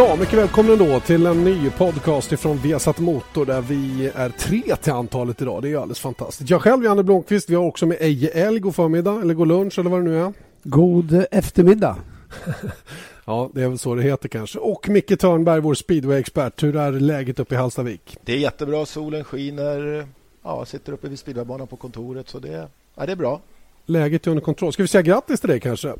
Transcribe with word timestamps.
Ja, 0.00 0.16
mycket 0.16 0.38
välkommen 0.38 0.78
då 0.78 1.00
till 1.00 1.26
en 1.26 1.44
ny 1.44 1.70
podcast 1.70 2.32
ifrån 2.32 2.58
Viasat 2.58 2.98
Motor 2.98 3.46
där 3.46 3.60
vi 3.60 4.12
är 4.14 4.28
tre 4.28 4.76
till 4.76 4.92
antalet 4.92 5.42
idag. 5.42 5.62
Det 5.62 5.68
är 5.68 5.70
ju 5.70 5.76
alldeles 5.76 6.00
fantastiskt. 6.00 6.50
Jag 6.50 6.62
själv, 6.62 6.84
Janne 6.84 7.02
Blomqvist, 7.02 7.50
vi 7.50 7.54
har 7.54 7.64
också 7.64 7.86
med 7.86 7.96
Eje 8.00 8.28
Elg. 8.28 8.58
God 8.58 8.74
förmiddag, 8.74 9.20
eller 9.20 9.34
god 9.34 9.48
lunch 9.48 9.78
eller 9.78 9.90
vad 9.90 10.00
det 10.00 10.10
nu 10.10 10.20
är. 10.20 10.32
God 10.62 11.24
eftermiddag. 11.30 11.96
ja, 13.24 13.50
det 13.54 13.62
är 13.62 13.68
väl 13.68 13.78
så 13.78 13.94
det 13.94 14.02
heter 14.02 14.28
kanske. 14.28 14.58
Och 14.58 14.88
Micke 14.88 15.18
Törnberg, 15.20 15.60
vår 15.60 15.74
speedway-expert. 15.74 16.62
Hur 16.62 16.76
är 16.76 16.92
läget 16.92 17.38
uppe 17.38 17.54
i 17.54 17.58
Hallstavik? 17.58 18.18
Det 18.24 18.32
är 18.32 18.38
jättebra. 18.38 18.86
Solen 18.86 19.24
skiner. 19.24 20.06
Ja, 20.42 20.64
sitter 20.64 20.92
uppe 20.92 21.08
vid 21.08 21.18
speedwaybanan 21.18 21.66
på 21.66 21.76
kontoret 21.76 22.28
så 22.28 22.38
det, 22.38 22.68
ja, 22.94 23.06
det 23.06 23.12
är 23.12 23.16
bra. 23.16 23.40
Läget 23.86 24.26
är 24.26 24.30
under 24.30 24.44
kontroll. 24.44 24.72
Ska 24.72 24.82
vi 24.82 24.88
säga 24.88 25.02
grattis 25.02 25.40
till 25.40 25.48
dig 25.48 25.60
kanske? 25.60 25.94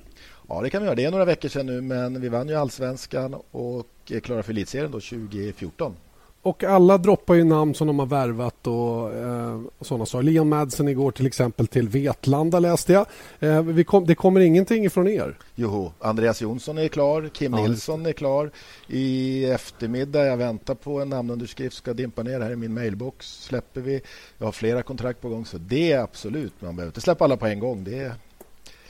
Ja, 0.50 0.60
det 0.60 0.70
kan 0.70 0.82
vi 0.82 0.86
göra. 0.86 0.94
Det 0.94 1.04
är 1.04 1.10
några 1.10 1.24
veckor 1.24 1.48
sedan 1.48 1.66
nu, 1.66 1.80
men 1.80 2.20
vi 2.20 2.28
vann 2.28 2.48
ju 2.48 2.54
allsvenskan 2.54 3.36
och 3.50 3.86
är 4.10 4.20
klara 4.20 4.42
för 4.42 4.52
elitserien 4.52 4.92
2014. 4.92 5.96
Och 6.42 6.64
alla 6.64 6.98
droppar 6.98 7.34
ju 7.34 7.44
namn 7.44 7.74
som 7.74 7.86
de 7.86 7.98
har 7.98 8.06
värvat 8.06 8.66
och, 8.66 9.14
eh, 9.14 9.60
och 9.78 9.86
sådana 9.86 10.06
saker. 10.06 10.22
Leon 10.22 10.48
Madsen 10.48 10.88
igår 10.88 11.10
till 11.10 11.26
exempel 11.26 11.66
till 11.66 11.88
Vetlanda 11.88 12.60
läste 12.60 12.92
jag. 12.92 13.06
Eh, 13.40 13.82
kom, 13.82 14.06
det 14.06 14.14
kommer 14.14 14.40
ingenting 14.40 14.84
ifrån 14.84 15.08
er? 15.08 15.38
Jo, 15.54 15.92
Andreas 15.98 16.42
Jonsson 16.42 16.78
är 16.78 16.88
klar, 16.88 17.30
Kim 17.32 17.54
ja. 17.54 17.62
Nilsson 17.62 18.06
är 18.06 18.12
klar. 18.12 18.50
I 18.86 19.44
eftermiddag, 19.44 20.26
jag 20.26 20.36
väntar 20.36 20.74
på 20.74 21.00
en 21.00 21.08
namnunderskrift, 21.08 21.76
ska 21.76 21.92
dimpa 21.92 22.22
ner 22.22 22.40
här 22.40 22.50
i 22.50 22.56
min 22.56 22.74
mailbox. 22.74 23.26
Släpper 23.26 23.80
vi. 23.80 24.00
Jag 24.38 24.46
har 24.46 24.52
flera 24.52 24.82
kontrakt 24.82 25.20
på 25.20 25.28
gång, 25.28 25.46
så 25.46 25.58
det 25.58 25.92
är 25.92 25.98
absolut. 25.98 26.52
Man 26.58 26.76
behöver 26.76 26.90
inte 26.90 27.00
släppa 27.00 27.24
alla 27.24 27.36
på 27.36 27.46
en 27.46 27.60
gång. 27.60 27.84
Det 27.84 27.98
är 27.98 28.12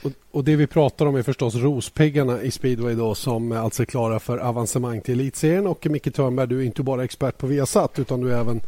och, 0.03 0.11
och, 0.31 0.43
det 0.43 0.55
vi 0.55 0.67
pratar 0.67 1.05
om 1.05 1.15
är 1.15 1.23
förstås 1.23 1.55
Rospiggarna 1.55 2.41
i 2.41 2.51
speedway 2.51 2.95
då, 2.95 3.15
som 3.15 3.51
alltså 3.51 3.83
är 3.83 3.85
klara 3.85 4.19
för 4.19 4.37
avancemang 4.37 5.01
till 5.01 5.19
elitserien. 5.19 5.67
Och 5.67 5.87
Micke 5.89 6.13
Törnberg, 6.13 6.47
du 6.47 6.59
är 6.59 6.65
inte 6.65 6.83
bara 6.83 7.03
expert 7.03 7.37
på 7.37 7.47
Viasat 7.47 7.99
utan 7.99 8.21
du 8.21 8.33
är 8.33 8.39
även 8.39 8.61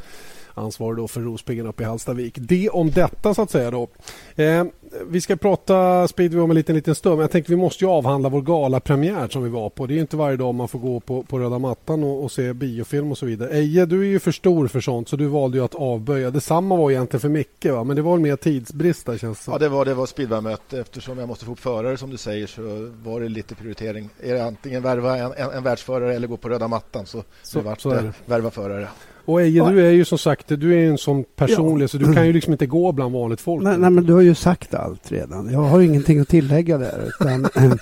ansvarig 0.54 0.98
då 0.98 1.08
för 1.08 1.22
Rospiggarna 1.22 1.70
uppe 1.70 1.84
i 1.84 1.86
Hallstavik. 1.86 2.34
Det 2.38 2.70
om 2.70 2.92
detta 2.92 3.34
så 3.34 3.42
att 3.42 3.52
säga. 3.52 3.72
Då. 3.72 3.88
Eh, 4.36 4.66
vi 5.08 5.22
ska 5.22 5.36
prata 5.36 6.08
speedway 6.08 6.42
om 6.42 6.52
en 6.52 6.56
liten, 6.56 6.76
liten 6.76 6.96
stund 6.96 7.16
men 7.16 7.22
jag 7.22 7.32
tänkte 7.32 7.52
vi 7.52 7.58
måste 7.58 7.86
ju 7.86 7.90
avhandla 7.90 8.30
vår 8.30 8.42
galapremiär 8.42 9.28
som 9.28 9.44
vi 9.44 9.50
var 9.50 9.70
på. 9.70 9.86
Det 9.86 9.94
är 9.94 10.00
inte 10.00 10.18
varje 10.18 10.38
dag 10.38 10.56
man 10.56 10.68
får 10.68 10.80
gå 10.80 11.00
på, 11.00 11.24
på 11.24 11.40
röda 11.40 11.60
mattan 11.60 12.04
och, 12.04 12.24
och, 12.24 12.32
se 12.32 12.54
biofilm 12.54 13.12
och 13.12 13.18
så 13.18 13.26
vidare. 13.26 13.50
Eje, 13.50 13.86
du 13.86 14.02
är 14.02 14.06
ju 14.06 14.20
för 14.20 14.32
stor 14.32 14.68
för 14.68 14.82
sånt 14.82 15.10
så 15.10 15.16
du 15.16 15.28
valde 15.28 15.58
ju 15.58 15.64
att 15.64 15.76
avböja. 15.76 16.32
Detsamma 16.32 16.76
var 16.76 16.92
egentligen 16.92 17.22
för 17.22 17.30
Micke 17.30 17.66
va? 17.66 17.84
men 17.84 17.96
det 17.96 18.02
var 18.02 18.18
mer 18.18 18.36
tidsbrist 18.36 19.06
där 19.06 19.18
känns 19.18 19.46
det 19.46 19.52
Ja 19.52 19.58
det 19.58 19.70
var, 19.70 19.86
det 19.86 19.94
var 19.94 20.06
speedwaymöte 20.06 20.80
eftersom 20.80 21.18
jag 21.18 21.28
måste 21.28 21.46
få 21.46 21.52
upp 21.52 21.60
förare 21.60 21.98
som 21.98 22.10
du 22.10 22.18
säger 22.18 22.48
så 22.48 22.92
var 23.04 23.20
det 23.20 23.30
lite 23.30 23.56
prioritering. 23.56 24.10
Är 24.22 24.34
det 24.34 24.46
antingen 24.46 24.82
värva 24.82 25.18
en, 25.18 25.34
en, 25.38 25.52
en 25.52 25.64
världsförare 25.64 26.16
eller 26.16 26.28
gå 26.28 26.38
på 26.38 26.50
röda 26.50 26.68
mattan 26.68 27.06
så, 27.06 27.24
så, 27.44 27.60
det 27.60 27.66
vart 27.66 27.82
så 27.82 27.90
det. 27.90 28.14
värva 28.26 28.52
förare. 28.52 28.88
Och 29.26 29.42
Eje, 29.42 29.72
du 29.72 29.86
är 29.86 29.92
ju 29.92 30.06
som 30.06 30.18
sagt 30.18 30.48
du 30.48 30.74
är 30.74 30.90
en 30.90 30.98
sån 30.98 31.24
personlig 31.36 31.84
ja. 31.84 31.88
så 31.88 31.98
du 31.98 32.14
kan 32.14 32.28
ju 32.28 32.34
liksom 32.34 32.52
inte 32.54 32.66
gå 32.66 32.92
bland 32.92 33.14
vanligt 33.14 33.42
folk. 33.42 33.64
Nej, 33.64 33.78
nej, 33.78 33.90
men 33.90 34.04
du 34.04 34.14
har 34.14 34.22
ju 34.22 34.36
sagt 34.36 34.74
allt 34.74 35.12
redan. 35.12 35.54
Jag 35.54 35.60
har 35.60 35.82
ingenting 35.82 36.20
att 36.20 36.28
tillägga 36.28 36.78
där. 36.78 37.08
Utan, 37.08 37.46
äh, 37.46 37.74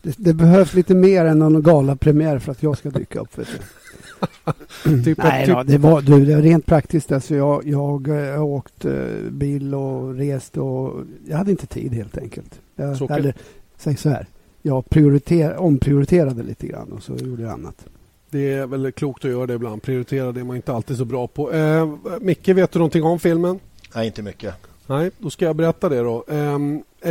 det, 0.02 0.16
det, 0.18 0.34
behövs 0.34 0.74
lite 0.74 0.96
mer 0.96 1.26
än 1.26 1.40
någon 1.40 1.64
galapremiär 1.64 2.40
för 2.40 2.52
att 2.52 2.64
jag 2.64 2.78
ska 2.78 2.90
dyka 2.90 3.20
upp. 3.20 3.36
Typ 5.06 5.18
Nej, 5.18 5.46
typ... 5.46 5.56
då, 5.56 5.64
det 5.64 5.78
var 5.78 6.02
du, 6.02 6.26
det 6.26 6.36
var 6.36 6.42
rent 6.42 6.66
praktiskt. 6.66 7.12
Alltså 7.12 7.36
jag, 7.36 7.68
jag, 7.68 8.08
jag 8.08 8.46
åkt 8.46 8.86
bil 9.30 9.76
och 9.76 10.16
rest 10.16 10.58
och 10.58 10.94
jag 11.28 11.38
hade 11.38 11.52
inte 11.52 11.68
tid 11.68 11.94
helt 11.94 12.18
enkelt. 12.18 12.60
Jag, 12.76 13.12
eller, 13.12 13.34
säg 13.78 13.98
så 13.98 14.10
här. 14.10 14.28
Jag 14.62 14.90
prioriter, 14.90 15.58
omprioriterade 15.58 16.44
lite 16.44 16.68
grann 16.68 16.92
och 16.92 17.04
så 17.04 17.16
gjorde 17.16 17.44
jag 17.44 17.52
annat. 17.52 17.86
Det 18.30 18.54
är 18.54 18.68
väl 18.68 18.92
klokt 18.92 19.26
att 19.26 19.32
göra 19.32 19.46
det 19.46 19.54
ibland. 19.54 19.82
Prioritera 19.82 20.32
det 20.32 20.40
är 20.40 20.44
man 20.44 20.56
inte 20.56 20.74
alltid 20.74 20.98
så 20.98 21.06
bra 21.06 21.28
på. 21.28 21.52
Eh, 21.52 21.94
Micke, 22.22 22.48
vet 22.48 22.72
du 22.72 22.80
någonting 22.80 23.04
om 23.04 23.20
filmen? 23.20 23.60
Nej, 23.96 24.08
inte 24.08 24.22
mycket. 24.22 24.54
Nej, 24.88 25.12
då 25.18 25.30
ska 25.30 25.46
jag 25.46 25.56
berätta 25.56 25.90
det 25.90 26.00
då. 26.00 26.26
Eh, 26.28 26.60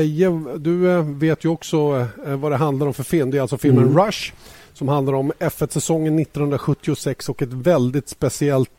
Eje, 0.00 0.30
du 0.56 0.90
eh, 0.90 1.02
vet 1.02 1.44
ju 1.44 1.48
också 1.48 2.06
eh, 2.26 2.36
vad 2.36 2.52
det 2.52 2.56
handlar 2.56 2.86
om 2.86 2.94
för 2.94 3.02
film. 3.02 3.30
Det 3.30 3.38
är 3.38 3.42
alltså 3.42 3.58
filmen 3.58 3.84
mm. 3.84 3.98
Rush 3.98 4.32
som 4.72 4.88
handlar 4.88 5.12
om 5.12 5.32
F1-säsongen 5.38 6.18
1976 6.18 7.28
och 7.28 7.42
ett 7.42 7.52
väldigt 7.52 8.08
speciellt 8.08 8.70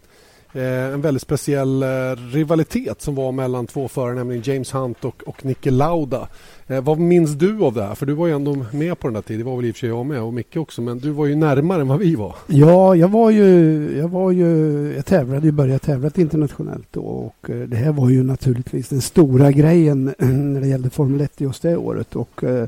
Eh, 0.53 0.93
en 0.93 1.01
väldigt 1.01 1.21
speciell 1.21 1.83
eh, 1.83 1.87
rivalitet 2.31 3.01
som 3.01 3.15
var 3.15 3.31
mellan 3.31 3.67
två 3.67 3.87
förare, 3.87 4.15
nämligen 4.15 4.43
James 4.45 4.73
Hunt 4.73 5.05
och, 5.05 5.23
och 5.25 5.45
Nicke 5.45 5.71
Lauda. 5.71 6.27
Eh, 6.67 6.81
vad 6.81 6.99
minns 6.99 7.33
du 7.33 7.63
av 7.63 7.73
det 7.73 7.83
här? 7.83 7.95
För 7.95 8.05
du 8.05 8.13
var 8.13 8.27
ju 8.27 8.33
ändå 8.33 8.65
med 8.71 8.99
på 8.99 9.07
den 9.07 9.13
där 9.13 9.21
tiden. 9.21 9.39
Det 9.39 9.49
var 9.49 9.55
väl 9.55 9.65
i 9.65 9.71
och 9.71 9.75
för 9.75 9.79
sig 9.79 9.89
jag 9.89 10.05
med 10.05 10.21
och 10.21 10.33
Micke 10.33 10.57
också. 10.57 10.81
Men 10.81 10.99
du 10.99 11.09
var 11.09 11.25
ju 11.25 11.35
närmare 11.35 11.81
än 11.81 11.87
vad 11.87 11.99
vi 11.99 12.15
var. 12.15 12.35
Ja, 12.47 12.95
jag 12.95 13.07
var 13.07 13.29
ju... 13.29 13.97
Jag, 13.97 14.07
var 14.07 14.31
ju, 14.31 14.93
jag 14.95 15.05
tävlade 15.05 15.45
ju, 15.45 15.51
började 15.51 15.79
tävla 15.79 16.11
internationellt 16.15 16.87
då. 16.91 17.01
Och 17.01 17.49
eh, 17.49 17.59
det 17.59 17.77
här 17.77 17.91
var 17.91 18.09
ju 18.09 18.23
naturligtvis 18.23 18.89
den 18.89 19.01
stora 19.01 19.51
grejen 19.51 20.13
eh, 20.19 20.27
när 20.27 20.61
det 20.61 20.67
gällde 20.67 20.89
Formel 20.89 21.21
1 21.21 21.41
just 21.41 21.61
det 21.61 21.77
året. 21.77 22.15
Och 22.15 22.43
eh, 22.43 22.67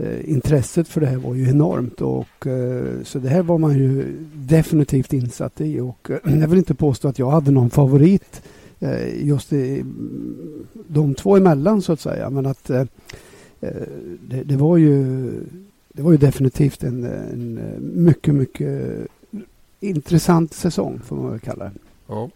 Eh, 0.00 0.30
intresset 0.30 0.88
för 0.88 1.00
det 1.00 1.06
här 1.06 1.16
var 1.16 1.34
ju 1.34 1.48
enormt. 1.48 2.00
Och, 2.00 2.46
eh, 2.46 3.02
så 3.04 3.18
det 3.18 3.28
här 3.28 3.42
var 3.42 3.58
man 3.58 3.78
ju 3.78 4.16
definitivt 4.34 5.12
insatt 5.12 5.60
i. 5.60 5.80
Och, 5.80 6.10
eh, 6.10 6.18
jag 6.40 6.48
vill 6.48 6.58
inte 6.58 6.74
påstå 6.74 7.08
att 7.08 7.18
jag 7.18 7.30
hade 7.30 7.50
någon 7.50 7.70
favorit 7.70 8.42
just 9.14 9.52
i, 9.52 9.84
de 10.88 11.14
två 11.14 11.36
emellan 11.36 11.82
så 11.82 11.92
att 11.92 12.00
säga. 12.00 12.30
Men 12.30 12.46
att 12.46 12.64
det, 12.64 12.88
det, 14.44 14.56
var 14.56 14.76
ju 14.76 15.30
det 15.92 16.02
var 16.02 16.12
ju 16.12 16.18
definitivt 16.18 16.82
en, 16.82 17.04
en 17.04 17.60
mycket, 17.80 18.34
mycket 18.34 19.06
intressant 19.80 20.54
säsong 20.54 21.00
får 21.04 21.16
man 21.16 21.30
väl 21.30 21.40
kalla 21.40 21.64
det. 21.64 21.87
Ja. 22.08 22.30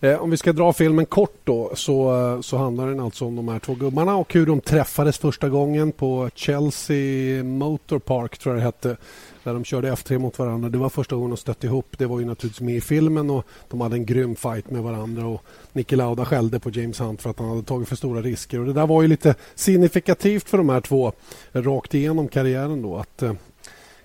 Eh, 0.00 0.22
om 0.22 0.30
vi 0.30 0.36
ska 0.36 0.52
dra 0.52 0.72
filmen 0.72 1.06
kort 1.06 1.40
då 1.44 1.70
så, 1.74 2.16
eh, 2.16 2.40
så 2.40 2.56
handlar 2.56 2.86
den 2.86 3.00
alltså 3.00 3.24
om 3.24 3.36
de 3.36 3.48
här 3.48 3.58
två 3.58 3.74
gubbarna 3.74 4.16
och 4.16 4.34
hur 4.34 4.46
de 4.46 4.60
träffades 4.60 5.18
första 5.18 5.48
gången 5.48 5.92
på 5.92 6.30
Chelsea 6.34 7.44
Motor 7.44 7.98
Park 7.98 8.38
tror 8.38 8.54
jag 8.54 8.62
det 8.62 8.64
hette. 8.64 8.96
Där 9.44 9.54
de 9.54 9.64
körde 9.64 9.92
F3 9.92 10.18
mot 10.18 10.38
varandra. 10.38 10.68
Det 10.68 10.78
var 10.78 10.88
första 10.88 11.16
gången 11.16 11.30
de 11.30 11.36
stötte 11.36 11.66
ihop. 11.66 11.98
Det 11.98 12.06
var 12.06 12.20
ju 12.20 12.26
naturligtvis 12.26 12.60
med 12.60 12.74
i 12.74 12.80
filmen 12.80 13.30
och 13.30 13.46
de 13.68 13.80
hade 13.80 13.96
en 13.96 14.06
grym 14.06 14.36
fight 14.36 14.70
med 14.70 14.82
varandra 14.82 15.26
och 15.26 15.42
Niki 15.72 15.96
Lauda 15.96 16.24
skällde 16.24 16.60
på 16.60 16.70
James 16.70 17.00
Hunt 17.00 17.22
för 17.22 17.30
att 17.30 17.38
han 17.38 17.48
hade 17.48 17.62
tagit 17.62 17.88
för 17.88 17.96
stora 17.96 18.22
risker. 18.22 18.60
Och 18.60 18.66
det 18.66 18.72
där 18.72 18.86
var 18.86 19.02
ju 19.02 19.08
lite 19.08 19.34
signifikativt 19.54 20.48
för 20.48 20.58
de 20.58 20.68
här 20.68 20.80
två 20.80 21.12
rakt 21.52 21.94
igenom 21.94 22.28
karriären 22.28 22.82
då 22.82 22.96
att 22.96 23.22
eh, 23.22 23.32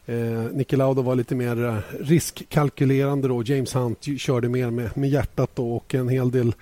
eh, 0.06 0.16
Niki 0.54 0.76
Lauda 0.76 1.02
var 1.02 1.16
lite 1.16 1.36
mer 1.36 1.66
eh, 1.66 1.78
riskkalkylerande 2.00 3.28
då. 3.28 3.44
James 3.44 3.76
Hunt 3.76 4.04
körde 4.18 4.50
mer 4.50 4.70
med, 4.70 4.98
med 4.98 5.10
hjärtat 5.10 5.52
då 5.56 5.76
och 5.76 5.96
en 5.96 6.10
hel 6.10 6.32
del 6.32 6.54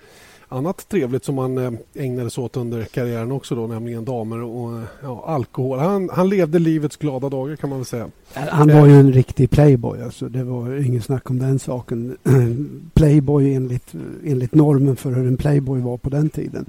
annat 0.52 0.90
trevligt 0.90 1.25
som 1.25 1.38
han 1.38 1.57
eh, 1.57 1.72
ägnade 1.94 2.29
sig 2.29 2.44
åt 2.44 2.57
under 2.57 2.84
karriären 2.84 3.31
också 3.31 3.56
då, 3.56 3.68
nämligen 3.68 4.06
damer 4.06 4.41
och 4.41 4.78
eh, 4.78 4.84
ja, 5.03 5.24
alkohol. 5.28 5.79
Han, 5.79 6.09
han 6.09 6.29
levde 6.29 6.59
livets 6.59 6.97
glada 6.97 7.29
dagar 7.29 7.56
kan 7.56 7.69
man 7.69 7.79
väl 7.79 7.85
säga. 7.85 8.09
Han 8.34 8.68
var 8.68 8.85
ju 8.88 8.94
en 8.94 9.13
riktig 9.13 9.50
playboy 9.50 10.02
alltså. 10.02 10.29
Det 10.29 10.44
var 10.44 10.85
inget 10.85 11.03
snack 11.03 11.29
om 11.29 11.40
den 11.40 11.59
saken. 11.59 12.18
playboy 12.94 13.53
enligt, 13.53 13.94
enligt 14.25 14.56
normen 14.56 14.96
för 14.96 15.12
hur 15.12 15.28
en 15.28 15.38
playboy 15.38 15.81
var 15.81 15.97
på 15.97 16.09
den 16.09 16.29
tiden. 16.29 16.66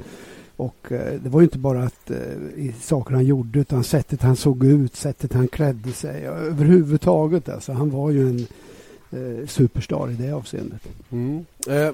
Och 0.62 0.92
eh, 0.92 1.20
det 1.22 1.28
var 1.28 1.40
ju 1.40 1.44
inte 1.44 1.58
bara 1.58 1.82
att, 1.82 2.10
eh, 2.10 2.16
i 2.56 2.74
saker 2.80 3.14
han 3.14 3.24
gjorde 3.24 3.58
utan 3.58 3.84
sättet 3.84 4.22
han 4.22 4.36
såg 4.36 4.64
ut, 4.64 4.96
sättet 4.96 5.32
han 5.32 5.48
klädde 5.48 5.92
sig. 5.92 6.26
Överhuvudtaget 6.26 7.48
alltså. 7.48 7.72
Han 7.72 7.90
var 7.90 8.10
ju 8.10 8.28
en 8.28 8.46
eh, 9.12 9.46
superstar 9.46 10.10
i 10.10 10.14
det 10.14 10.32
avseendet. 10.32 10.81
Mm. 11.10 11.44
Eh, 11.69 11.92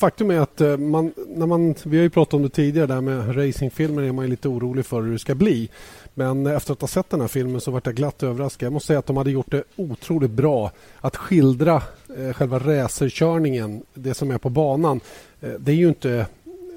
faktum 0.00 0.30
är 0.30 0.40
att 0.40 0.60
eh, 0.60 0.76
man, 0.76 1.12
när 1.28 1.46
man, 1.46 1.74
vi 1.84 1.96
har 1.96 2.02
ju 2.02 2.10
pratat 2.10 2.34
om 2.34 2.42
det 2.42 2.48
tidigare 2.48 2.86
där 2.86 3.00
med 3.00 3.36
racingfilmer 3.36 4.02
är 4.02 4.12
man 4.12 4.26
lite 4.26 4.48
orolig 4.48 4.86
för 4.86 5.02
hur 5.02 5.12
det 5.12 5.18
ska 5.18 5.34
bli. 5.34 5.70
Men 6.14 6.46
efter 6.46 6.72
att 6.72 6.80
ha 6.80 6.88
sett 6.88 7.10
den 7.10 7.20
här 7.20 7.28
filmen 7.28 7.60
så 7.60 7.70
vart 7.70 7.86
jag 7.86 7.94
glatt 7.94 8.22
överraskad. 8.22 8.66
Jag 8.66 8.72
måste 8.72 8.86
säga 8.86 8.98
att 8.98 9.06
de 9.06 9.16
hade 9.16 9.30
gjort 9.30 9.50
det 9.50 9.64
otroligt 9.76 10.30
bra 10.30 10.70
att 11.00 11.16
skildra 11.16 11.82
eh, 12.18 12.32
själva 12.32 12.58
racerkörningen, 12.58 13.82
det 13.94 14.14
som 14.14 14.30
är 14.30 14.38
på 14.38 14.50
banan. 14.50 15.00
Eh, 15.40 15.50
det 15.58 15.72
är 15.72 15.76
ju 15.76 15.88
inte 15.88 16.26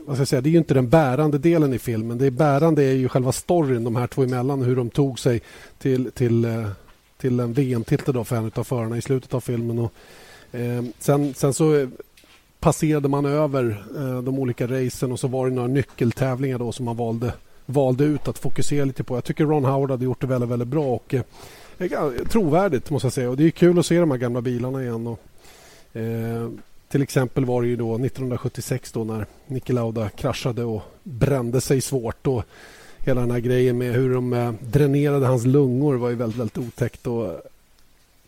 vad 0.07 0.15
ska 0.15 0.21
jag 0.21 0.27
säga, 0.27 0.41
det 0.41 0.49
är 0.49 0.51
ju 0.51 0.57
inte 0.57 0.73
den 0.73 0.89
bärande 0.89 1.37
delen 1.37 1.73
i 1.73 1.79
filmen. 1.79 2.17
Det 2.17 2.31
bärande 2.31 2.83
är 2.83 2.93
ju 2.93 3.09
själva 3.09 3.31
storyn 3.31 3.83
de 3.83 3.95
här 3.95 4.07
två 4.07 4.23
emellan. 4.23 4.61
Hur 4.61 4.75
de 4.75 4.89
tog 4.89 5.19
sig 5.19 5.41
till, 5.77 6.11
till, 6.11 6.45
eh, 6.45 6.69
till 7.17 7.39
en 7.39 7.53
VM-titel 7.53 8.25
för 8.25 8.35
en 8.35 8.51
av 8.55 8.63
förarna 8.63 8.97
i 8.97 9.01
slutet 9.01 9.33
av 9.33 9.41
filmen. 9.41 9.79
Och, 9.79 9.91
eh, 10.59 10.83
sen, 10.99 11.33
sen 11.33 11.53
så 11.53 11.87
passerade 12.59 13.09
man 13.09 13.25
över 13.25 13.83
eh, 13.97 14.21
de 14.21 14.39
olika 14.39 14.67
racen 14.67 15.11
och 15.11 15.19
så 15.19 15.27
var 15.27 15.47
det 15.47 15.55
några 15.55 15.67
nyckeltävlingar 15.67 16.59
då 16.59 16.71
som 16.71 16.85
man 16.85 16.97
valde, 16.97 17.33
valde 17.65 18.03
ut 18.03 18.27
att 18.27 18.37
fokusera 18.37 18.85
lite 18.85 19.03
på. 19.03 19.15
Jag 19.15 19.23
tycker 19.23 19.45
Ron 19.45 19.65
Howard 19.65 19.91
hade 19.91 20.05
gjort 20.05 20.21
det 20.21 20.27
väldigt, 20.27 20.49
väldigt 20.49 20.67
bra 20.67 20.85
och 20.85 21.13
eh, 21.13 22.11
trovärdigt 22.29 22.89
måste 22.89 23.05
jag 23.05 23.13
säga. 23.13 23.29
Och 23.29 23.37
det 23.37 23.43
är 23.43 23.49
kul 23.49 23.79
att 23.79 23.85
se 23.85 23.99
de 23.99 24.11
här 24.11 24.17
gamla 24.17 24.41
bilarna 24.41 24.83
igen. 24.83 25.07
Och, 25.07 25.19
eh, 25.97 26.49
till 26.89 27.01
exempel 27.01 27.45
var 27.45 27.61
det 27.61 27.67
ju 27.67 27.75
då 27.75 27.95
1976 27.95 28.91
då 28.91 29.03
när 29.03 29.25
Niki 29.47 29.73
Lauda 29.73 30.09
kraschade 30.09 30.63
och 30.63 30.81
brände 31.03 31.61
sig 31.61 31.81
svårt. 31.81 32.27
Och 32.27 32.43
hela 32.97 33.21
den 33.21 33.31
här 33.31 33.39
grejen 33.39 33.77
med 33.77 33.93
hur 33.93 34.13
de 34.13 34.33
eh, 34.33 34.53
dränerade 34.59 35.25
hans 35.25 35.45
lungor 35.45 35.95
var 35.95 36.09
ju 36.09 36.15
väldigt, 36.15 36.39
väldigt 36.39 36.57
otäckt. 36.57 37.07
Och 37.07 37.41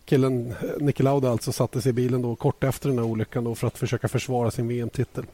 killen, 0.06 0.48
eh, 0.52 0.56
Niki 0.80 1.04
Lauda 1.04 1.32
alltså, 1.32 1.52
satte 1.52 1.82
sig 1.82 1.90
i 1.90 1.94
bilen 1.94 2.22
då 2.22 2.36
kort 2.36 2.64
efter 2.64 2.90
den 2.90 2.98
här 2.98 3.06
olyckan 3.06 3.44
då 3.44 3.56
för 3.56 3.68
att 3.68 3.78
försöka 3.78 4.08
försvara 4.08 4.52
sin 4.52 4.68
VM-titel. 4.68 5.26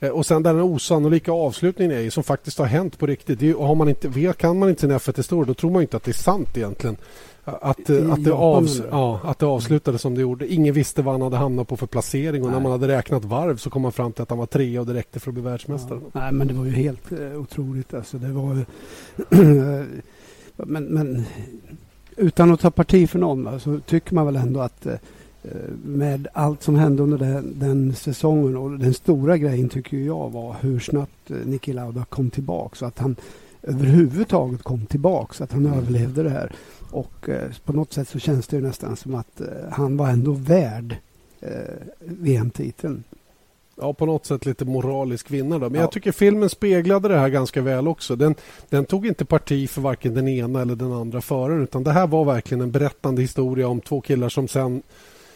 Eh, 0.00 0.10
och 0.10 0.26
sen 0.26 0.42
den 0.42 0.60
osannolika 0.60 1.32
avslutningen 1.32 1.92
är 1.92 2.10
som 2.10 2.22
faktiskt 2.24 2.58
har 2.58 2.66
hänt 2.66 2.98
på 2.98 3.06
riktigt. 3.06 3.40
Det 3.40 3.50
är, 3.50 3.54
har 3.54 3.74
man 3.74 3.88
inte, 3.88 4.32
kan 4.38 4.58
man 4.58 4.68
inte 4.68 4.80
sin 4.80 4.92
F1-historia 4.92 5.46
då 5.46 5.54
tror 5.54 5.70
man 5.70 5.82
inte 5.82 5.96
att 5.96 6.04
det 6.04 6.10
är 6.10 6.12
sant 6.12 6.56
egentligen. 6.56 6.96
Att, 7.44 7.90
I, 7.90 8.10
att, 8.10 8.24
det 8.24 8.32
avs 8.32 8.82
ja, 8.90 9.20
att 9.24 9.38
det 9.38 9.46
avslutades 9.46 10.02
som 10.02 10.14
det 10.14 10.20
gjorde. 10.20 10.52
Ingen 10.52 10.74
visste 10.74 11.02
vad 11.02 11.14
han 11.14 11.22
hade 11.22 11.36
hamnat 11.36 11.68
på 11.68 11.76
för 11.76 11.86
placering 11.86 12.42
och 12.42 12.48
Nej. 12.48 12.56
när 12.56 12.62
man 12.62 12.72
hade 12.72 12.88
räknat 12.88 13.24
varv 13.24 13.56
så 13.56 13.70
kom 13.70 13.82
man 13.82 13.92
fram 13.92 14.12
till 14.12 14.22
att 14.22 14.30
han 14.30 14.38
var 14.38 14.46
trea 14.46 14.80
och 14.80 14.86
det 14.86 14.94
räckte 14.94 15.20
för 15.20 15.30
att 15.30 15.34
bli 15.34 15.42
världsmästare. 15.42 16.00
Ja. 16.02 16.20
Nej, 16.20 16.32
men 16.32 16.48
det 16.48 16.54
var 16.54 16.64
ju 16.64 16.70
helt 16.70 17.12
uh, 17.12 17.40
otroligt. 17.40 17.94
Alltså, 17.94 18.18
det 18.18 18.32
var 18.32 18.64
men, 20.56 20.84
men 20.84 21.24
utan 22.16 22.52
att 22.52 22.60
ta 22.60 22.70
parti 22.70 23.10
för 23.10 23.18
någon 23.18 23.60
så 23.60 23.80
tycker 23.80 24.14
man 24.14 24.26
väl 24.26 24.36
ändå 24.36 24.60
att 24.60 24.86
uh, 24.86 24.92
med 25.84 26.28
allt 26.32 26.62
som 26.62 26.74
hände 26.74 27.02
under 27.02 27.18
den, 27.18 27.58
den, 27.58 27.94
säsongen 27.94 28.56
och 28.56 28.78
den 28.78 28.94
stora 28.94 29.38
grejen 29.38 29.68
tycker 29.68 29.96
jag 29.96 30.30
var 30.30 30.56
hur 30.60 30.78
snabbt 30.80 31.30
uh, 31.30 31.36
Niki 31.46 31.72
Lauda 31.72 32.04
kom 32.04 32.30
tillbaka. 32.30 32.76
Så 32.76 32.86
att 32.86 32.98
han 32.98 33.16
överhuvudtaget 33.66 34.62
kom 34.62 34.86
tillbaka, 34.86 35.34
så 35.34 35.44
att 35.44 35.52
han 35.52 35.66
mm. 35.66 35.78
överlevde 35.78 36.22
det 36.22 36.30
här. 36.30 36.52
Och 36.94 37.28
eh, 37.28 37.50
på 37.64 37.72
något 37.72 37.92
sätt 37.92 38.08
så 38.08 38.18
känns 38.18 38.46
det 38.46 38.60
nästan 38.60 38.96
som 38.96 39.14
att 39.14 39.40
eh, 39.40 39.46
han 39.70 39.96
var 39.96 40.08
ändå 40.08 40.32
värd 40.32 40.96
eh, 41.40 41.48
VM-titeln. 41.98 43.04
Ja, 43.76 43.92
på 43.92 44.06
något 44.06 44.26
sätt 44.26 44.46
lite 44.46 44.64
moralisk 44.64 45.30
vinnare. 45.30 45.58
Men 45.60 45.74
ja. 45.74 45.80
jag 45.80 45.92
tycker 45.92 46.12
filmen 46.12 46.48
speglade 46.50 47.08
det 47.08 47.18
här 47.18 47.28
ganska 47.28 47.62
väl 47.62 47.88
också. 47.88 48.16
Den, 48.16 48.34
den, 48.68 48.84
tog 48.84 49.06
inte 49.06 49.24
parti 49.24 49.70
för 49.70 49.80
varken 49.80 50.14
den 50.14 50.28
ena 50.28 50.62
eller 50.62 50.76
den 50.76 50.92
andra 50.92 51.20
föraren 51.20 51.62
utan 51.62 51.84
det 51.84 51.92
här 51.92 52.06
var 52.06 52.24
verkligen 52.24 52.60
en 52.60 52.70
berättande 52.70 53.22
historia 53.22 53.68
om 53.68 53.80
två 53.80 54.00
killar 54.00 54.28
som 54.28 54.48
sen 54.48 54.82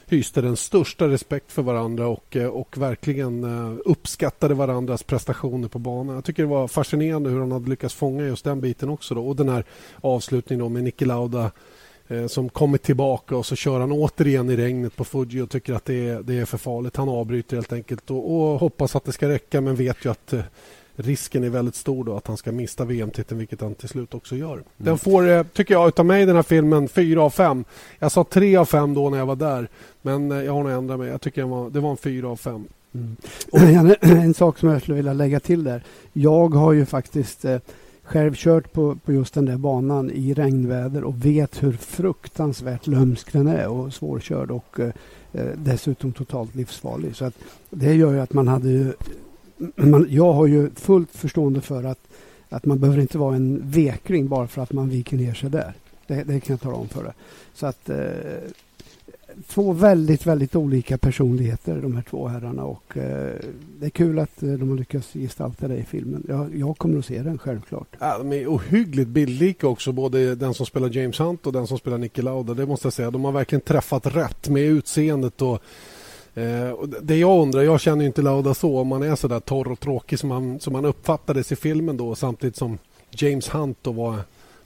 hyste 0.08 0.40
den 0.40 0.56
största 0.56 1.08
respekt 1.08 1.52
för 1.52 1.62
varandra 1.62 2.08
och, 2.08 2.36
eh, 2.36 2.46
och 2.46 2.78
verkligen 2.78 3.44
eh, 3.44 3.78
uppskattade 3.84 4.54
varandras 4.54 5.02
prestationer 5.02 5.68
på 5.68 5.78
banan. 5.78 6.14
Jag 6.14 6.24
tycker 6.24 6.42
det 6.42 6.48
var 6.48 6.68
fascinerande 6.68 7.30
hur 7.30 7.40
han 7.40 7.52
hade 7.52 7.70
lyckats 7.70 7.94
fånga 7.94 8.24
just 8.24 8.44
den 8.44 8.60
biten 8.60 8.88
också. 8.88 9.14
Då. 9.14 9.26
Och 9.26 9.36
den 9.36 9.48
här 9.48 9.64
avslutningen 10.00 10.72
med 10.72 10.84
Niki 10.84 11.04
Lauda 11.04 11.50
eh, 12.08 12.26
som 12.26 12.48
kommer 12.48 12.78
tillbaka 12.78 13.36
och 13.36 13.46
så 13.46 13.56
kör 13.56 13.80
han 13.80 13.92
återigen 13.92 14.50
i 14.50 14.56
regnet 14.56 14.96
på 14.96 15.04
Fuji 15.04 15.40
och 15.40 15.50
tycker 15.50 15.74
att 15.74 15.84
det 15.84 16.08
är, 16.08 16.22
det 16.22 16.38
är 16.38 16.44
för 16.44 16.58
farligt. 16.58 16.96
Han 16.96 17.08
avbryter 17.08 17.56
helt 17.56 17.72
enkelt 17.72 18.10
och, 18.10 18.34
och 18.34 18.60
hoppas 18.60 18.96
att 18.96 19.04
det 19.04 19.12
ska 19.12 19.28
räcka 19.28 19.60
men 19.60 19.76
vet 19.76 20.04
ju 20.04 20.10
att 20.10 20.34
risken 21.00 21.44
är 21.44 21.48
väldigt 21.48 21.74
stor 21.74 22.04
då 22.04 22.16
att 22.16 22.26
han 22.26 22.36
ska 22.36 22.52
mista 22.52 22.84
VM-titeln, 22.84 23.38
vilket 23.38 23.60
han 23.60 23.74
till 23.74 23.88
slut 23.88 24.14
också 24.14 24.36
gör. 24.36 24.52
Mm. 24.52 24.64
Den 24.76 24.98
får, 24.98 25.28
eh, 25.28 25.42
tycker 25.42 25.74
jag, 25.74 25.88
utav 25.88 26.06
mig 26.06 26.26
den 26.26 26.36
här 26.36 26.42
filmen, 26.42 26.88
fyra 26.88 27.22
av 27.22 27.30
fem. 27.30 27.64
Jag 27.98 28.12
sa 28.12 28.24
tre 28.24 28.56
av 28.56 28.64
fem 28.64 28.94
då 28.94 29.10
när 29.10 29.18
jag 29.18 29.26
var 29.26 29.36
där, 29.36 29.68
men 30.02 30.32
eh, 30.32 30.42
jag 30.42 30.52
har 30.52 30.62
nog 30.62 30.72
ändrat 30.72 30.98
mig. 30.98 31.08
Jag 31.08 31.20
tycker 31.20 31.40
det 31.42 31.48
var, 31.48 31.70
det 31.70 31.80
var 31.80 31.90
en 31.90 31.96
fyra 31.96 32.28
av 32.28 32.36
fem. 32.36 32.64
Mm. 32.94 33.16
en 34.00 34.34
sak 34.34 34.58
som 34.58 34.68
jag 34.68 34.82
skulle 34.82 34.96
vilja 34.96 35.12
lägga 35.12 35.40
till 35.40 35.64
där. 35.64 35.82
Jag 36.12 36.54
har 36.54 36.72
ju 36.72 36.86
faktiskt 36.86 37.44
eh, 37.44 37.58
själv 38.02 38.34
kört 38.34 38.72
på, 38.72 38.96
på 39.04 39.12
just 39.12 39.34
den 39.34 39.44
där 39.44 39.56
banan 39.56 40.10
i 40.10 40.34
regnväder 40.34 41.04
och 41.04 41.24
vet 41.24 41.62
hur 41.62 41.72
fruktansvärt 41.72 42.86
lömsk 42.86 43.32
den 43.32 43.46
är 43.46 43.68
och 43.68 43.94
svårkörd 43.94 44.50
och 44.50 44.80
eh, 44.80 44.92
dessutom 45.54 46.12
totalt 46.12 46.54
livsfarlig. 46.54 47.16
Så 47.16 47.24
att 47.24 47.34
det 47.70 47.94
gör 47.94 48.12
ju 48.12 48.20
att 48.20 48.32
man 48.32 48.48
hade 48.48 48.68
ju 48.68 48.92
man, 49.76 50.06
jag 50.10 50.32
har 50.32 50.46
ju 50.46 50.70
fullt 50.70 51.10
förstående 51.10 51.60
för 51.60 51.84
att, 51.84 52.08
att 52.48 52.66
man 52.66 52.78
behöver 52.78 53.00
inte 53.00 53.18
vara 53.18 53.36
en 53.36 53.62
vekring 53.70 54.28
bara 54.28 54.46
för 54.46 54.62
att 54.62 54.72
man 54.72 54.88
viker 54.88 55.16
ner 55.16 55.34
sig 55.34 55.50
där. 55.50 55.74
Det, 56.06 56.24
det 56.24 56.40
kan 56.40 56.54
jag 56.54 56.60
tala 56.60 56.76
om 56.76 56.88
för 56.88 57.04
dig. 57.04 57.12
Så 57.54 57.66
att 57.66 57.90
eh, 57.90 57.96
två 59.46 59.72
väldigt, 59.72 60.26
väldigt 60.26 60.56
olika 60.56 60.98
personligheter 60.98 61.80
de 61.82 61.94
här 61.94 62.02
två 62.02 62.28
herrarna 62.28 62.64
och 62.64 62.96
eh, 62.96 63.34
det 63.78 63.86
är 63.86 63.90
kul 63.90 64.18
att 64.18 64.42
eh, 64.42 64.52
de 64.52 64.68
har 64.68 64.76
lyckats 64.76 65.12
gestalta 65.12 65.68
det 65.68 65.76
i 65.76 65.84
filmen. 65.84 66.24
Jag, 66.28 66.56
jag 66.56 66.78
kommer 66.78 66.98
att 66.98 67.04
se 67.04 67.22
den 67.22 67.38
självklart. 67.38 67.96
Ja, 67.98 68.18
de 68.18 68.32
är 68.32 68.46
ohyggligt 68.46 69.08
bildlika 69.08 69.68
också, 69.68 69.92
både 69.92 70.34
den 70.34 70.54
som 70.54 70.66
spelar 70.66 70.96
James 70.96 71.20
Hunt 71.20 71.46
och 71.46 71.52
den 71.52 71.66
som 71.66 71.78
spelar 71.78 71.98
Nicky 71.98 72.22
Lauda. 72.22 72.54
Det 72.54 72.66
måste 72.66 72.86
jag 72.86 72.92
säga. 72.92 73.10
De 73.10 73.24
har 73.24 73.32
verkligen 73.32 73.62
träffat 73.62 74.06
rätt 74.06 74.48
med 74.48 74.62
utseendet 74.62 75.42
och 75.42 75.62
Eh, 76.38 76.78
det 77.02 77.16
jag 77.16 77.42
undrar, 77.42 77.62
jag 77.62 77.80
känner 77.80 78.04
inte 78.04 78.22
Lauda 78.22 78.54
så, 78.54 78.78
om 78.78 78.88
man 78.88 79.02
är 79.02 79.16
så 79.16 79.28
där 79.28 79.40
torr 79.40 79.72
och 79.72 79.80
tråkig 79.80 80.18
som 80.18 80.30
han, 80.30 80.60
som 80.60 80.74
han 80.74 80.84
uppfattades 80.84 81.52
i 81.52 81.56
filmen 81.56 81.96
då 81.96 82.14
samtidigt 82.14 82.56
som 82.56 82.78
James 83.10 83.48
Hunt 83.54 83.78
då 83.82 83.92
var 83.92 84.18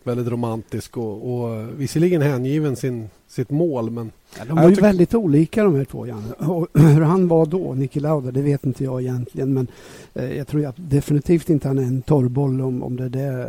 väldigt 0.02 0.28
romantisk 0.28 0.96
och, 0.96 1.34
och 1.34 1.68
visserligen 1.80 2.22
hängiven 2.22 2.76
sin, 2.76 3.10
sitt 3.28 3.50
mål. 3.50 3.90
Men 3.90 4.10
ja, 4.38 4.44
de 4.44 4.56
var 4.56 4.68
ju 4.68 4.74
väldigt 4.74 5.14
olika 5.14 5.64
de 5.64 5.74
här 5.74 5.84
två, 5.84 6.06
Janne. 6.06 6.32
Och 6.32 6.68
hur 6.74 7.00
han 7.00 7.28
var 7.28 7.46
då, 7.46 7.74
Niki 7.74 8.00
Lauda, 8.00 8.30
det 8.30 8.42
vet 8.42 8.66
inte 8.66 8.84
jag 8.84 9.02
egentligen. 9.02 9.54
Men 9.54 9.66
eh, 10.14 10.36
jag 10.36 10.46
tror 10.46 10.66
att 10.66 10.76
definitivt 10.78 11.50
inte 11.50 11.68
han 11.68 11.78
är 11.78 11.82
en 11.82 12.02
torrboll 12.02 12.60
om, 12.60 12.82
om 12.82 12.96
det 12.96 13.04
är 13.04 13.08
det 13.08 13.42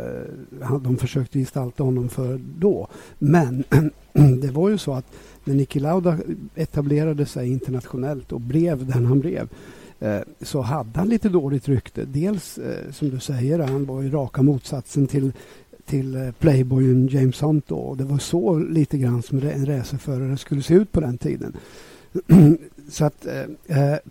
eh, 0.60 0.78
de 0.78 0.96
försökte 0.96 1.38
gestalta 1.38 1.82
honom 1.82 2.08
för 2.08 2.40
då. 2.58 2.88
Men 3.18 3.64
det 4.40 4.50
var 4.50 4.68
ju 4.68 4.78
så 4.78 4.92
att 4.92 5.06
när 5.44 5.54
Niki 5.54 5.80
Lauda 5.80 6.18
etablerade 6.54 7.26
sig 7.26 7.48
internationellt 7.48 8.32
och 8.32 8.40
blev 8.40 8.86
den 8.86 9.06
han 9.06 9.20
blev 9.20 9.48
eh, 10.00 10.20
så 10.42 10.60
hade 10.60 10.98
han 10.98 11.08
lite 11.08 11.28
dåligt 11.28 11.68
rykte. 11.68 12.04
Dels 12.04 12.58
eh, 12.58 12.92
som 12.92 13.10
du 13.10 13.20
säger, 13.20 13.58
han 13.58 13.86
var 13.86 14.02
ju 14.02 14.10
raka 14.10 14.42
motsatsen 14.42 15.06
till 15.06 15.32
till 15.86 16.16
eh, 16.16 16.30
playboyen 16.38 17.08
James 17.08 17.42
Hunt 17.42 17.68
då. 17.68 17.94
Det 17.94 18.04
var 18.04 18.18
så 18.18 18.58
lite 18.58 18.98
grann 18.98 19.22
som 19.22 19.38
en 19.38 19.66
racerförare 19.66 20.36
skulle 20.36 20.62
se 20.62 20.74
ut 20.74 20.92
på 20.92 21.00
den 21.00 21.18
tiden. 21.18 21.56
så 22.88 23.04
att, 23.04 23.26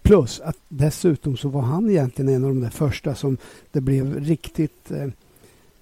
plus 0.01 0.39
att 0.39 0.57
dessutom 0.69 1.37
så 1.37 1.49
var 1.49 1.61
han 1.61 1.89
egentligen 1.89 2.35
en 2.35 2.43
av 2.43 2.49
de 2.49 2.61
där 2.61 2.69
första 2.69 3.15
som 3.15 3.37
det 3.71 3.81
blev 3.81 4.19
riktigt 4.19 4.91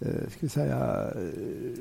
Eh, 0.06 0.30
ska 0.38 0.50
säga, 0.50 1.08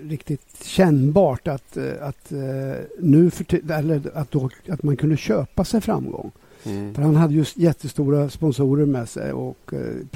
riktigt 0.03 0.65
kännbart 0.65 1.49
att, 1.49 1.77
eh, 1.77 1.93
att, 2.01 2.33
eh, 2.33 2.75
nu 2.99 3.31
för, 3.31 3.71
eller 3.73 4.11
att, 4.15 4.31
då, 4.31 4.51
att 4.69 4.83
man 4.83 4.97
kunde 4.97 5.17
köpa 5.17 5.65
sig 5.65 5.81
framgång. 5.81 6.31
Mm. 6.65 6.95
För 6.95 7.03
han 7.03 7.17
hade 7.17 7.35
just 7.35 7.57
jättestora 7.57 8.31
sponsorer 8.31 8.87
med 8.87 9.09
sig 9.09 9.33
och 9.33 9.73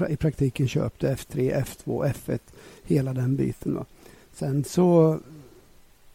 i 0.09 0.17
praktiken 0.17 0.69
köpte 0.69 1.15
F3, 1.15 1.65
F2, 1.65 2.13
F1, 2.13 2.39
hela 2.87 3.13
den 3.13 3.37
biten. 3.37 3.75
Va. 3.75 3.85
Sen 4.33 4.65
så 4.65 5.19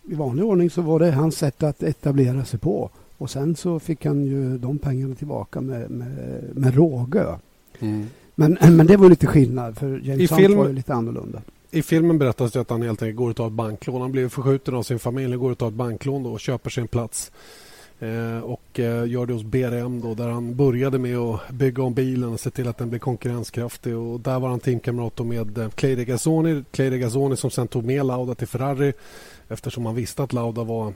i 0.03 0.15
vanlig 0.15 0.45
ordning 0.45 0.69
så 0.69 0.81
var 0.81 0.99
det 0.99 1.11
hans 1.11 1.38
sätt 1.38 1.63
att 1.63 1.83
etablera 1.83 2.45
sig 2.45 2.59
på. 2.59 2.89
Och 3.17 3.29
sen 3.29 3.55
så 3.55 3.79
fick 3.79 4.05
han 4.05 4.25
ju 4.25 4.57
de 4.57 4.77
pengarna 4.77 5.15
tillbaka 5.15 5.61
med, 5.61 5.91
med, 5.91 6.43
med 6.53 6.75
råge. 6.75 7.25
Mm. 7.79 8.07
Men, 8.35 8.57
men 8.75 8.88
det 8.88 8.97
var 8.97 9.09
lite 9.09 9.27
skillnad 9.27 9.77
för 9.77 10.01
James 10.03 10.31
Hunt 10.31 10.55
var 10.55 10.67
ju 10.67 10.73
lite 10.73 10.93
annorlunda 10.93 11.41
i 11.71 11.81
filmen 11.81 12.17
berättas 12.17 12.51
det 12.51 12.61
att 12.61 12.69
han 12.69 12.81
helt 12.81 13.01
enkelt 13.01 13.17
går 13.17 13.29
och 13.29 13.35
tar 13.35 13.47
ett 13.47 13.53
banklån. 13.53 14.01
Han 14.01 14.11
blir 14.11 14.29
förskjuten 14.29 14.75
av 14.75 14.83
sin 14.83 14.99
familj 14.99 15.33
och 15.33 15.41
går 15.41 15.51
och 15.51 15.57
tar 15.57 15.67
ett 15.67 15.73
banklån 15.73 16.23
då 16.23 16.31
och 16.31 16.39
köper 16.39 16.69
sig 16.69 16.81
en 16.81 16.88
plats. 16.88 17.31
Eh, 18.00 18.39
och 18.39 18.79
eh, 18.79 19.08
gör 19.08 19.25
det 19.25 19.34
hos 19.34 19.44
BRM 19.44 20.01
då, 20.01 20.13
där 20.13 20.27
han 20.27 20.56
började 20.56 21.00
med 21.00 21.18
att 21.18 21.50
bygga 21.50 21.84
om 21.84 21.94
bilen 21.94 22.34
och 22.34 22.39
se 22.39 22.50
till 22.50 22.68
att 22.68 22.77
den 22.77 22.89
blev 22.89 23.00
konkurrenskraftig. 23.00 23.98
Och 23.98 24.20
där 24.20 24.39
var 24.39 24.50
han 24.50 24.60
teamkamrat 24.60 25.25
med 25.25 25.58
eh, 25.58 25.70
Clay 25.70 25.96
Regazzoni. 25.96 26.63
Clay 26.72 26.89
Regazzoni 26.89 27.38
som 27.38 27.51
sen 27.51 27.68
tog 27.68 27.86
med 27.86 28.06
Lauda 28.06 28.36
till 28.36 28.48
Ferrari 28.48 28.94
eftersom 29.48 29.86
han 29.86 29.96
visste 29.96 30.24
att 30.24 30.34
Lauda 30.34 30.63
var, 30.63 30.94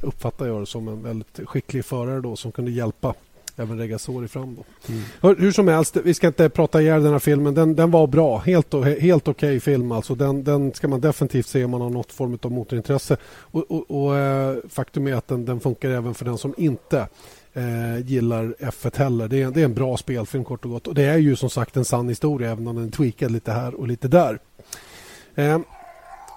uppfattar 0.00 0.46
jag 0.46 0.62
det 0.62 0.66
som 0.66 0.88
en 0.88 1.02
väldigt 1.02 1.40
skicklig 1.44 1.84
förare 1.84 2.20
då 2.20 2.36
som 2.36 2.52
kunde 2.52 2.70
hjälpa 2.70 3.14
även 3.56 3.78
Regasori 3.78 4.28
fram. 4.28 4.54
Då. 4.54 4.92
Mm. 4.92 5.02
Hur, 5.20 5.36
hur, 5.36 5.52
som 5.52 5.68
helst, 5.68 5.96
vi 6.04 6.14
ska 6.14 6.26
inte 6.26 6.48
prata 6.48 6.82
ihjäl 6.82 7.02
den 7.02 7.12
här 7.12 7.18
filmen. 7.18 7.54
Den, 7.54 7.76
den 7.76 7.90
var 7.90 8.06
bra. 8.06 8.38
Helt, 8.38 8.74
helt 9.00 9.28
okej 9.28 9.48
okay 9.48 9.60
film. 9.60 9.92
Alltså. 9.92 10.14
Den, 10.14 10.44
den 10.44 10.72
ska 10.72 10.88
man 10.88 11.00
definitivt 11.00 11.46
se 11.46 11.64
om 11.64 11.70
man 11.70 11.80
har 11.80 11.90
något 11.90 12.12
form 12.12 12.38
av 12.42 12.52
motorintresse. 12.52 13.16
Och, 13.36 13.70
och, 13.70 13.90
och 13.90 14.16
eh, 14.16 14.56
faktum 14.68 15.06
är 15.06 15.14
att 15.14 15.28
den, 15.28 15.44
den 15.44 15.60
funkar 15.60 15.90
även 15.90 16.14
för 16.14 16.24
den 16.24 16.38
som 16.38 16.54
inte 16.56 17.06
eh, 17.52 18.06
gillar 18.06 18.54
F1 18.58 18.98
heller. 18.98 19.28
Det 19.28 19.42
är, 19.42 19.50
det 19.50 19.60
är 19.60 19.64
en 19.64 19.74
bra 19.74 19.96
spelfilm 19.96 20.44
kort 20.44 20.64
och 20.64 20.70
gott. 20.70 20.86
Och 20.86 20.94
det 20.94 21.04
är 21.04 21.18
ju 21.18 21.36
som 21.36 21.50
sagt 21.50 21.76
en 21.76 21.84
sann 21.84 22.08
historia 22.08 22.50
även 22.50 22.66
om 22.66 22.76
den 22.76 22.86
är 22.86 22.90
tweakad 22.90 23.30
lite 23.30 23.52
här 23.52 23.74
och 23.74 23.88
lite 23.88 24.08
där. 24.08 24.38
Eh, 25.34 25.58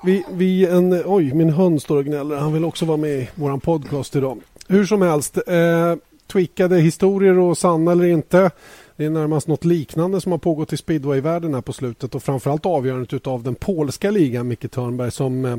vi, 0.03 0.23
vi 0.31 0.65
en, 0.65 1.03
oj, 1.05 1.33
min 1.33 1.49
hund 1.49 1.81
står 1.81 1.97
och 1.97 2.05
gnäller. 2.05 2.35
Han 2.35 2.53
vill 2.53 2.65
också 2.65 2.85
vara 2.85 2.97
med 2.97 3.09
i 3.09 3.29
vår 3.35 3.57
podcast 3.57 4.15
idag. 4.15 4.39
Hur 4.67 4.85
som 4.85 5.01
helst. 5.01 5.37
Eh, 5.47 5.95
tweakade 6.27 6.79
historier 6.79 7.37
och 7.37 7.57
sanna 7.57 7.91
eller 7.91 8.05
inte. 8.05 8.51
Det 8.95 9.05
är 9.05 9.09
närmast 9.09 9.47
något 9.47 9.65
liknande 9.65 10.21
som 10.21 10.31
har 10.31 10.39
pågått 10.39 10.73
i 10.73 10.77
speedwayvärlden 10.77 11.53
här 11.53 11.61
på 11.61 11.73
slutet 11.73 12.15
och 12.15 12.23
framförallt 12.23 12.65
avgörandet 12.65 13.27
av 13.27 13.43
den 13.43 13.55
polska 13.55 14.11
ligan, 14.11 14.47
Micke 14.47 14.71
Törnberg, 14.71 15.11
som 15.11 15.45
eh, 15.45 15.57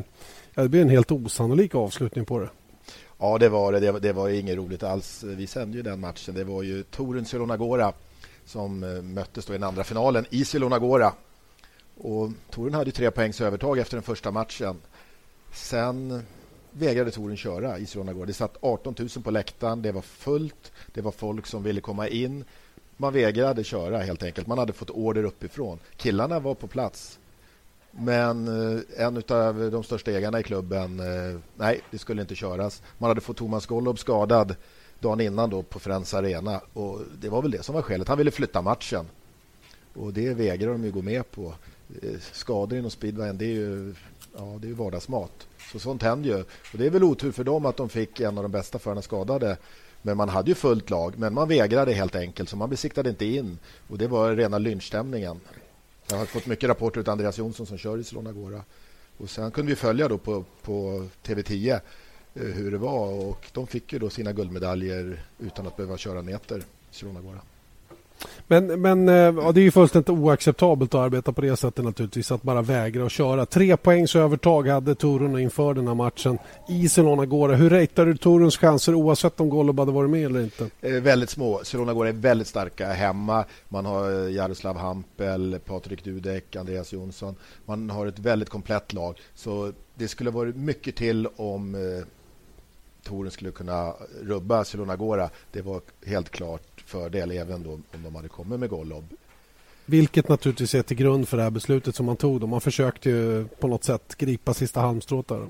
ja, 0.55 0.63
det 0.63 0.69
blir 0.69 0.83
en 0.83 0.89
helt 0.89 1.13
osannolik 1.13 1.75
avslutning 1.75 2.25
på 2.25 2.39
det. 2.39 2.49
Ja, 3.19 3.39
det 3.39 3.49
var 3.49 3.73
det. 3.73 3.81
Det 3.81 3.93
var, 3.93 4.01
det 4.01 4.13
var 4.13 4.29
inget 4.29 4.57
roligt 4.57 4.83
alls. 4.83 5.25
Vi 5.25 5.47
sände 5.47 5.77
ju 5.77 5.83
den 5.83 6.01
matchen. 6.01 6.35
Det 6.35 6.45
var 6.45 6.63
ju 6.63 6.83
Torun 6.83 7.25
Silonagora 7.25 7.93
som 8.45 8.83
eh, 8.83 9.03
möttes 9.03 9.47
då 9.47 9.53
i 9.55 9.57
den 9.57 9.69
andra 9.69 9.85
finalen 9.85 10.27
i 10.31 10.45
Silonagora. 10.45 11.13
Och 11.97 12.31
Torun 12.51 12.75
hade 12.75 12.91
tre 12.91 13.11
poängs 13.11 13.41
övertag 13.41 13.79
efter 13.79 13.97
den 13.97 14.03
första 14.03 14.31
matchen. 14.31 14.77
Sen 15.53 16.23
vägrade 16.79 17.11
touren 17.11 17.37
köra 17.37 17.79
i 17.79 17.87
Solna 17.87 18.13
Det 18.13 18.33
satt 18.33 18.57
18 18.61 18.95
000 18.99 19.09
på 19.25 19.31
läktaren. 19.31 19.83
Det 19.83 19.93
var 19.93 20.03
fullt. 20.03 20.73
Det 20.93 21.01
var 21.01 21.13
folk 21.13 21.47
som 21.47 21.63
ville 21.63 21.81
komma 21.81 22.09
in. 22.09 22.45
Man 22.97 23.13
vägrade 23.13 23.65
köra 23.65 23.99
helt 23.99 24.23
enkelt. 24.23 24.47
Man 24.47 24.59
hade 24.59 24.73
fått 24.73 24.91
order 24.91 25.25
uppifrån. 25.25 25.79
Killarna 25.97 26.41
var 26.41 26.55
på 26.55 26.67
plats. 26.67 27.19
Men 27.91 28.49
eh, 28.49 28.81
en 28.97 29.17
av 29.29 29.71
de 29.71 29.85
största 29.85 30.11
ägarna 30.11 30.41
i 30.41 30.43
klubben, 30.43 31.01
eh, 31.01 31.41
nej, 31.57 31.81
det 31.91 31.99
skulle 31.99 32.23
inte 32.23 32.35
köras. 32.35 32.83
Man 32.99 33.11
hade 33.11 33.21
fått 33.21 33.37
Thomas 33.37 33.67
Gollob 33.67 33.99
skadad 33.99 34.57
dagen 35.01 35.21
innan 35.21 35.51
då 35.51 35.63
på 35.63 35.79
Friends 35.79 36.15
Arena. 36.15 36.61
Och 36.73 37.01
det 37.21 37.29
var 37.29 37.43
väl 37.43 37.51
det 37.51 37.63
som 37.63 37.75
var 37.75 37.83
skälet. 37.83 38.09
Han 38.09 38.19
ville 38.19 38.31
flytta 38.31 38.63
matchen. 38.63 39.07
Och 39.95 40.13
det 40.13 40.35
vägrar 40.35 40.73
de 40.73 40.85
ju 40.85 40.91
gå 40.91 41.03
med 41.03 41.31
på. 41.31 41.55
Eh, 42.03 42.21
skador 42.33 42.79
inom 42.79 42.91
speedwayen, 42.91 43.39
det 43.39 43.45
är 43.45 43.55
ju, 43.55 43.95
ja, 44.37 44.59
det 44.61 44.69
är 44.69 44.73
vardagsmat. 44.73 45.47
Så 45.73 45.79
sånt 45.79 46.03
händer 46.03 46.31
ju. 46.31 46.41
Och 46.43 46.79
det 46.79 46.87
är 46.87 46.91
väl 46.91 47.05
otur 47.05 47.33
för 47.33 47.45
dem 47.45 47.67
att 47.67 47.77
de 47.77 47.89
fick 47.89 48.21
en 48.21 48.39
av 48.39 48.43
de 48.43 48.53
bästa 48.53 48.79
förarna 48.79 49.03
skadade. 49.03 49.57
Men 50.03 50.17
man 50.17 50.29
hade 50.29 50.51
ju 50.51 50.55
fullt 50.55 50.91
lag, 50.91 51.19
men 51.19 51.35
man 51.35 51.49
vägrade 51.49 51.93
helt 51.93 52.17
enkelt. 52.17 52.49
Så 52.49 52.57
man 52.57 52.71
besiktade 52.71 53.11
inte 53.11 53.25
in. 53.25 53.59
Och 53.89 53.99
det 53.99 54.07
var 54.07 54.35
rena 54.35 54.59
lynchstämningen. 54.59 55.41
Jag 56.11 56.17
har 56.17 56.27
fått 56.27 56.47
mycket 56.47 56.69
rapporter 56.69 57.01
av 57.01 57.09
Andreas 57.09 57.39
Jonsson 57.39 57.67
som 57.67 57.79
kör 57.79 57.99
i 57.99 58.05
Solna 58.05 58.63
Och 59.19 59.31
sen 59.31 59.51
kunde 59.51 59.71
vi 59.71 59.77
följa 59.77 60.09
då 60.09 60.19
på, 60.19 60.45
på 60.63 61.07
TV10 61.25 61.81
eh, 62.35 62.43
hur 62.43 62.71
det 62.71 62.79
var. 62.79 63.29
Och 63.29 63.47
de 63.53 63.67
fick 63.67 63.93
ju 63.93 63.99
då 63.99 64.11
sina 64.11 64.33
guldmedaljer 64.33 65.23
utan 65.39 65.67
att 65.67 65.77
behöva 65.77 65.97
köra 65.97 66.23
meter 66.23 66.59
i 66.59 66.63
Solna 66.95 67.21
men, 68.47 68.81
men 68.81 69.09
eh, 69.09 69.15
ja, 69.15 69.53
det 69.53 69.61
är 69.61 69.63
ju 69.63 69.71
fullständigt 69.71 70.11
oacceptabelt 70.11 70.95
att 70.95 71.01
arbeta 71.01 71.33
på 71.33 71.41
det 71.41 71.57
sättet 71.57 71.85
naturligtvis. 71.85 72.33
Att 72.33 72.43
bara 72.43 72.63
vägra 72.63 73.07
att 73.07 73.13
köra. 73.13 73.47
Tre 73.47 73.77
poängs 73.77 74.17
övertag 74.17 74.69
hade 74.69 74.95
Torun 74.95 75.39
inför 75.39 75.75
den 75.75 75.89
här 75.89 75.95
matchen 75.95 76.39
i 76.69 76.89
Solona 76.89 77.27
Gora. 77.27 77.55
Hur 77.55 77.71
ratear 77.71 78.07
du 78.07 78.17
Toruns 78.17 78.57
chanser 78.57 78.95
oavsett 78.95 79.41
om 79.41 79.49
Golub 79.49 79.79
hade 79.79 79.93
varit 79.93 80.11
med 80.11 80.27
eller 80.27 80.41
inte? 80.41 80.71
Eh, 80.81 80.93
väldigt 80.93 81.31
små. 81.31 81.61
Solona 81.63 81.95
Gora 81.95 82.09
är 82.09 82.13
väldigt 82.13 82.49
starka 82.49 82.93
hemma. 82.93 83.45
Man 83.69 83.87
har 83.87 84.27
eh, 84.27 84.35
Jaroslav 84.35 84.77
Hampel, 84.77 85.59
Patrik 85.65 86.05
Dudek, 86.05 86.57
Andreas 86.57 86.93
Jonsson. 86.93 87.35
Man 87.65 87.91
har 87.91 88.07
ett 88.07 88.19
väldigt 88.19 88.49
komplett 88.49 88.93
lag. 88.93 89.19
Så 89.35 89.73
det 89.95 90.09
skulle 90.09 90.31
varit 90.31 90.57
mycket 90.57 90.97
till 90.97 91.29
om 91.37 91.75
eh, 91.75 92.05
Torun 93.03 93.31
skulle 93.31 93.51
kunna 93.51 93.95
rubba 94.23 94.65
Solona 94.65 94.97
Gårda. 94.97 95.31
Det 95.53 95.63
var 95.63 95.81
helt 96.07 96.31
klart 96.31 96.83
fördel 96.87 97.31
även 97.31 97.63
då 97.63 97.71
om 97.71 98.03
de 98.05 98.15
hade 98.15 98.29
kommit 98.29 98.61
med 98.61 98.71
Golob. 98.71 99.05
Vilket 99.87 100.29
naturligtvis 100.29 100.75
är 100.75 100.83
till 100.83 100.97
grund 100.97 101.29
för 101.29 101.37
det 101.37 101.43
här 101.43 101.51
beslutet 101.51 101.95
som 101.97 102.07
man 102.07 102.17
tog. 102.17 102.49
Man 102.49 102.61
försökte 102.61 103.11
ju 103.11 103.45
på 103.45 103.69
något 103.69 103.85
sätt 103.85 104.15
gripa 104.15 104.55
sista 104.55 104.81
halmstrået 104.81 105.29
där. 105.29 105.47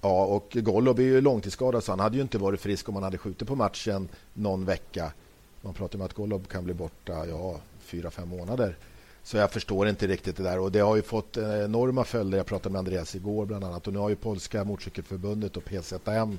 Ja, 0.00 0.24
och 0.24 0.56
Golob 0.60 0.98
är 0.98 1.02
ju 1.02 1.20
långtidsskadad 1.20 1.84
så 1.84 1.92
han 1.92 2.00
hade 2.00 2.16
ju 2.16 2.22
inte 2.22 2.38
varit 2.38 2.60
frisk 2.60 2.88
om 2.88 2.94
han 2.94 3.04
hade 3.04 3.18
skjutit 3.18 3.48
på 3.48 3.56
matchen 3.56 4.08
någon 4.34 4.64
vecka. 4.64 5.12
Man 5.60 5.74
pratar 5.74 5.98
om 5.98 6.04
att 6.04 6.14
Golob 6.14 6.48
kan 6.48 6.64
bli 6.64 6.74
borta 6.74 7.26
ja, 7.26 7.60
fyra, 7.80 8.10
fem 8.10 8.28
månader. 8.28 8.76
Så 9.26 9.36
jag 9.36 9.50
förstår 9.50 9.88
inte 9.88 10.06
riktigt 10.06 10.36
det 10.36 10.42
där. 10.42 10.58
Och 10.58 10.72
Det 10.72 10.78
har 10.78 10.96
ju 10.96 11.02
fått 11.02 11.36
eh, 11.36 11.64
enorma 11.64 12.04
följder. 12.04 12.38
Jag 12.38 12.46
pratade 12.46 12.72
med 12.72 12.78
Andreas 12.78 13.14
igår 13.14 13.46
bland 13.46 13.64
annat. 13.64 13.86
Och 13.86 13.92
nu 13.92 13.98
har 13.98 14.08
ju 14.08 14.16
polska 14.16 14.64
motorcykelförbundet 14.64 15.56
och 15.56 15.64
PZM 15.64 16.38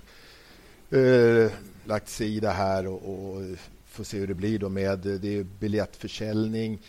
eh, 0.89 1.51
lagt 1.86 2.10
sig 2.10 2.36
i 2.36 2.39
det 2.39 2.50
här 2.50 2.88
och, 2.88 3.10
och 3.10 3.41
får 3.86 4.03
se 4.03 4.17
hur 4.20 4.27
det 4.27 4.34
blir 4.34 4.60
då 4.60 4.70
med 4.70 5.06
eh, 5.06 5.13
det 5.13 5.38
är 5.38 5.44
biljettförsäljning. 5.44 6.79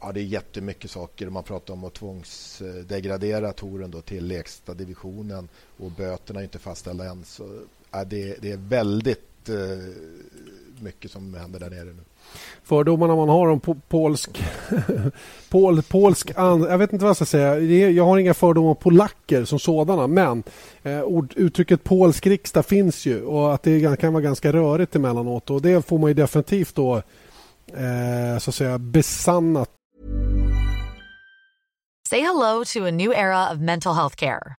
Ja, 0.00 0.12
det 0.12 0.20
är 0.20 0.24
jättemycket 0.24 0.90
saker. 0.90 1.30
Man 1.30 1.44
pratar 1.44 1.74
om 1.74 1.84
att 1.84 1.94
tvångsdegradera 1.94 3.52
touren 3.52 3.90
då 3.90 4.00
till 4.00 4.26
lägsta 4.26 4.74
divisionen 4.74 5.48
och 5.76 5.90
böterna 5.90 6.40
är 6.40 6.44
inte 6.44 6.58
fastställda 6.58 7.04
än. 7.04 7.24
Så, 7.24 7.60
ja, 7.90 8.04
det, 8.04 8.36
det 8.42 8.52
är 8.52 8.56
väldigt 8.56 9.48
eh, 9.48 9.56
mycket 10.80 11.10
som 11.10 11.34
händer 11.34 11.60
där 11.60 11.70
nere 11.70 11.84
nu 11.84 12.02
fördomarna 12.62 13.16
man 13.16 13.28
har 13.28 13.48
om 13.48 13.60
polsk... 13.88 14.42
pol, 15.50 15.82
polsk 15.82 16.30
jag 16.36 16.78
vet 16.78 16.92
inte 16.92 17.04
vad 17.04 17.08
jag 17.08 17.16
ska 17.16 17.24
säga. 17.24 17.58
Jag 17.90 18.04
har 18.04 18.18
inga 18.18 18.34
fördomar 18.34 18.70
om 18.70 18.76
polacker 18.76 19.44
som 19.44 19.58
sådana 19.58 20.06
men 20.06 20.42
eh, 20.82 21.02
uttrycket 21.36 21.84
polsk 21.84 22.26
riksdag 22.26 22.66
finns 22.66 23.06
ju 23.06 23.24
och 23.24 23.54
att 23.54 23.62
det 23.62 24.00
kan 24.00 24.12
vara 24.12 24.22
ganska 24.22 24.52
rörigt 24.52 24.96
emellanåt 24.96 25.50
och 25.50 25.62
det 25.62 25.86
får 25.86 25.98
man 25.98 26.10
ju 26.10 26.14
definitivt 26.14 26.74
då 26.74 26.96
eh, 27.66 28.38
så 28.38 28.50
att 28.50 28.54
säga 28.54 28.78
besannat. 28.78 29.70
Say 32.10 32.20
hello 32.20 32.64
to 32.64 32.86
a 32.86 32.90
new 32.90 33.12
era 33.12 33.52
of 33.52 33.58
mental 33.58 33.94
health 33.94 34.16
care. 34.16 34.59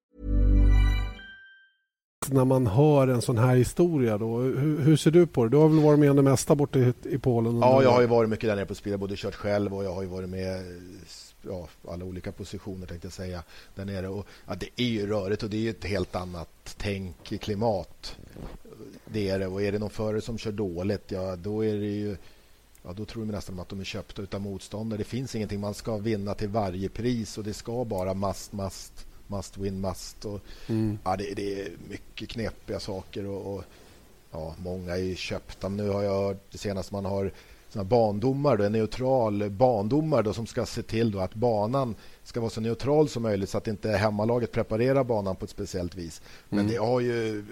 När 2.29 2.45
man 2.45 2.67
hör 2.67 3.07
en 3.07 3.21
sån 3.21 3.37
här 3.37 3.55
historia 3.55 4.17
då, 4.17 4.37
hur, 4.37 4.79
hur, 4.79 4.97
ser 4.97 5.11
du 5.11 5.27
på 5.27 5.43
det? 5.43 5.49
Du 5.49 5.57
har 5.57 5.69
väl 5.69 5.79
varit 5.79 5.99
med 5.99 6.09
om 6.09 6.15
det 6.15 6.21
mesta 6.21 6.55
borta 6.55 6.79
i, 6.79 6.93
i 7.03 7.17
Polen? 7.17 7.59
Ja, 7.59 7.83
jag 7.83 7.91
har 7.91 8.01
ju 8.01 8.07
varit 8.07 8.29
mycket 8.29 8.49
där 8.49 8.55
nere 8.55 8.65
på 8.65 8.75
Spira, 8.75 8.97
både 8.97 9.15
kört 9.15 9.35
själv 9.35 9.73
och 9.75 9.83
jag 9.83 9.93
har 9.93 10.01
ju 10.01 10.07
varit 10.07 10.29
med 10.29 10.65
ja, 11.41 11.67
alla 11.87 12.05
olika 12.05 12.31
positioner 12.31 12.87
tänkte 12.87 13.05
jag 13.05 13.13
säga 13.13 13.43
där 13.75 13.85
nere. 13.85 14.07
Och, 14.07 14.27
ja, 14.47 14.55
det 14.55 14.69
är 14.75 14.87
ju 14.87 15.07
rörigt 15.07 15.43
och 15.43 15.49
det 15.49 15.67
är 15.67 15.69
ett 15.69 15.85
helt 15.85 16.15
annat 16.15 16.75
tänk 16.77 17.31
i 17.31 17.37
klimat. 17.37 18.15
Det 19.05 19.29
är 19.29 19.39
det. 19.39 19.47
Och 19.47 19.61
är 19.61 19.71
det 19.71 19.79
någon 19.79 19.89
förare 19.89 20.21
som 20.21 20.37
kör 20.37 20.51
dåligt, 20.51 21.11
ja 21.11 21.35
då 21.35 21.65
är 21.65 21.73
det 21.73 21.91
ju 21.91 22.17
Ja, 22.83 22.93
då 22.93 23.05
tror 23.05 23.25
de 23.25 23.31
nästan 23.31 23.59
att 23.59 23.69
de 23.69 23.79
är 23.79 23.83
köpta 23.83 24.21
utan 24.21 24.41
motståndare. 24.41 24.97
Det 24.97 25.03
finns 25.03 25.35
ingenting. 25.35 25.59
Man 25.59 25.73
ska 25.73 25.97
vinna 25.97 26.33
till 26.33 26.49
varje 26.49 26.89
pris 26.89 27.37
och 27.37 27.43
det 27.43 27.53
ska 27.53 27.85
bara 27.85 28.13
must, 28.13 28.53
must, 28.53 29.05
must 29.31 29.57
win, 29.57 29.81
must. 29.81 30.25
Och, 30.25 30.39
mm. 30.67 30.99
ja, 31.03 31.15
det, 31.15 31.33
det, 31.35 31.61
är 31.61 31.71
mycket 31.89 32.29
knepiga 32.29 32.79
saker 32.79 33.25
och, 33.25 33.55
och 33.55 33.63
ja, 34.31 34.55
många 34.57 34.97
är 34.97 35.15
köpta. 35.15 35.69
Nu 35.69 35.89
har 35.89 36.03
jag 36.03 36.27
hört 36.27 36.51
det 36.51 36.57
senaste 36.57 36.93
man 36.93 37.05
har 37.05 37.31
såna 37.69 37.83
bandomar, 37.83 38.57
då, 38.57 38.63
en 38.63 38.71
neutral 38.71 39.49
bandomare 39.49 40.21
då, 40.21 40.33
som 40.33 40.47
ska 40.47 40.65
se 40.65 40.81
till 40.81 41.11
då 41.11 41.19
att 41.19 41.33
banan 41.33 41.95
ska 42.23 42.39
vara 42.39 42.49
så 42.49 42.61
neutral 42.61 43.09
som 43.09 43.23
möjligt 43.23 43.49
så 43.49 43.57
att 43.57 43.67
inte 43.67 43.89
hemmalaget 43.89 44.51
preparerar 44.51 45.03
banan 45.03 45.35
på 45.35 45.45
ett 45.45 45.51
speciellt 45.51 45.95
vis. 45.95 46.21
Men 46.49 46.59
mm. 46.59 46.71
det 46.71 46.77
har 46.77 46.99
ju 46.99 47.45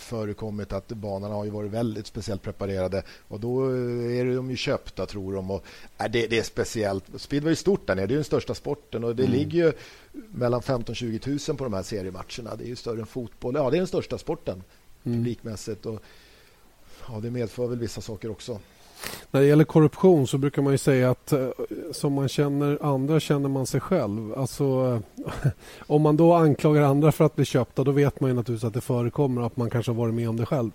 förekommit 0.00 0.72
att 0.72 0.88
banorna 0.88 1.34
har 1.34 1.44
ju 1.44 1.50
varit 1.50 1.70
väldigt 1.70 2.06
speciellt 2.06 2.42
preparerade 2.42 3.02
och 3.28 3.40
då 3.40 3.64
är 4.10 4.36
de 4.36 4.50
ju 4.50 4.56
köpta 4.56 5.06
tror 5.06 5.34
de. 5.34 5.50
Och, 5.50 5.64
äh, 5.98 6.10
det, 6.10 6.26
det 6.26 6.38
är 6.38 6.42
speciellt. 6.42 7.04
Speedway 7.16 7.52
är 7.52 7.56
stort 7.56 7.86
där 7.86 7.94
nere, 7.94 8.06
det 8.06 8.14
är 8.14 8.16
den 8.16 8.24
största 8.24 8.54
sporten 8.54 9.04
och 9.04 9.16
det 9.16 9.24
mm. 9.24 9.38
ligger 9.38 9.64
ju 9.64 9.72
mellan 10.12 10.60
15-20 10.60 11.48
000 11.50 11.56
på 11.56 11.64
de 11.64 11.72
här 11.72 11.82
seriematcherna. 11.82 12.56
Det 12.56 12.64
är 12.64 12.68
ju 12.68 12.76
större 12.76 13.00
än 13.00 13.06
fotboll. 13.06 13.54
Ja, 13.54 13.70
det 13.70 13.76
är 13.76 13.78
den 13.78 13.86
största 13.86 14.18
sporten 14.18 14.62
mm. 15.04 15.18
publikmässigt 15.18 15.86
och 15.86 16.02
ja, 17.08 17.20
det 17.20 17.30
medför 17.30 17.66
väl 17.66 17.78
vissa 17.78 18.00
saker 18.00 18.30
också. 18.30 18.60
När 19.30 19.40
det 19.40 19.46
gäller 19.46 19.64
korruption 19.64 20.26
så 20.26 20.38
brukar 20.38 20.62
man 20.62 20.72
ju 20.72 20.78
säga 20.78 21.10
att 21.10 21.32
eh, 21.32 21.48
som 21.92 22.12
man 22.12 22.28
känner 22.28 22.78
andra 22.82 23.20
känner 23.20 23.48
man 23.48 23.66
sig 23.66 23.80
själv. 23.80 24.34
Alltså, 24.38 25.02
om 25.86 26.02
man 26.02 26.16
då 26.16 26.34
anklagar 26.34 26.82
andra 26.82 27.12
för 27.12 27.24
att 27.24 27.36
bli 27.36 27.44
köpta 27.44 27.84
då 27.84 27.92
vet 27.92 28.20
man 28.20 28.30
ju 28.30 28.36
naturligtvis 28.36 28.68
att 28.68 28.74
det 28.74 28.80
förekommer 28.80 29.42
att 29.42 29.56
man 29.56 29.70
kanske 29.70 29.92
har 29.92 29.96
varit 29.96 30.14
med 30.14 30.28
om 30.28 30.36
det 30.36 30.46
själv. 30.46 30.70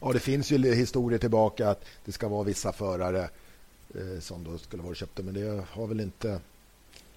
Ja, 0.00 0.12
det 0.12 0.20
finns 0.20 0.50
ju 0.50 0.74
historier 0.74 1.18
tillbaka 1.18 1.70
att 1.70 1.84
det 2.04 2.12
ska 2.12 2.28
vara 2.28 2.42
vissa 2.42 2.72
förare 2.72 3.28
eh, 3.94 4.20
som 4.20 4.44
då 4.44 4.58
skulle 4.58 4.82
vara 4.82 4.94
köpta 4.94 5.22
men 5.22 5.34
det 5.34 5.64
har 5.70 5.86
väl 5.86 6.00
inte 6.00 6.40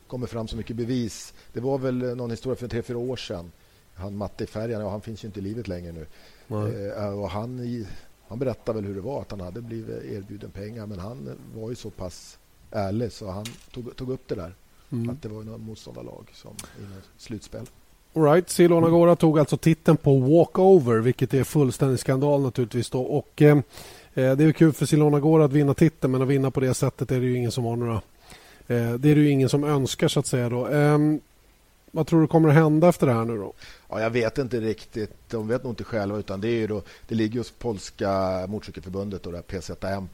kommit 0.07 0.29
fram 0.29 0.47
så 0.47 0.57
mycket 0.57 0.75
bevis. 0.75 1.33
Det 1.53 1.59
var 1.59 1.77
väl 1.77 2.15
någon 2.15 2.31
historia 2.31 2.55
för 2.55 2.67
tre, 2.67 2.81
fyra 2.81 2.97
år 2.97 3.15
sedan 3.15 3.51
han 3.95 4.17
matte 4.17 4.43
i 4.43 4.47
färgen, 4.47 4.81
ja, 4.81 4.89
han 4.89 5.01
finns 5.01 5.23
ju 5.23 5.27
inte 5.27 5.39
i 5.39 5.43
livet 5.43 5.67
längre 5.67 5.91
nu. 5.91 6.05
Eh, 6.49 7.19
och 7.19 7.29
han, 7.29 7.59
han 8.27 8.39
berättade 8.39 8.81
väl 8.81 8.87
hur 8.87 8.95
det 8.95 9.01
var, 9.01 9.21
att 9.21 9.31
han 9.31 9.39
hade 9.39 9.61
blivit 9.61 10.03
erbjuden 10.03 10.51
pengar 10.51 10.85
men 10.85 10.99
han 10.99 11.29
var 11.55 11.69
ju 11.69 11.75
så 11.75 11.89
pass 11.89 12.37
ärlig 12.71 13.11
så 13.11 13.29
han 13.29 13.45
tog, 13.71 13.95
tog 13.95 14.09
upp 14.09 14.27
det 14.27 14.35
där. 14.35 14.55
Mm. 14.91 15.09
Att 15.09 15.21
det 15.21 15.29
var 15.29 15.43
något 15.43 15.61
motståndarlag 15.61 16.29
som 16.33 16.51
i 16.51 16.83
slutspel. 17.17 17.65
Right. 18.13 18.49
Silona 18.49 18.89
Gora 18.89 19.15
tog 19.15 19.39
alltså 19.39 19.57
titeln 19.57 19.97
på 19.97 20.19
walkover, 20.19 20.99
vilket 20.99 21.33
är 21.33 21.43
fullständig 21.43 21.99
skandal 21.99 22.41
naturligtvis. 22.41 22.89
Då. 22.89 23.01
Och, 23.01 23.41
eh, 23.41 23.57
eh 24.13 24.35
det 24.35 24.43
är 24.43 24.51
kul 24.51 24.73
för 24.73 24.85
Silona 24.85 25.19
Gora 25.19 25.45
att 25.45 25.51
vinna 25.51 25.73
titeln, 25.73 26.11
men 26.11 26.21
att 26.21 26.27
vinna 26.27 26.51
på 26.51 26.59
det 26.59 26.73
sättet 26.73 27.11
är 27.11 27.19
det 27.19 27.25
ju 27.25 27.37
ingen 27.37 27.51
som 27.51 27.63
har 27.63 27.75
några... 27.75 28.01
Eh, 28.67 28.93
det 28.93 29.09
är 29.09 29.15
det 29.15 29.21
ju 29.21 29.29
ingen 29.29 29.49
som 29.49 29.63
önskar, 29.63 30.07
så 30.07 30.19
att 30.19 30.27
säga. 30.27 30.49
Då. 30.49 30.67
Eh, 30.67 30.97
vad 31.95 32.07
tror 32.07 32.21
du 32.21 32.27
kommer 32.27 32.49
att 32.49 32.55
hända 32.55 32.89
efter 32.89 33.07
det 33.07 33.13
här 33.13 33.25
nu 33.25 33.37
då? 33.37 33.53
Ja, 33.89 34.01
jag 34.01 34.09
vet 34.09 34.37
inte 34.37 34.59
riktigt. 34.59 35.13
De 35.29 35.47
vet 35.47 35.63
nog 35.63 35.71
inte 35.71 35.83
själva. 35.83 36.17
utan 36.17 36.41
Det, 36.41 36.47
är 36.47 36.67
då, 36.67 36.81
det 37.07 37.15
ligger 37.15 37.39
hos 37.39 37.51
polska 37.51 38.45
motorcykelförbundet, 38.47 39.25
och 39.25 39.31
där 39.31 39.41
PZM 39.41 40.09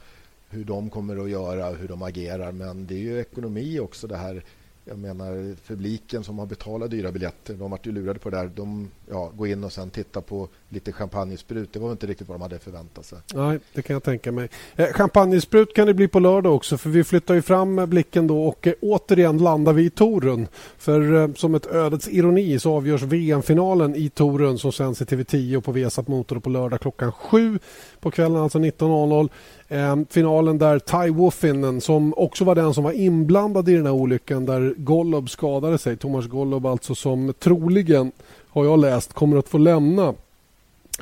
hur 0.50 0.64
de 0.64 0.90
kommer 0.90 1.24
att 1.24 1.30
göra 1.30 1.70
och 1.70 1.76
hur 1.76 1.88
de 1.88 2.02
agerar. 2.02 2.52
Men 2.52 2.88
det 2.88 2.94
är 2.94 3.00
ju 3.00 3.20
ekonomi 3.20 3.80
också 3.80 4.08
det 4.08 4.18
här 4.18 4.44
jag 4.86 5.00
menar 5.00 5.56
publiken 5.68 6.24
som 6.24 6.40
har 6.40 6.46
betalat 6.46 6.92
dyra 6.92 7.12
biljetter, 7.12 7.54
de 7.54 7.72
vart 7.72 7.86
ju 7.86 7.92
lurade 7.92 8.20
på 8.20 8.30
det 8.30 8.38
där. 8.38 8.52
De 8.56 8.92
ja, 9.10 9.32
går 9.36 9.48
in 9.48 9.64
och 9.64 9.74
sen 9.74 9.90
tittar 9.90 10.22
på 10.22 10.48
lite 10.72 10.92
champagnesprut. 10.92 11.74
Det 11.74 11.80
var 11.80 11.92
inte 11.92 12.08
riktigt 12.08 12.28
vad 12.28 12.36
de 12.36 12.42
hade 12.42 12.60
förväntat 12.60 13.06
sig. 13.06 13.20
Nej, 13.34 13.60
det 13.74 13.82
kan 13.82 13.94
jag 13.94 14.04
tänka 14.04 14.32
mig. 14.32 14.50
Eh, 14.76 14.86
champagnesprut 14.86 15.76
kan 15.76 15.88
det 15.88 15.94
bli 15.94 16.08
på 16.08 16.20
lördag 16.20 16.56
också 16.56 16.78
för 16.78 16.90
vi 16.90 17.04
flyttar 17.04 17.34
ju 17.34 17.42
fram 17.42 17.90
blicken 17.90 18.28
då 18.28 18.44
och 18.44 18.68
eh, 18.68 18.74
återigen 18.82 19.38
landar 19.38 19.74
vi 19.74 19.86
i 19.86 19.90
Torun. 19.90 20.48
För 20.78 21.14
eh, 21.14 21.34
som 21.34 21.56
ett 21.56 21.66
ödets 21.66 22.08
ironi 22.08 22.60
så 22.60 22.74
avgörs 22.74 23.02
VM-finalen 23.02 23.96
i 23.96 24.10
Torun 24.10 24.58
som 24.58 24.72
sänds 24.72 25.02
i 25.02 25.06
TV10 25.06 25.62
på 25.62 25.72
Vesat 25.72 26.08
Motor 26.08 26.40
på 26.40 26.50
lördag 26.50 26.80
klockan 26.80 27.12
sju 27.12 27.60
på 28.00 28.12
kvällen, 28.12 28.38
alltså 28.38 28.60
19.00. 28.60 29.30
Eh, 29.68 29.98
finalen 30.10 30.58
där 30.58 30.80
Ty 30.80 31.12
Woffinen, 31.12 31.82
som 31.82 32.14
också 32.18 32.44
var 32.44 32.56
den 32.56 32.74
som 32.74 32.84
var 32.84 32.92
inblandad 32.92 33.70
i 33.70 33.74
den 33.74 33.86
här 33.86 33.94
olyckan 33.94 34.46
där 34.46 34.74
Gollob 34.78 35.30
skadade 35.30 35.78
sig. 35.78 35.98
Thomas 35.98 36.28
Gollob 36.28 36.66
alltså 36.66 36.96
som 36.96 37.34
troligen, 37.40 38.12
har 38.50 38.66
jag 38.66 38.80
läst, 38.80 39.14
kommer 39.14 39.38
att 39.38 39.50
få 39.50 39.58
lämna 39.58 40.14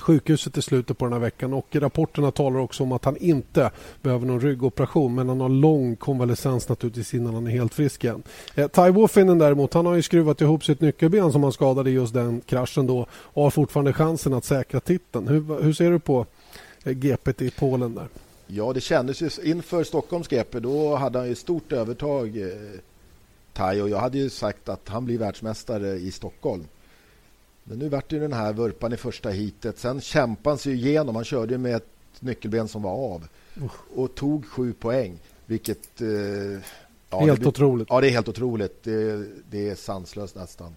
sjukhuset 0.01 0.57
i 0.57 0.61
slutet 0.61 0.97
på 0.97 1.05
den 1.05 1.13
här 1.13 1.19
veckan 1.19 1.53
och 1.53 1.75
rapporterna 1.75 2.31
talar 2.31 2.59
också 2.59 2.83
om 2.83 2.91
att 2.91 3.05
han 3.05 3.17
inte 3.17 3.71
behöver 4.01 4.25
någon 4.25 4.41
ryggoperation 4.41 5.15
men 5.15 5.29
han 5.29 5.41
har 5.41 5.49
lång 5.49 5.95
konvalescens 5.95 6.69
naturligtvis 6.69 7.13
innan 7.13 7.33
han 7.33 7.47
är 7.47 7.51
helt 7.51 7.73
frisk 7.73 8.03
igen. 8.03 8.23
Eh, 8.55 8.67
Ty 8.67 8.89
Woffinen 8.89 9.37
däremot, 9.37 9.73
han 9.73 9.85
har 9.85 9.95
ju 9.95 10.01
skruvat 10.01 10.41
ihop 10.41 10.65
sitt 10.65 10.81
nyckelben 10.81 11.31
som 11.31 11.43
han 11.43 11.51
skadade 11.51 11.89
i 11.89 11.93
just 11.93 12.13
den 12.13 12.41
kraschen 12.41 12.87
då 12.87 13.05
och 13.11 13.43
har 13.43 13.49
fortfarande 13.49 13.93
chansen 13.93 14.33
att 14.33 14.45
säkra 14.45 14.79
titeln. 14.79 15.27
Hur, 15.27 15.63
hur 15.63 15.73
ser 15.73 15.91
du 15.91 15.99
på 15.99 16.25
eh, 16.83 16.93
GPT 16.93 17.29
GP 17.29 17.45
i 17.45 17.51
Polen 17.51 17.95
där? 17.95 18.07
Ja, 18.47 18.73
det 18.73 18.81
kändes 18.81 19.21
ju 19.21 19.29
inför 19.43 19.83
Stockholms 19.83 20.27
GP. 20.27 20.59
Då 20.59 20.95
hade 20.95 21.19
han 21.19 21.27
ju 21.27 21.35
stort 21.35 21.71
övertag, 21.71 22.37
eh, 22.37 22.47
Tai. 23.53 23.81
Och 23.81 23.89
jag 23.89 23.99
hade 23.99 24.17
ju 24.17 24.29
sagt 24.29 24.69
att 24.69 24.89
han 24.89 25.05
blir 25.05 25.17
världsmästare 25.17 25.87
i 25.87 26.11
Stockholm. 26.11 26.65
Men 27.69 27.79
nu 27.79 27.89
vart 27.89 28.09
det 28.09 28.19
den 28.19 28.33
här 28.33 28.53
vurpan 28.53 28.93
i 28.93 28.97
första 28.97 29.29
hitet. 29.29 29.79
Sen 29.79 30.01
kämpade 30.01 30.51
han 30.51 30.57
sig 30.57 30.73
igenom. 30.73 31.15
Han 31.15 31.25
körde 31.25 31.57
med 31.57 31.75
ett 31.75 31.87
nyckelben 32.19 32.67
som 32.67 32.81
var 32.81 32.91
av 32.91 33.27
och 33.95 34.15
tog 34.15 34.45
sju 34.45 34.73
poäng. 34.73 35.19
Vilket... 35.45 36.01
Eh, 36.01 36.07
ja, 37.09 37.19
helt 37.19 37.39
blir, 37.39 37.47
otroligt. 37.47 37.87
Ja, 37.89 38.01
det 38.01 38.07
är 38.07 38.11
helt 38.11 38.27
otroligt. 38.27 38.83
Det, 38.83 39.25
det 39.49 39.69
är 39.69 39.75
sanslöst 39.75 40.35
nästan 40.35 40.75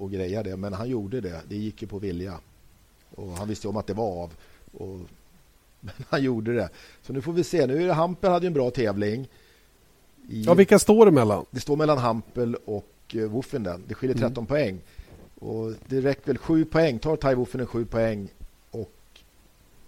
att 0.00 0.10
greja 0.10 0.42
det. 0.42 0.56
Men 0.56 0.72
han 0.72 0.88
gjorde 0.88 1.20
det. 1.20 1.40
Det 1.48 1.56
gick 1.56 1.82
ju 1.82 1.88
på 1.88 1.98
vilja. 1.98 2.34
Och 3.14 3.32
Han 3.32 3.48
visste 3.48 3.68
om 3.68 3.76
att 3.76 3.86
det 3.86 3.94
var 3.94 4.22
av. 4.22 4.32
Och 4.72 4.98
men 5.80 5.94
han 6.08 6.22
gjorde 6.22 6.54
det. 6.54 6.68
Så 7.02 7.12
nu 7.12 7.20
får 7.20 7.32
vi 7.32 7.44
se. 7.44 7.66
Nu 7.66 7.82
är 7.82 7.86
det 7.86 7.92
Hampel 7.92 8.30
hade 8.30 8.46
en 8.46 8.52
bra 8.52 8.70
tävling. 8.70 9.28
I, 10.28 10.42
ja, 10.42 10.54
vilka 10.54 10.78
står 10.78 11.06
det 11.06 11.12
mellan? 11.12 11.44
Det 11.50 11.60
står 11.60 11.76
mellan 11.76 11.98
Hampel 11.98 12.54
och 12.54 13.14
uh, 13.14 13.28
Woffenden. 13.28 13.84
Det 13.88 13.94
skiljer 13.94 14.16
13 14.16 14.32
mm. 14.32 14.46
poäng. 14.46 14.80
Och 15.38 15.72
det 15.86 16.00
räcker 16.00 16.26
väl 16.26 16.38
7 16.38 16.64
poäng. 16.64 16.98
Tar 16.98 17.16
Tai 17.16 17.34
Woffenden 17.34 17.66
7 17.66 17.84
poäng 17.84 18.28
och 18.70 18.92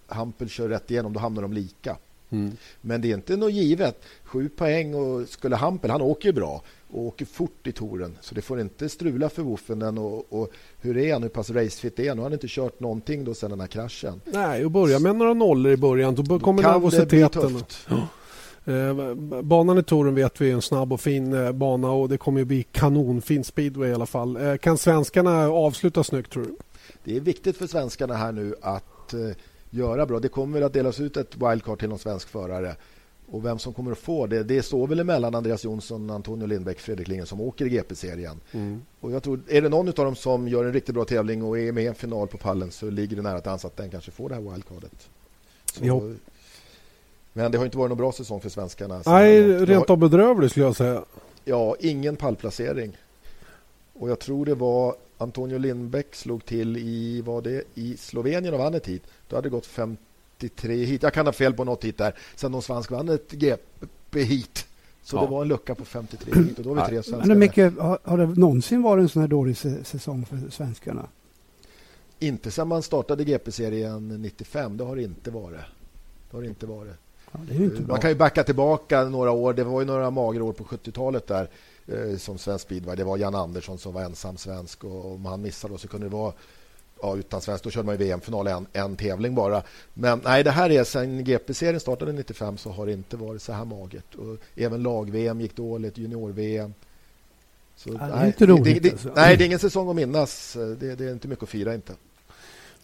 Hampel 0.06 0.48
kör 0.48 0.68
rätt 0.68 0.90
igenom, 0.90 1.12
då 1.12 1.20
hamnar 1.20 1.42
de 1.42 1.52
lika. 1.52 1.96
Mm. 2.30 2.52
Men 2.80 3.00
det 3.00 3.10
är 3.10 3.14
inte 3.14 3.36
något 3.36 3.52
givet. 3.52 4.02
7 4.24 4.48
poäng 4.48 4.94
och 4.94 5.28
skulle 5.28 5.56
Hampel, 5.56 5.90
han 5.90 6.02
åker 6.02 6.28
ju 6.28 6.32
bra 6.32 6.62
och 6.90 7.02
åker 7.02 7.24
fort 7.24 7.66
i 7.66 7.72
touren. 7.72 8.18
Så 8.20 8.34
det 8.34 8.42
får 8.42 8.60
inte 8.60 8.88
strula 8.88 9.28
för 9.28 9.42
Woffenden. 9.42 9.98
Och, 9.98 10.32
och, 10.32 10.50
hur 10.80 10.96
är 10.96 11.12
han? 11.12 11.22
Hur 11.22 11.28
pass 11.28 11.50
racefit 11.50 11.98
är 11.98 12.08
han? 12.08 12.16
Nu 12.16 12.20
har 12.20 12.26
han 12.26 12.32
inte 12.32 12.48
kört 12.48 12.80
någonting 12.80 13.24
då 13.24 13.34
sedan 13.34 13.50
den 13.50 13.60
här 13.60 13.66
kraschen. 13.66 14.20
Nej, 14.24 14.64
och 14.64 14.70
börja 14.70 14.98
med 14.98 15.16
några 15.16 15.34
nollor 15.34 15.72
i 15.72 15.76
början. 15.76 16.14
Då 16.14 16.38
kommer 16.38 16.62
nervositeten. 16.62 17.64
Ja. 17.88 18.08
Eh, 18.64 19.14
banan 19.42 19.79
i 19.79 19.83
touren 19.83 20.14
vet 20.14 20.40
vi 20.40 20.51
är 20.51 20.55
en 20.55 20.62
snabb 20.62 20.92
och 20.92 21.01
fin 21.01 21.33
eh, 21.33 21.53
bana 21.53 21.90
och 21.90 22.09
det 22.09 22.18
kommer 22.18 22.40
att 22.40 22.46
bli 22.46 22.62
kanonfin 22.62 23.44
speedway 23.44 23.90
i 23.90 23.94
alla 23.94 24.07
fall. 24.07 24.37
Eh, 24.37 24.57
kan 24.57 24.79
svenskarna 24.79 25.49
avsluta 25.49 26.05
snyggt 26.05 26.33
tror 26.33 26.42
du? 26.42 26.57
Det 27.05 27.16
är 27.16 27.20
viktigt 27.20 27.57
för 27.57 27.66
svenskarna 27.66 28.14
här 28.14 28.33
nu 28.33 28.55
att 28.62 29.14
göra 29.70 30.07
bra. 30.07 30.18
Det 30.18 30.29
kommer 30.29 30.62
att 30.62 30.73
delas 30.73 31.01
ut 31.01 31.16
ett 31.16 31.37
wildcard 31.37 31.79
till 31.79 31.88
någon 31.88 31.99
svensk 31.99 32.29
förare. 32.29 32.77
Och 33.31 33.44
vem 33.44 33.59
som 33.59 33.75
kommer 33.75 33.92
att 33.92 33.99
få 33.99 34.27
det, 34.27 34.42
det 34.42 34.62
står 34.62 34.87
väl 34.87 35.01
emellan 35.01 35.35
Andreas 35.35 35.64
Jonsson, 35.64 36.11
Antonio 36.11 36.46
Lindbäck, 36.46 36.81
Fredrik 36.81 37.09
Lingen 37.09 37.27
som 37.27 37.40
åker 37.40 37.66
i 37.66 37.68
GP-serien. 37.68 38.40
Mm. 38.53 38.83
Och 39.01 39.12
jag 39.12 39.23
tror, 39.23 39.40
är 39.49 39.62
det 39.62 39.68
någon 39.68 39.88
av 39.88 39.94
dem 39.94 40.16
som 40.16 40.49
gör 40.49 40.64
en 40.64 40.73
riktigt 40.73 40.94
bra 40.94 41.05
tävling 41.05 41.42
och 41.42 41.59
är 41.59 41.73
med 41.73 41.85
i 41.85 41.87
en 41.87 41.94
final 41.94 42.29
på 42.29 42.38
pallen 42.38 42.70
så 42.70 42.90
ligger 42.90 43.16
det 43.16 43.23
nära 43.23 43.40
till 43.40 43.51
hands 43.51 43.64
att 43.64 43.77
den 43.77 43.90
kanske 43.90 44.11
får 44.11 44.29
det 44.29 44.35
här 44.35 44.42
wildcardet. 44.42 45.09
Så, 45.73 46.14
men 47.33 47.53
det 47.53 47.59
har 47.59 47.64
inte 47.64 47.79
varit 47.79 47.88
någon 47.88 47.99
bra 47.99 48.12
säsong 48.12 48.40
för 48.40 48.49
svenskarna. 48.49 49.03
Nej, 49.07 49.43
rent 49.66 49.90
av 49.90 49.97
bedrövlig 49.97 50.51
skulle 50.51 50.66
jag 50.66 50.77
säga. 50.77 51.05
Ja, 51.45 51.77
ingen 51.81 52.16
pallplacering. 52.16 52.97
Och 53.93 54.11
jag 54.11 54.19
tror 54.19 54.47
det 54.47 54.55
var 54.55 54.95
Antonio 55.19 55.59
Lindbäck 55.59 56.14
slog 56.14 56.45
till 56.45 56.77
i, 56.77 57.21
var 57.21 57.43
det, 57.43 57.64
i 57.75 57.97
Slovenien 57.97 58.55
och 58.55 58.61
vann 58.61 58.75
ett 58.75 58.87
hit. 58.87 59.03
Då 59.29 59.37
hade 59.37 59.49
det 59.49 59.51
gått 59.51 59.66
53 59.66 60.85
hit. 60.85 61.03
Jag 61.03 61.14
kan 61.14 61.27
ha 61.27 61.33
fel 61.33 61.55
på 61.55 61.64
något 61.64 61.85
hit 61.85 61.99
där. 61.99 62.14
Sen 62.37 62.53
de 62.53 62.62
svensk 62.62 62.90
vann 62.90 63.09
ett 63.09 63.33
GP 63.33 64.23
hit. 64.23 64.66
Så 65.03 65.16
ja. 65.16 65.21
det 65.21 65.27
var 65.27 65.43
en 65.43 65.49
lucka 65.49 65.75
på 65.75 65.85
53 65.85 66.43
hit 66.43 66.59
och 66.59 66.64
då 66.64 66.75
var 66.75 66.83
vi 66.83 66.88
tre 66.88 67.03
svenskar. 67.03 67.29
Men 67.29 67.38
mycket, 67.38 67.79
har, 67.79 67.99
har 68.05 68.19
det 68.19 68.27
någonsin 68.27 68.83
varit 68.83 69.03
en 69.03 69.09
sån 69.09 69.23
här 69.23 69.29
dålig 69.29 69.57
säsong 69.57 70.27
för 70.27 70.51
svenskarna? 70.51 71.09
Inte 72.19 72.51
sedan 72.51 72.69
man 72.69 72.83
startade 72.83 73.25
GP-serien 73.25 74.23
95. 74.23 74.77
Det 74.77 74.85
har 74.85 74.97
det 74.97 75.03
inte 75.03 75.31
varit. 75.31 75.61
Det 76.31 76.37
har 76.37 76.43
det 76.43 76.49
inte 76.49 76.66
varit. 76.66 76.97
Ja, 77.33 77.38
man 77.87 78.01
kan 78.01 78.11
ju 78.11 78.16
backa 78.16 78.45
tillbaka 78.45 79.05
några 79.05 79.31
år. 79.31 79.53
Det 79.53 79.64
var 79.64 79.81
ju 79.81 79.87
några 79.87 80.11
magra 80.11 80.45
år 80.45 80.53
på 80.53 80.64
70-talet 80.64 81.27
där 81.27 81.49
eh, 81.87 82.16
som 82.16 82.38
svensk 82.38 82.64
speedway. 82.64 82.97
Det 82.97 83.05
var 83.05 83.16
Jan 83.16 83.35
Andersson 83.35 83.79
som 83.79 83.93
var 83.93 84.03
ensam 84.03 84.37
svensk 84.37 84.85
och 84.85 85.14
om 85.14 85.27
han 85.27 85.43
missade 85.43 85.79
så 85.79 85.88
kunde 85.88 86.07
det 86.07 86.12
vara 86.12 86.33
ja, 87.03 87.16
utan 87.16 87.40
svensk. 87.40 87.64
Då 87.64 87.71
körde 87.71 87.87
man 87.87 87.97
VM-final 87.97 88.47
en, 88.47 88.66
en 88.73 88.97
tävling 88.97 89.35
bara. 89.35 89.62
Men 89.95 90.21
nej, 90.25 90.45
det 90.45 90.51
här 90.51 90.71
är 90.71 90.85
sen 90.85 91.25
GP-serien 91.25 91.81
startade 91.81 92.12
95 92.12 92.57
så 92.57 92.71
har 92.71 92.87
det 92.87 92.93
inte 92.93 93.16
varit 93.16 93.43
så 93.43 93.53
här 93.53 93.64
magert. 93.64 94.14
Och 94.14 94.37
även 94.57 94.83
lag-VM 94.83 95.40
gick 95.40 95.57
dåligt, 95.57 95.99
junior-VM. 95.99 96.75
Så, 97.77 97.88
ja, 97.88 97.95
det 97.95 98.05
är 98.05 98.16
nej, 98.16 98.27
inte 98.27 98.47
roligt. 98.47 98.83
Det, 98.83 98.88
det, 98.88 98.93
alltså. 98.93 99.12
Nej, 99.16 99.37
det 99.37 99.45
är 99.45 99.47
ingen 99.47 99.59
säsong 99.59 99.90
att 99.90 99.97
minnas. 99.97 100.53
Det, 100.53 100.95
det 100.95 101.05
är 101.05 101.12
inte 101.12 101.29
mycket 101.29 101.43
att 101.43 101.49
fira 101.49 101.75
inte. 101.75 101.93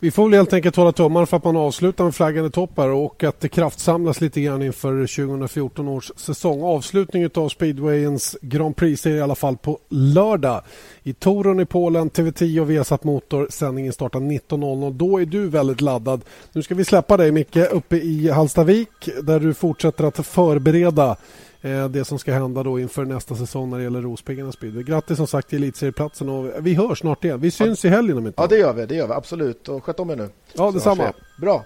Vi 0.01 0.11
får 0.11 0.25
väl 0.25 0.35
helt 0.35 0.53
enkelt 0.53 0.77
hålla 0.77 0.93
tummarna 0.93 1.27
för 1.27 1.37
att 1.37 1.45
man 1.45 1.57
avslutar 1.57 2.05
med 2.05 2.15
flaggan 2.15 2.47
i 2.47 2.51
toppar 2.51 2.89
och 2.89 3.25
att 3.25 3.41
det 3.41 3.49
kraftsamlas 3.49 4.21
lite 4.21 4.41
grann 4.41 4.63
inför 4.63 4.93
2014 5.27 5.89
års 5.89 6.13
säsong. 6.17 6.63
Avslutning 6.63 7.29
av 7.35 7.49
speedwayens 7.49 8.37
Grand 8.43 8.77
Prix 8.77 9.07
är 9.07 9.11
i 9.11 9.21
alla 9.21 9.35
fall 9.35 9.57
på 9.57 9.79
lördag. 9.89 10.63
I 11.03 11.13
Torun 11.13 11.61
i 11.61 11.65
Polen, 11.65 12.11
TV10 12.11 12.61
och 12.61 12.71
Viasat 12.71 13.05
Motor. 13.05 13.49
Sändningen 13.51 13.93
startar 13.93 14.21
19.00. 14.21 14.93
Då 14.93 15.21
är 15.21 15.27
du 15.27 15.49
väldigt 15.49 15.81
laddad. 15.81 16.21
Nu 16.53 16.63
ska 16.63 16.75
vi 16.75 16.85
släppa 16.85 17.17
dig 17.17 17.33
Micke 17.33 17.57
uppe 17.57 17.97
i 17.97 18.31
Halstavik 18.31 19.09
där 19.23 19.41
du 19.41 19.55
fortsätter 19.55 20.05
att 20.05 20.27
förbereda 20.27 21.17
Eh, 21.67 21.89
det 21.89 22.05
som 22.05 22.19
ska 22.19 22.33
hända 22.33 22.63
då 22.63 22.81
inför 22.81 23.05
nästa 23.05 23.35
säsong 23.35 23.71
när 23.71 23.79
det 23.79 23.85
gäller 23.85 24.03
Rospiggarnas 24.03 24.55
speedway. 24.55 24.83
Grattis 24.83 25.17
som 25.17 25.27
sagt 25.27 25.49
till 25.49 25.59
elitserieplatsen 25.63 26.29
och 26.29 26.51
vi 26.61 26.75
hörs 26.75 26.99
snart 26.99 27.25
igen. 27.25 27.41
Vi 27.41 27.51
syns 27.51 27.85
ja. 27.85 27.91
i 27.91 27.93
helgen 27.93 28.19
om 28.19 28.27
inte 28.27 28.43
Ja, 28.43 28.47
det 28.47 28.57
gör 28.57 28.73
vi. 28.73 28.87
Det 28.87 28.95
gör 28.95 29.07
vi 29.07 29.13
absolut. 29.13 29.69
Och 29.69 29.85
sköt 29.85 30.01
om 30.01 30.11
er 30.11 30.17
nu. 30.17 30.29
Ja, 30.53 30.71
detsamma. 30.71 31.13
Bra. 31.41 31.65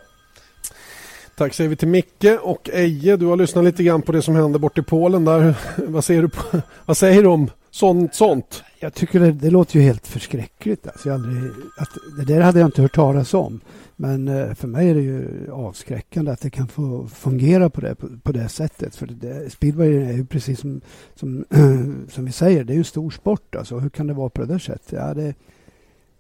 Tack 1.37 1.55
säger 1.55 1.71
vi 1.71 1.77
till 1.77 1.89
Micke 1.89 2.25
och 2.43 2.71
Eje. 2.73 3.17
Du 3.17 3.27
har 3.27 3.37
lyssnat 3.37 3.65
lite 3.65 3.83
grann 3.83 4.03
på 4.03 4.13
det 4.13 4.23
som 4.23 4.35
hände 4.35 4.59
bort 4.59 4.79
i 4.79 4.83
Polen 4.83 5.25
där. 5.25 5.55
vad, 5.77 6.05
säger 6.05 6.23
du 6.23 6.29
på, 6.29 6.61
vad 6.87 6.97
säger 6.97 7.23
du 7.23 7.29
om 7.29 7.51
sånt? 7.71 8.15
sånt? 8.15 8.63
Jag 8.83 8.95
tycker 8.95 9.21
det, 9.21 9.33
det 9.33 9.51
låter 9.51 9.77
ju 9.77 9.83
helt 9.83 10.07
förskräckligt. 10.07 10.87
Alltså 10.87 11.09
jag 11.09 11.15
aldrig, 11.15 11.53
att, 11.79 11.89
det 12.19 12.35
där 12.35 12.41
hade 12.41 12.61
jag 12.61 12.69
inte 12.69 12.83
hört 12.83 12.95
talas 12.95 13.35
om. 13.35 13.61
Men 13.97 14.29
eh, 14.29 14.55
för 14.55 14.69
mig 14.69 14.91
är 14.91 14.95
det 14.95 15.01
ju 15.01 15.51
avskräckande 15.53 16.33
att 16.33 16.41
det 16.41 16.51
kan 16.51 16.69
få 16.69 17.07
fungera 17.07 17.71
på 17.71 17.81
det, 17.81 17.95
på, 17.95 18.09
på 18.23 18.33
det 18.33 18.49
sättet. 18.49 18.97
För 18.97 19.07
det, 19.07 19.51
speedway 19.51 19.97
är 19.97 20.13
ju 20.13 20.27
precis 20.27 20.61
som, 20.61 20.81
som, 21.15 21.45
som 22.09 22.25
vi 22.25 22.33
säger, 22.33 22.65
det 22.65 22.75
är 22.75 22.77
en 22.77 22.85
stor 22.85 23.11
sport. 23.11 23.55
Alltså. 23.55 23.79
Hur 23.79 23.91
kan 23.91 24.07
det 24.07 24.15
vara 24.15 24.29
på 24.29 24.41
det 24.41 24.47
där 24.47 24.59
sättet? 24.59 24.93
Ja, 24.93 25.15
det, 25.15 25.35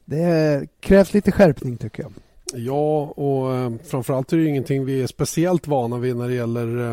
det 0.04 0.66
krävs 0.80 1.14
lite 1.14 1.32
skärpning 1.32 1.76
tycker 1.76 2.02
jag. 2.02 2.12
Ja, 2.54 3.04
och 3.04 3.54
eh, 3.54 3.72
framförallt 3.84 4.32
är 4.32 4.36
det 4.36 4.46
ingenting 4.46 4.84
vi 4.84 5.02
är 5.02 5.06
speciellt 5.06 5.66
vana 5.66 5.98
vid 5.98 6.16
när 6.16 6.28
det 6.28 6.34
gäller 6.34 6.90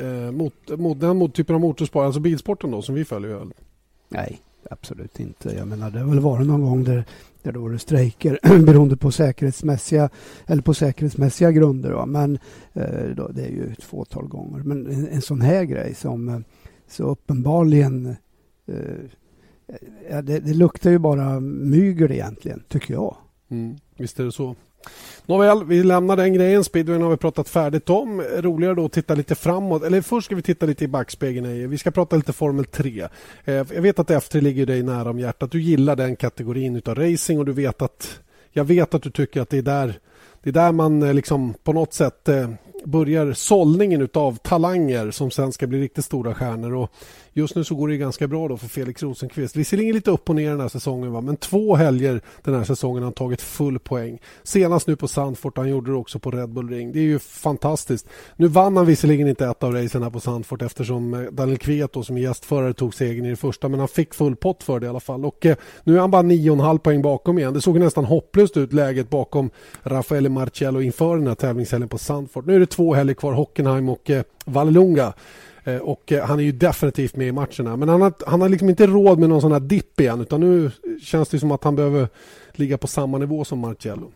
eh, 0.00 0.30
mot, 0.30 0.54
mot, 0.68 1.00
den 1.00 1.16
mot 1.16 1.34
typen 1.34 1.54
av 1.54 1.60
motorsport, 1.60 2.04
alltså 2.04 2.20
bilsporten 2.20 2.70
då, 2.70 2.82
som 2.82 2.94
vi 2.94 3.04
följer. 3.04 3.46
Nej, 4.08 4.40
absolut 4.70 5.20
inte. 5.20 5.54
Jag 5.56 5.68
menar, 5.68 5.90
det 5.90 5.98
har 5.98 6.10
väl 6.10 6.20
varit 6.20 6.46
någon 6.46 6.62
gång 6.62 6.84
där, 6.84 7.04
där 7.42 7.52
det 7.52 7.58
varit 7.58 7.80
strejker 7.80 8.38
beroende 8.66 8.96
på 8.96 9.12
säkerhetsmässiga, 9.12 10.10
eller 10.46 10.62
på 10.62 10.74
säkerhetsmässiga 10.74 11.52
grunder. 11.52 11.90
Va? 11.90 12.06
Men 12.06 12.38
eh, 12.72 13.08
då, 13.16 13.28
det 13.28 13.42
är 13.42 13.50
ju 13.50 13.72
ett 13.72 13.84
fåtal 13.84 14.28
gånger. 14.28 14.62
Men 14.62 14.86
en, 14.86 15.08
en 15.08 15.22
sån 15.22 15.40
här 15.40 15.64
grej 15.64 15.94
som 15.94 16.28
eh, 16.28 16.38
så 16.88 17.02
uppenbarligen 17.02 18.16
eh, 18.66 18.76
ja, 20.10 20.22
det, 20.22 20.40
det, 20.40 20.54
luktar 20.54 20.90
ju 20.90 20.98
bara 20.98 21.40
mygel 21.40 22.12
egentligen, 22.12 22.62
tycker 22.68 22.94
jag. 22.94 23.16
Mm, 23.48 23.76
visst 23.96 24.20
är 24.20 24.24
det 24.24 24.32
så. 24.32 24.56
Nåväl, 25.26 25.64
vi 25.64 25.82
lämnar 25.82 26.16
den 26.16 26.34
grejen. 26.34 26.64
Speedwayen 26.64 27.02
har 27.02 27.10
vi 27.10 27.16
pratat 27.16 27.48
färdigt 27.48 27.90
om. 27.90 28.22
Roligare 28.22 28.74
då 28.74 28.84
att 28.84 28.92
titta 28.92 29.14
lite 29.14 29.34
framåt. 29.34 29.82
Eller 29.82 30.00
först 30.00 30.24
ska 30.24 30.34
vi 30.34 30.42
titta 30.42 30.66
lite 30.66 30.84
i 30.84 30.88
backspegeln. 30.88 31.70
Vi 31.70 31.78
ska 31.78 31.90
prata 31.90 32.16
lite 32.16 32.32
Formel 32.32 32.64
3. 32.64 33.08
Eh, 33.44 33.54
jag 33.54 33.82
vet 33.82 33.98
att 33.98 34.10
F3 34.10 34.40
ligger 34.40 34.66
dig 34.66 34.82
nära 34.82 35.10
om 35.10 35.18
hjärtat. 35.18 35.50
Du 35.50 35.60
gillar 35.60 35.96
den 35.96 36.16
kategorin 36.16 36.82
av 36.86 36.94
racing 36.94 37.38
och 37.38 37.46
du 37.46 37.52
vet 37.52 37.82
att 37.82 38.20
jag 38.52 38.64
vet 38.64 38.94
att 38.94 39.02
du 39.02 39.10
tycker 39.10 39.40
att 39.40 39.50
det 39.50 39.58
är 39.58 39.62
där, 39.62 39.98
det 40.42 40.50
är 40.50 40.52
där 40.52 40.72
man 40.72 41.02
eh, 41.02 41.14
liksom 41.14 41.54
på 41.64 41.72
något 41.72 41.92
sätt 41.92 42.28
eh, 42.28 42.50
börjar 42.84 43.32
sållningen 43.32 44.08
av 44.14 44.36
talanger 44.36 45.10
som 45.10 45.30
sen 45.30 45.52
ska 45.52 45.66
bli 45.66 45.80
riktigt 45.80 46.04
stora 46.04 46.34
stjärnor. 46.34 46.74
Och 46.74 46.90
just 47.32 47.54
nu 47.54 47.64
så 47.64 47.74
går 47.74 47.88
det 47.88 47.96
ganska 47.96 48.28
bra 48.28 48.48
då 48.48 48.56
för 48.56 48.68
Felix 48.68 49.02
Rosenqvist. 49.02 49.56
Visserligen 49.56 49.94
lite 49.94 50.10
upp 50.10 50.28
och 50.28 50.36
ner 50.36 50.50
den 50.50 50.60
här 50.60 50.68
säsongen 50.68 51.12
va? 51.12 51.20
men 51.20 51.36
två 51.36 51.76
helger 51.76 52.20
den 52.42 52.54
här 52.54 52.64
säsongen 52.64 53.02
har 53.02 53.04
han 53.04 53.12
tagit 53.12 53.42
full 53.42 53.78
poäng. 53.78 54.18
Senast 54.42 54.86
nu 54.86 54.96
på 54.96 55.08
Sandfort, 55.08 55.56
han 55.56 55.68
gjorde 55.68 55.90
det 55.90 55.96
också 55.96 56.18
på 56.18 56.30
Red 56.30 56.48
Bull 56.48 56.68
Ring. 56.68 56.92
Det 56.92 56.98
är 56.98 57.02
ju 57.02 57.18
fantastiskt. 57.18 58.06
Nu 58.36 58.46
vann 58.46 58.76
han 58.76 58.86
visserligen 58.86 59.28
inte 59.28 59.46
ett 59.46 59.62
av 59.62 59.72
racen 59.72 60.02
här 60.02 60.10
på 60.10 60.20
Sandfort 60.20 60.62
eftersom 60.62 61.14
eh, 61.14 61.20
Daniel 61.20 61.58
Kveto 61.58 62.02
som 62.02 62.18
gästförare 62.18 62.72
tog 62.72 62.94
segern 62.94 63.26
i 63.26 63.30
det 63.30 63.36
första 63.36 63.68
men 63.68 63.78
han 63.78 63.88
fick 63.88 64.14
full 64.14 64.36
pott 64.36 64.62
för 64.62 64.80
det 64.80 64.86
i 64.86 64.88
alla 64.88 65.00
fall. 65.00 65.24
Och 65.24 65.46
eh, 65.46 65.56
nu 65.84 65.96
är 65.96 66.00
han 66.00 66.10
bara 66.10 66.22
9,5 66.22 66.78
poäng 66.78 67.02
bakom 67.02 67.38
igen. 67.38 67.54
Det 67.54 67.60
såg 67.60 67.78
nästan 67.78 68.04
hopplöst 68.04 68.56
ut 68.56 68.72
läget 68.72 69.10
bakom 69.10 69.50
Raffaele 69.82 70.28
Marcello 70.28 70.80
inför 70.80 71.16
den 71.16 71.26
här 71.26 71.34
tävlingshelgen 71.34 71.88
på 71.88 71.98
Sandfort. 71.98 72.46
Nu 72.46 72.54
är 72.54 72.60
det 72.60 72.66
två 72.74 72.94
helger 72.94 73.14
kvar, 73.14 73.32
Hockenheim 73.32 73.88
och 73.88 74.10
eh, 74.10 74.22
Vallelunga. 74.44 75.12
Eh, 75.64 75.76
och 75.76 76.12
eh, 76.12 76.24
han 76.24 76.38
är 76.38 76.44
ju 76.44 76.52
definitivt 76.52 77.16
med 77.16 77.28
i 77.28 77.32
matcherna. 77.32 77.76
Men 77.76 77.88
han 77.88 78.02
har, 78.02 78.12
han 78.26 78.40
har 78.40 78.48
liksom 78.48 78.70
inte 78.70 78.86
råd 78.86 79.18
med 79.18 79.28
någon 79.28 79.40
sån 79.40 79.52
här 79.52 79.60
dipp 79.60 80.00
igen 80.00 80.20
utan 80.20 80.40
nu 80.40 80.70
känns 81.02 81.28
det 81.28 81.38
som 81.38 81.50
att 81.50 81.64
han 81.64 81.76
behöver 81.76 82.08
ligga 82.52 82.78
på 82.78 82.86
samma 82.86 83.18
nivå 83.18 83.44
som 83.44 83.58
Marcello. 83.58 84.10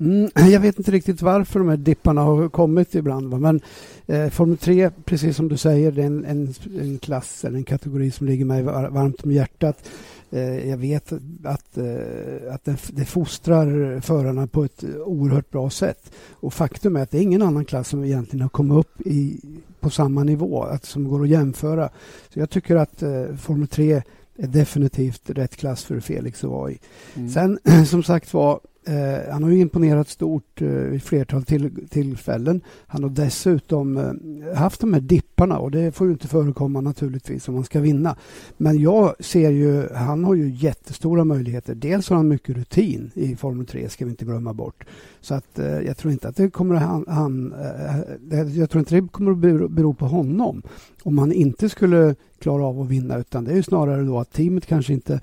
Mm, 0.00 0.30
jag 0.52 0.60
vet 0.60 0.78
inte 0.78 0.90
riktigt 0.90 1.22
varför 1.22 1.58
de 1.58 1.68
här 1.68 1.76
dipparna 1.76 2.20
har 2.20 2.48
kommit 2.48 2.94
ibland. 2.94 3.30
Va? 3.30 3.38
Men 3.38 3.60
eh, 4.06 4.28
Formel 4.28 4.58
3, 4.58 4.90
precis 5.04 5.36
som 5.36 5.48
du 5.48 5.56
säger, 5.56 5.92
det 5.92 6.02
är 6.02 6.06
en, 6.06 6.24
en, 6.24 6.54
en 6.80 6.98
klass 6.98 7.44
eller 7.44 7.58
en 7.58 7.64
kategori 7.64 8.10
som 8.10 8.26
ligger 8.26 8.44
mig 8.44 8.62
varmt 8.62 9.24
om 9.24 9.32
hjärtat. 9.32 9.90
Eh, 10.30 10.68
jag 10.68 10.76
vet 10.76 11.12
att, 11.44 11.78
eh, 11.78 12.54
att 12.54 12.68
det 12.92 13.04
fostrar 13.04 14.00
förarna 14.00 14.46
på 14.46 14.64
ett 14.64 14.84
oerhört 15.04 15.50
bra 15.50 15.70
sätt. 15.70 16.12
Och 16.30 16.54
faktum 16.54 16.96
är 16.96 17.02
att 17.02 17.10
det 17.10 17.18
är 17.18 17.22
ingen 17.22 17.42
annan 17.42 17.64
klass 17.64 17.88
som 17.88 18.04
egentligen 18.04 18.42
har 18.42 18.48
kommit 18.48 18.78
upp 18.78 19.06
i, 19.06 19.40
på 19.80 19.90
samma 19.90 20.24
nivå, 20.24 20.62
att, 20.62 20.84
som 20.84 21.08
går 21.08 21.22
att 21.22 21.28
jämföra. 21.28 21.90
Så 22.32 22.38
jag 22.40 22.50
tycker 22.50 22.76
att 22.76 23.02
eh, 23.02 23.36
Formel 23.36 23.68
3 23.68 24.02
är 24.36 24.46
definitivt 24.46 25.30
rätt 25.30 25.56
klass 25.56 25.84
för 25.84 26.00
Felix 26.00 26.44
att 26.44 26.50
vara 26.50 26.70
i. 26.70 26.78
Mm. 27.14 27.30
Sen 27.30 27.58
som 27.86 28.02
sagt 28.02 28.34
var, 28.34 28.60
Eh, 28.88 29.32
han 29.32 29.42
har 29.42 29.50
ju 29.50 29.60
imponerat 29.60 30.08
stort 30.08 30.62
eh, 30.62 30.68
vid 30.68 31.02
flertal 31.02 31.44
till, 31.44 31.88
tillfällen. 31.88 32.60
Han 32.86 33.02
har 33.02 33.10
dessutom 33.10 33.96
eh, 33.96 34.56
haft 34.56 34.80
de 34.80 34.94
här 34.94 35.00
dipparna 35.00 35.58
och 35.58 35.70
det 35.70 35.92
får 35.92 36.06
ju 36.06 36.12
inte 36.12 36.28
förekomma 36.28 36.80
naturligtvis 36.80 37.48
om 37.48 37.54
man 37.54 37.64
ska 37.64 37.80
vinna. 37.80 38.16
Men 38.56 38.78
jag 38.78 39.14
ser 39.24 39.50
ju, 39.50 39.88
han 39.94 40.24
har 40.24 40.34
ju 40.34 40.50
jättestora 40.50 41.24
möjligheter. 41.24 41.74
Dels 41.74 42.08
har 42.08 42.16
han 42.16 42.28
mycket 42.28 42.56
rutin 42.56 43.10
i 43.14 43.36
Formel 43.36 43.66
3, 43.66 43.88
ska 43.88 44.04
vi 44.04 44.10
inte 44.10 44.24
glömma 44.24 44.54
bort. 44.54 44.84
Så 45.20 45.34
att 45.34 45.58
eh, 45.58 45.80
jag 45.80 45.96
tror 45.96 46.12
inte 46.12 46.28
att 46.28 46.36
det 46.36 46.50
kommer 46.50 46.74
att 46.74 46.82
han, 46.82 47.04
han 47.08 47.52
eh, 47.52 47.98
eh, 48.40 48.58
jag 48.58 48.70
tror 48.70 48.80
inte 48.80 48.94
det 48.94 49.08
kommer 49.08 49.32
att 49.32 49.38
bero, 49.38 49.68
bero 49.68 49.94
på 49.94 50.06
honom 50.06 50.62
om 51.02 51.18
han 51.18 51.32
inte 51.32 51.68
skulle 51.68 52.14
klara 52.38 52.64
av 52.64 52.80
att 52.80 52.88
vinna 52.88 53.18
utan 53.18 53.44
det 53.44 53.52
är 53.52 53.56
ju 53.56 53.62
snarare 53.62 54.02
då 54.02 54.18
att 54.18 54.32
teamet 54.32 54.66
kanske 54.66 54.92
inte 54.92 55.20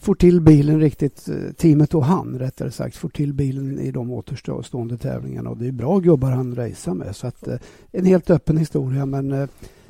får 0.00 0.14
till 0.14 0.40
bilen 0.40 0.80
riktigt, 0.80 1.28
eh, 1.28 1.52
teamet 1.56 1.94
och 1.94 2.04
han 2.04 2.38
rättare 2.38 2.70
sagt, 2.70 2.96
får 2.96 3.08
till 3.08 3.32
bilen 3.32 3.78
i 3.78 3.90
de 3.90 4.10
återstående 4.10 4.96
tävlingarna. 4.96 5.50
Och 5.50 5.56
det 5.56 5.66
är 5.66 5.72
bra 5.72 5.98
gubbar 5.98 6.30
han 6.30 6.54
racear 6.54 6.94
med. 6.94 7.16
Så 7.16 7.26
att, 7.26 7.48
eh, 7.48 7.56
en 7.92 8.04
helt 8.04 8.30
öppen 8.30 8.56
historia 8.56 9.06
men 9.06 9.32
eh, 9.32 9.48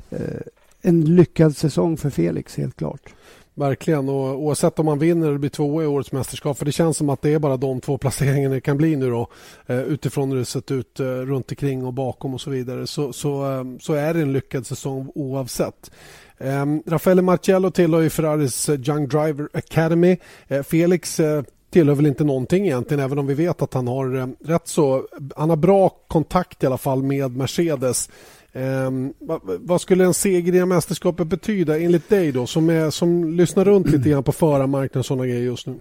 eh 0.09 0.41
en 0.81 1.15
lyckad 1.15 1.55
säsong 1.55 1.97
för 1.97 2.09
Felix 2.09 2.57
helt 2.57 2.75
klart. 2.75 3.13
Verkligen, 3.59 4.09
och 4.09 4.43
oavsett 4.43 4.79
om 4.79 4.85
man 4.85 4.99
vinner 4.99 5.27
eller 5.27 5.37
blir 5.37 5.49
tvåa 5.49 5.83
i 5.83 5.87
årets 5.87 6.11
mästerskap 6.11 6.57
för 6.57 6.65
det 6.65 6.71
känns 6.71 6.97
som 6.97 7.09
att 7.09 7.21
det 7.21 7.33
är 7.33 7.39
bara 7.39 7.57
de 7.57 7.81
två 7.81 7.97
placeringarna 7.97 8.55
det 8.55 8.61
kan 8.61 8.77
bli 8.77 8.95
nu 8.95 9.09
då 9.09 9.27
eh, 9.67 9.79
utifrån 9.79 10.31
hur 10.31 10.37
det 10.37 10.45
sett 10.45 10.71
ut 10.71 10.99
eh, 10.99 11.05
runt 11.05 11.51
omkring 11.51 11.85
och 11.85 11.93
bakom 11.93 12.33
och 12.33 12.41
så 12.41 12.49
vidare 12.49 12.87
så, 12.87 13.13
så, 13.13 13.51
eh, 13.51 13.63
så 13.79 13.93
är 13.93 14.13
det 14.13 14.21
en 14.21 14.33
lyckad 14.33 14.67
säsong 14.67 15.11
oavsett. 15.15 15.91
Ehm, 16.37 16.83
Raffaele 16.85 17.21
Marcello 17.21 17.71
tillhör 17.71 18.01
ju 18.01 18.09
Ferraris 18.09 18.69
Young 18.69 19.07
Driver 19.07 19.49
Academy. 19.53 20.17
Felix 20.63 21.21
tillhör 21.69 21.95
väl 21.95 22.05
inte 22.05 22.23
någonting 22.23 22.65
egentligen 22.65 23.03
även 23.03 23.19
om 23.19 23.27
vi 23.27 23.33
vet 23.33 23.61
att 23.61 23.73
han 23.73 23.87
har 23.87 24.35
rätt 24.47 24.67
så... 24.67 25.07
Han 25.35 25.49
har 25.49 25.57
bra 25.57 25.89
kontakt 25.89 26.63
i 26.63 26.65
alla 26.65 26.77
fall 26.77 27.03
med 27.03 27.35
Mercedes. 27.35 28.09
Ehm, 28.53 28.87
um, 28.87 29.13
vad, 29.19 29.41
vad, 29.43 29.81
skulle 29.81 30.05
en 30.05 30.13
seger 30.13 30.55
i 30.55 30.65
mästerskapet 30.65 31.27
betyda 31.27 31.79
enligt 31.79 32.09
dig 32.09 32.31
då 32.31 32.47
som, 32.47 32.69
är, 32.69 32.89
som 32.89 33.33
lyssnar 33.33 33.65
runt 33.65 33.89
lite 33.89 34.09
grann 34.09 34.23
på 34.23 34.31
förarmarknaden 34.31 34.99
och 34.99 35.05
sådana 35.05 35.25
grejer 35.25 35.41
just 35.41 35.67
nu? 35.67 35.75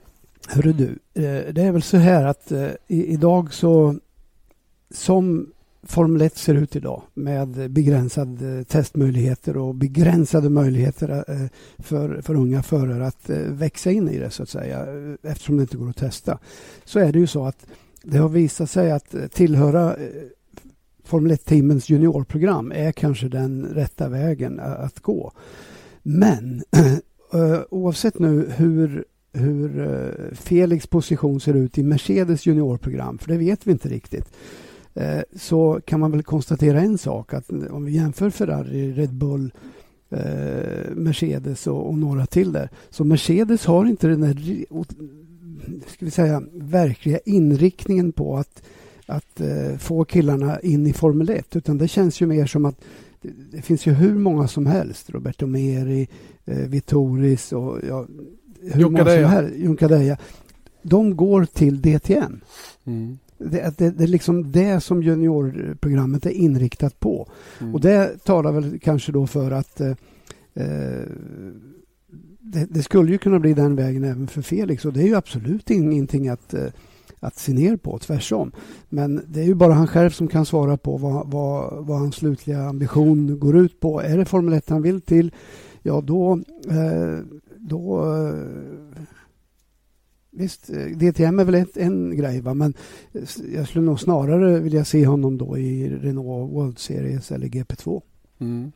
Hörru 0.49 0.73
du, 0.73 0.99
eh, 1.15 1.53
det 1.53 1.63
är 1.63 1.73
väl 1.73 1.83
så 1.83 1.97
här 1.97 2.25
att 2.25 2.53
eh, 2.53 2.69
idag 2.89 3.55
så 3.55 3.95
som 4.91 5.47
Formel 5.83 6.23
1 6.23 6.37
ser 6.37 6.55
ut 6.55 6.77
idag 6.77 7.03
med 7.15 7.71
begränsade 7.71 8.59
eh, 8.59 8.63
testmöjligheter 8.63 9.57
och 9.57 9.75
begränsade 9.75 10.51
möjligheter 10.51 11.25
för, 11.79 12.23
för 12.23 12.35
unga 12.35 12.63
förare 12.63 13.07
att 13.07 13.31
växa 13.47 13.91
in 13.91 14.09
i 14.09 14.19
det 14.19 14.31
så 14.31 14.43
att 14.43 14.49
säga 14.49 14.87
eftersom 15.23 15.57
det 15.57 15.63
inte 15.63 15.77
går 15.77 15.91
att 15.91 15.97
testa. 15.97 16.39
Så 16.85 16.99
är 16.99 17.13
det 17.13 17.19
ju 17.19 17.27
så 17.27 17.47
att 17.47 17.67
det 18.03 18.19
har 18.19 18.29
visat 18.29 18.71
sig 18.71 18.91
att 18.91 19.15
tillhöra 19.33 19.97
Formel 21.09 21.33
1-teamens 21.33 21.91
juniorprogram 21.91 22.73
är 22.73 22.93
kanske 22.93 23.29
den 23.29 23.67
rätta 23.67 24.09
vägen 24.09 24.61
att 24.61 25.01
gå. 25.01 25.33
Men 26.03 26.63
oavsett 27.71 28.19
nu 28.19 28.51
hur 28.57 29.05
hur 29.33 30.35
Felix 30.35 30.87
position 30.87 31.41
ser 31.41 31.55
ut 31.55 31.79
i 31.79 31.83
Mercedes 31.83 32.47
juniorprogram, 32.47 33.19
för 33.19 33.29
det 33.29 33.39
vet 33.39 33.67
vi 33.67 33.73
inte 33.73 33.89
riktigt 33.89 34.33
eh, 34.95 35.21
så 35.37 35.81
kan 35.85 36.01
man 36.01 36.11
väl 36.11 36.23
konstatera 36.23 36.81
en 36.81 36.99
sak 36.99 37.35
att 37.35 37.51
om 37.71 37.85
vi 37.85 37.93
jämför 37.93 38.31
Ferrari, 38.31 38.93
Red 38.93 39.15
Bull, 39.15 39.53
eh, 40.11 40.91
Mercedes 40.95 41.67
och, 41.67 41.89
och, 41.89 41.99
några 41.99 42.27
till 42.27 42.53
där. 42.53 42.71
Så 42.91 43.05
Mercedes 43.05 43.67
har 43.67 43.87
inte 43.87 44.09
den 44.09 44.21
där 44.21 44.65
ska 45.87 46.05
vi 46.05 46.11
säga, 46.11 46.43
verkliga 46.53 47.19
inriktningen 47.25 48.13
på 48.13 48.37
att, 48.37 48.63
att 49.09 49.41
uh, 49.41 49.77
få 49.79 50.05
killarna 50.05 50.61
in 50.61 50.87
i 50.87 50.93
Formel 50.93 51.31
1 51.31 51.57
utan 51.57 51.79
det 51.79 51.89
känns 51.89 52.23
ju 52.23 52.27
mer 52.27 52.47
som 52.47 52.65
att 52.65 52.81
det, 53.21 53.31
det 53.51 53.63
finns 53.63 53.87
ju 53.87 53.93
hur 53.93 54.15
många 54.15 54.49
som 54.49 54.67
helst. 54.67 55.11
Roberto 55.11 55.47
Meri, 55.47 56.09
uh, 56.49 56.57
Vittoris 56.57 57.53
och 57.53 57.79
ja, 57.89 58.07
hur 58.61 58.81
Junkadeja. 58.81 59.17
många 59.17 59.29
som 59.29 59.45
helst. 59.45 59.59
Junkadeja. 59.59 60.17
De 60.83 61.17
går 61.17 61.45
till 61.45 61.83
DTM. 61.83 62.41
Mm. 62.85 63.19
Det, 63.39 63.79
det, 63.79 63.91
det, 63.91 64.05
är 64.05 64.09
liksom 64.09 64.53
det 64.53 64.81
som 64.81 65.03
juniorprogrammet 65.03 66.27
är 66.27 66.31
inriktat 66.31 67.01
på. 67.01 67.29
Mm. 67.61 67.75
Och 67.75 67.81
det 67.81 68.25
talar 68.25 68.53
väl 68.53 68.79
kanske 68.79 69.13
då 69.13 69.27
för 69.27 69.51
att 69.51 69.81
eh, 69.81 69.91
eh, 70.55 71.03
det, 72.41 72.67
det, 72.71 72.83
skulle 72.83 73.13
ju 73.13 73.19
kunna 73.19 73.39
bli 73.39 73.55
den 73.55 73.77
vägen 73.77 74.05
även 74.05 74.27
för 74.27 74.43
Felix 74.43 74.85
och 74.85 74.93
det 74.93 75.03
är 75.03 75.07
ju 75.07 75.15
absolut 75.15 75.71
ingenting 75.71 76.29
att, 76.29 76.55
eh, 76.55 76.67
att 77.21 77.39
se 77.39 77.53
ner 77.53 77.77
på, 77.77 77.99
tvärsom. 77.99 78.53
Men 78.89 79.23
det 79.29 79.41
är 79.41 79.45
ju 79.45 79.55
bara 79.55 79.73
han 79.73 79.87
själv 79.87 80.11
som 80.11 80.29
kan 80.29 80.47
svara 80.47 80.77
på 80.77 80.97
vad, 80.97 81.31
vad, 81.31 81.87
vad 81.87 81.99
hans 81.99 82.17
slutliga 82.17 82.63
ambition 82.63 83.39
går 83.39 83.57
ut 83.57 83.81
på. 83.81 84.01
Är 84.01 84.19
det 84.19 84.25
Formel 84.25 84.55
1 84.55 84.71
han 84.71 84.83
vill 84.83 85.01
till, 85.01 85.35
ja 85.83 86.01
då, 86.01 86.41
eh, 86.69 87.19
då 87.57 88.15
eh, 88.17 88.35
Visst, 90.31 90.71
DTM 90.95 91.39
är 91.39 91.45
väl 91.45 91.55
ett, 91.55 91.77
en 91.77 92.17
grej, 92.17 92.41
va? 92.41 92.55
men 92.55 92.75
eh, 93.13 93.23
jag 93.55 93.69
skulle 93.69 93.85
nog 93.85 94.01
snarare 94.01 94.61
vilja 94.61 94.85
se 94.85 95.07
honom 95.07 95.39
då 95.39 95.59
i 95.59 95.89
Renault 95.89 96.53
World 96.53 96.79
Series 96.79 97.33
eller 97.33 97.47
GP2. 97.47 98.03
Mm. 98.41 98.73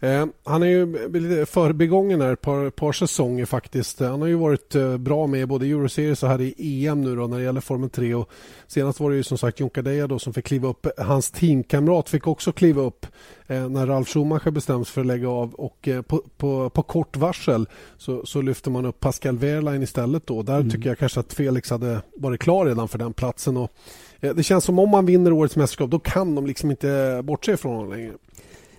Eh, 0.00 0.26
han 0.44 0.62
är 0.62 0.66
ju 0.66 1.08
lite 1.08 1.46
förbigången 1.46 2.20
här 2.20 2.32
ett 2.32 2.40
par, 2.40 2.70
par 2.70 2.92
säsonger 2.92 3.44
faktiskt. 3.44 4.00
Han 4.00 4.20
har 4.20 4.28
ju 4.28 4.34
varit 4.34 4.74
eh, 4.74 4.96
bra 4.96 5.26
med 5.26 5.48
både 5.48 5.66
Euroseries 5.66 6.22
och 6.22 6.28
här 6.28 6.40
i 6.40 6.86
EM 6.86 7.00
nu 7.00 7.16
då 7.16 7.26
när 7.26 7.38
det 7.38 7.44
gäller 7.44 7.60
Formel 7.60 7.90
3. 7.90 8.14
Och 8.14 8.30
senast 8.66 9.00
var 9.00 9.10
det 9.10 9.16
ju 9.16 9.22
som 9.22 9.38
sagt 9.38 9.60
Jon 9.60 9.70
Kadeja 9.70 10.06
då 10.06 10.18
som 10.18 10.32
fick 10.32 10.44
kliva 10.44 10.68
upp. 10.68 10.86
Hans 10.98 11.30
teamkamrat 11.30 12.08
fick 12.08 12.26
också 12.26 12.52
kliva 12.52 12.82
upp 12.82 13.06
eh, 13.46 13.68
när 13.68 13.86
Ralf 13.86 14.08
Schumacher 14.08 14.50
bestäms 14.50 14.90
för 14.90 15.00
att 15.00 15.06
lägga 15.06 15.28
av 15.28 15.54
och 15.54 15.88
eh, 15.88 16.02
på, 16.02 16.22
på, 16.36 16.70
på, 16.70 16.82
kort 16.82 17.16
varsel 17.16 17.68
så, 17.98 18.26
så 18.26 18.40
lyfter 18.40 18.70
man 18.70 18.86
upp 18.86 19.00
Pascal 19.00 19.38
Wehrlein 19.38 19.82
istället 19.82 20.26
då. 20.26 20.42
Där 20.42 20.56
mm. 20.56 20.70
tycker 20.70 20.88
jag 20.88 20.98
kanske 20.98 21.20
att 21.20 21.32
Felix 21.32 21.70
hade 21.70 22.02
varit 22.16 22.40
klar 22.40 22.66
redan 22.66 22.88
för 22.88 22.98
den 22.98 23.12
platsen. 23.12 23.56
Och, 23.56 23.70
eh, 24.20 24.34
det 24.34 24.42
känns 24.42 24.64
som 24.64 24.78
om 24.78 24.90
man 24.90 25.06
vinner 25.06 25.32
årets 25.32 25.56
mästerskap 25.56 25.90
då 25.90 25.98
kan 25.98 26.34
de 26.34 26.46
liksom 26.46 26.70
inte 26.70 27.20
bortse 27.24 27.52
ifrån 27.52 27.76
honom 27.76 27.92
längre. 27.92 28.12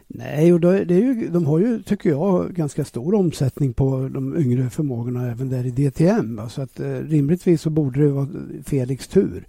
Nej, 0.07 0.53
och 0.53 0.59
det 0.59 0.95
är 0.95 1.01
ju, 1.01 1.29
de 1.29 1.45
har 1.45 1.59
ju, 1.59 1.83
tycker 1.83 2.09
jag, 2.09 2.53
ganska 2.53 2.85
stor 2.85 3.15
omsättning 3.15 3.73
på 3.73 4.09
de 4.13 4.37
yngre 4.37 4.69
förmågorna 4.69 5.31
även 5.31 5.49
där 5.49 5.65
i 5.65 5.71
DTM. 5.71 6.41
Så 6.49 6.61
att, 6.61 6.79
eh, 6.79 6.89
rimligtvis 6.89 7.61
så 7.61 7.69
borde 7.69 7.99
det 7.99 8.11
vara 8.11 8.27
Felix 8.63 9.07
tur 9.07 9.47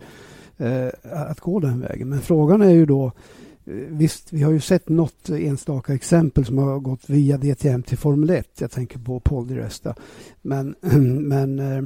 eh, 0.56 0.88
att 1.02 1.40
gå 1.40 1.60
den 1.60 1.80
vägen. 1.80 2.08
Men 2.08 2.20
frågan 2.20 2.62
är 2.62 2.70
ju 2.70 2.86
då 2.86 3.06
eh, 3.06 3.72
Visst, 3.88 4.32
vi 4.32 4.42
har 4.42 4.52
ju 4.52 4.60
sett 4.60 4.88
något 4.88 5.28
enstaka 5.28 5.94
exempel 5.94 6.44
som 6.44 6.58
har 6.58 6.78
gått 6.78 7.10
via 7.10 7.38
DTM 7.38 7.82
till 7.82 7.98
Formel 7.98 8.30
1. 8.30 8.60
Jag 8.60 8.70
tänker 8.70 8.98
på 8.98 9.20
Paul 9.20 9.46
di 9.46 9.54
Resta. 9.54 9.94
Men, 10.42 10.74
men 11.28 11.58
eh, 11.58 11.78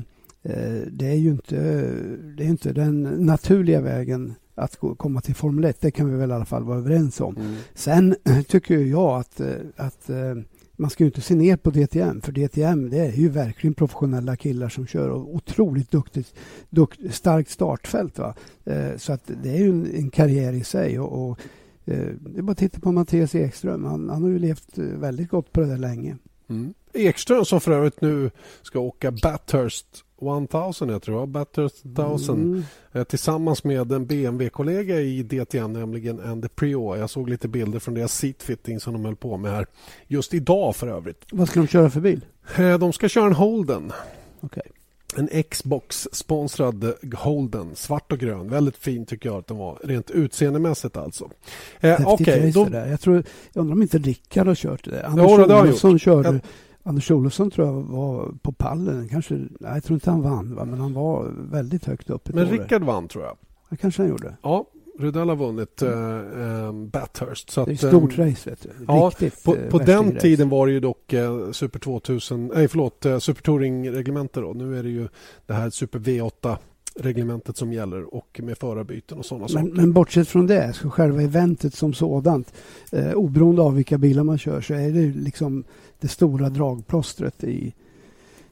eh, 0.43 0.83
det 0.91 1.07
är 1.07 1.19
ju 1.19 1.31
inte, 1.31 1.57
det 2.37 2.45
är 2.45 2.49
inte 2.49 2.73
den 2.73 3.03
naturliga 3.03 3.81
vägen 3.81 4.35
att 4.55 4.79
komma 4.97 5.21
till 5.21 5.35
Formel 5.35 5.65
1. 5.65 5.81
Det 5.81 5.91
kan 5.91 6.11
vi 6.11 6.17
väl 6.17 6.31
i 6.31 6.35
alla 6.35 6.45
fall 6.45 6.65
vara 6.65 6.79
överens 6.79 7.21
om. 7.21 7.37
Mm. 7.37 7.55
Sen 7.75 8.17
tycker 8.49 8.79
jag 8.79 9.21
att, 9.21 9.41
eh, 9.41 9.57
att 9.77 10.11
eh, 10.11 10.35
man 10.77 10.91
ska 10.91 11.05
inte 11.05 11.21
se 11.21 11.35
ner 11.35 11.57
på 11.57 11.71
DTM, 11.71 12.21
för 12.21 12.33
DTM 12.33 12.91
det 12.91 12.99
är 12.99 13.13
ju 13.13 13.29
verkligen 13.29 13.75
professionella 13.75 14.37
killar 14.37 14.69
som 14.69 14.87
kör 14.87 15.09
och 15.09 15.35
otroligt 15.35 15.91
duktigt, 15.91 16.35
dukt, 16.71 17.15
starkt 17.15 17.51
startfält. 17.51 18.19
Va? 18.19 18.35
Eh, 18.65 18.97
så 18.97 19.13
att 19.13 19.31
det 19.43 19.51
är 19.51 19.59
ju 19.59 19.71
en, 19.71 19.95
en 19.95 20.11
karriär 20.11 20.53
i 20.53 20.65
sig. 20.65 20.99
Och, 20.99 21.31
och 21.31 21.39
det 21.85 22.39
är 22.39 22.43
bara 22.43 22.53
att 22.53 22.59
titta 22.59 22.81
på 22.81 22.93
Mattias 22.93 23.35
Ekström. 23.35 23.85
Han, 23.85 24.09
han 24.09 24.23
har 24.23 24.31
ju 24.31 24.39
levt 24.39 24.79
väldigt 24.79 25.31
gott 25.31 25.53
på 25.53 25.61
det 25.61 25.67
där 25.67 25.79
länge. 25.79 26.17
Mm. 26.49 26.75
Ekström 26.95 27.45
som 27.45 27.61
för 27.61 27.73
övrigt 27.73 28.01
nu 28.01 28.31
ska 28.63 28.79
åka 28.79 29.11
Bathurst 29.11 30.05
1000 30.23 30.89
jag 30.89 31.03
tror 31.03 31.19
jag, 31.19 31.29
Bathurst 31.29 31.85
1000 31.85 32.37
mm. 32.37 32.63
Eh, 32.93 33.05
tillsammans 33.05 33.65
med 33.65 33.93
en 33.93 34.07
BMW-kollega 34.07 35.01
i 35.01 35.23
DTN, 35.23 35.73
nämligen 35.73 36.21
Andy 36.21 36.49
Prio. 36.49 36.97
Jag 36.97 37.11
såg 37.11 37.31
lite 37.31 37.49
bilder 37.49 37.79
från 37.79 37.95
deras 37.95 38.15
seatfitting 38.15 38.81
som 38.81 38.93
de 38.93 39.05
höll 39.05 39.17
på 39.17 39.37
med 39.37 39.51
här 39.53 39.67
just 40.07 40.35
idag 40.35 40.77
för 40.77 40.87
övrigt. 40.87 41.25
Vad 41.33 41.49
ska 41.49 41.61
de 41.61 41.67
köra 41.67 41.91
för 41.91 42.01
bil? 42.01 42.25
Eh, 42.57 42.79
de 42.79 42.93
ska 42.93 43.09
köra 43.09 43.27
en 43.27 43.33
Holden. 43.33 43.93
Okay. 44.41 44.63
En 45.17 45.43
Xbox-sponsrad 45.43 46.93
Holden, 47.15 47.71
svart 47.75 48.13
och 48.13 48.19
grön. 48.19 48.49
Väldigt 48.49 48.77
fin 48.77 49.07
tycker 49.07 49.29
jag 49.29 49.39
att 49.39 49.47
den 49.47 49.57
var, 49.57 49.79
rent 49.85 50.11
utseendemässigt 50.11 50.97
alltså. 50.97 51.31
Eh, 51.81 52.09
okay, 52.09 52.51
då... 52.51 52.69
Jag, 52.73 53.01
tror, 53.01 53.17
jag 53.53 53.61
undrar 53.61 53.75
om 53.75 53.83
inte 53.83 53.99
Rickard 53.99 54.47
har 54.47 54.55
kört 54.55 54.85
det. 54.85 55.07
Anders 55.07 55.27
jo, 55.29 55.47
det 55.47 55.61
Olsson 55.61 55.99
körde 55.99 56.29
jag... 56.29 56.41
Anders 56.83 57.11
Olofsson 57.11 57.51
tror 57.51 57.67
jag 57.67 57.75
var 57.75 58.35
på 58.43 58.53
pallen. 58.53 59.09
Kanske, 59.09 59.35
nej, 59.35 59.49
jag 59.61 59.85
tror 59.85 59.95
inte 59.95 60.11
han 60.11 60.23
vann, 60.23 60.55
va? 60.55 60.65
men 60.65 60.81
han 60.81 60.93
var 60.93 61.33
väldigt 61.51 61.85
högt 61.85 62.11
upp. 62.11 62.29
Men 62.35 62.47
Rickard 62.47 62.83
vann 62.83 63.09
tror 63.09 63.25
jag. 63.25 63.37
Det 63.71 63.77
kanske 63.77 64.03
han 64.03 64.11
gjorde. 64.11 64.37
Ja, 64.43 64.67
Rudell 64.99 65.29
har 65.29 65.37
vunnit 65.37 65.83
äh, 65.83 66.73
Bathurst. 66.73 67.51
Så 67.51 67.65
det 67.65 67.71
är 67.71 67.75
ett 67.75 67.79
stort 67.79 68.19
äh, 68.19 68.27
race. 68.27 68.51
Vet 68.51 68.63
du. 68.63 68.69
Ja, 68.89 69.11
Riktigt, 69.21 69.45
på, 69.45 69.57
på 69.71 69.79
den 69.79 70.05
race. 70.05 70.21
tiden 70.21 70.49
var 70.49 70.67
det 70.67 70.73
ju 70.73 70.81
dock 70.81 71.13
äh, 71.13 71.51
Super 71.51 71.79
2000, 71.79 72.51
nej 72.55 72.69
förlåt, 72.69 73.07
äh, 73.07 73.19
Super 73.19 73.43
Touring-reglementet. 73.43 74.57
Nu 74.57 74.79
är 74.79 74.83
det 74.83 74.89
ju 74.89 75.09
det 75.47 75.55
här 75.55 75.71
Super 75.71 75.99
V8 75.99 76.57
reglementet 76.95 77.57
som 77.57 77.73
gäller 77.73 78.15
och 78.15 78.41
med 78.43 78.59
förarbyten 78.59 79.19
och 79.19 79.25
sådana 79.25 79.49
saker. 79.49 79.71
Men 79.73 79.93
bortsett 79.93 80.29
från 80.29 80.47
det, 80.47 80.73
så 80.73 80.91
själva 80.91 81.23
eventet 81.23 81.75
som 81.75 81.95
sådant, 81.95 82.53
eh, 82.93 83.13
oberoende 83.13 83.63
av 83.63 83.75
vilka 83.75 83.99
bilar 83.99 84.25
man 84.25 84.39
kör, 84.39 84.61
så 84.61 84.75
är 84.75 84.91
det 84.91 85.07
liksom 85.07 85.65
det 86.03 86.09
stora 86.09 86.49
dragplåstret 86.49 87.45
i, 87.45 87.75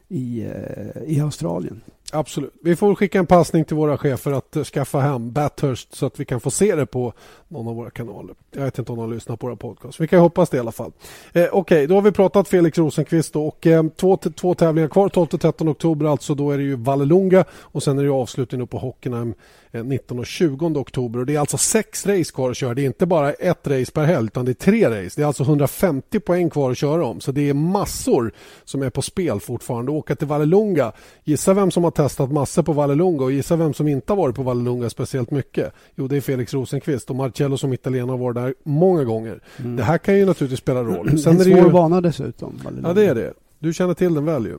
i, 0.08 0.42
eh, 0.42 1.02
i 1.06 1.20
Australien. 1.20 1.80
Absolut. 2.12 2.54
Vi 2.62 2.76
får 2.76 2.94
skicka 2.94 3.18
en 3.18 3.26
passning 3.26 3.64
till 3.64 3.76
våra 3.76 3.98
chefer 3.98 4.32
att 4.32 4.66
skaffa 4.66 5.00
hem 5.00 5.32
Bathurst 5.32 5.94
så 5.94 6.06
att 6.06 6.20
vi 6.20 6.24
kan 6.24 6.40
få 6.40 6.50
se 6.50 6.74
det 6.74 6.86
på 6.86 7.12
någon 7.48 7.68
av 7.68 7.76
våra 7.76 7.90
kanaler. 7.90 8.34
Jag 8.52 8.62
vet 8.62 8.78
inte 8.78 8.92
om 8.92 8.98
de 8.98 9.12
lyssnar 9.12 9.36
på 9.36 9.46
våra 9.46 9.56
podcast. 9.56 10.00
Vi 10.00 10.08
kan 10.08 10.20
hoppas 10.20 10.50
det 10.50 10.56
i 10.56 10.60
alla 10.60 10.72
fall. 10.72 10.92
Eh, 11.32 11.42
Okej, 11.42 11.50
okay, 11.52 11.86
då 11.86 11.94
har 11.94 12.02
vi 12.02 12.12
pratat 12.12 12.48
Felix 12.48 12.78
Rosenqvist 12.78 13.32
då, 13.32 13.46
och 13.46 13.66
eh, 13.66 13.84
två, 13.96 14.16
två 14.16 14.54
tävlingar 14.54 14.88
kvar. 14.88 15.08
12-13 15.08 15.70
oktober 15.70 16.06
alltså. 16.06 16.34
Då 16.34 16.50
är 16.50 16.58
det 16.58 16.64
ju 16.64 16.76
Vallelunga 16.76 17.44
och 17.52 17.82
sen 17.82 17.98
är 17.98 18.04
det 18.04 18.10
avslutning 18.10 18.66
på 18.66 18.78
Hockenheim 18.78 19.34
eh, 19.70 19.84
19 19.84 20.18
och 20.18 20.26
20 20.26 20.66
oktober. 20.66 21.18
Och 21.18 21.26
det 21.26 21.34
är 21.34 21.40
alltså 21.40 21.58
sex 21.58 22.06
race 22.06 22.32
kvar 22.32 22.50
att 22.50 22.56
köra. 22.56 22.74
Det 22.74 22.82
är 22.82 22.86
inte 22.86 23.06
bara 23.06 23.32
ett 23.32 23.66
race 23.66 23.92
per 23.92 24.04
helg 24.04 24.26
utan 24.26 24.44
det 24.44 24.52
är 24.52 24.54
tre 24.54 25.04
race. 25.04 25.12
Det 25.16 25.22
är 25.22 25.26
alltså 25.26 25.42
150 25.42 26.20
poäng 26.20 26.50
kvar 26.50 26.70
att 26.70 26.78
köra 26.78 27.06
om. 27.06 27.20
Så 27.20 27.32
det 27.32 27.48
är 27.48 27.54
massor 27.54 28.32
som 28.64 28.82
är 28.82 28.90
på 28.90 29.02
spel 29.02 29.40
fortfarande. 29.40 29.92
Åka 29.92 30.16
till 30.16 30.26
Vallelunga. 30.26 30.92
Gissa 31.24 31.54
vem 31.54 31.70
som 31.70 31.84
har 31.84 31.90
testat 31.90 32.32
massor 32.32 32.62
på 32.62 32.72
Vallelunga 32.72 33.24
och 33.24 33.32
gissa 33.32 33.56
vem 33.56 33.74
som 33.74 33.88
inte 33.88 34.12
har 34.12 34.16
varit 34.16 34.36
på 34.36 34.42
Vallelunga 34.42 34.90
speciellt 34.90 35.30
mycket. 35.30 35.72
Jo, 35.94 36.08
det 36.08 36.16
är 36.16 36.20
Felix 36.20 36.54
Rosenqvist 36.54 37.10
och 37.10 37.16
Marcello 37.16 37.56
som 37.56 37.72
italienare 37.72 38.12
har 38.12 38.18
varit 38.18 38.39
där 38.40 38.54
många 38.62 39.04
gånger. 39.04 39.40
Mm. 39.58 39.76
Det 39.76 39.82
här 39.82 39.98
kan 39.98 40.18
ju 40.18 40.26
naturligtvis 40.26 40.60
spela 40.60 40.82
roll. 40.82 41.18
Sen 41.18 41.32
en 41.32 41.44
svår 41.44 41.52
är 41.52 41.60
det 41.60 41.66
ju... 41.66 41.72
bana 41.72 42.00
dessutom. 42.00 42.60
Vallelunga. 42.64 42.88
Ja, 42.88 42.94
det 42.94 43.06
är 43.06 43.14
det. 43.14 43.32
Du 43.58 43.72
känner 43.72 43.94
till 43.94 44.14
den 44.14 44.24
väl 44.24 44.44
ju? 44.46 44.58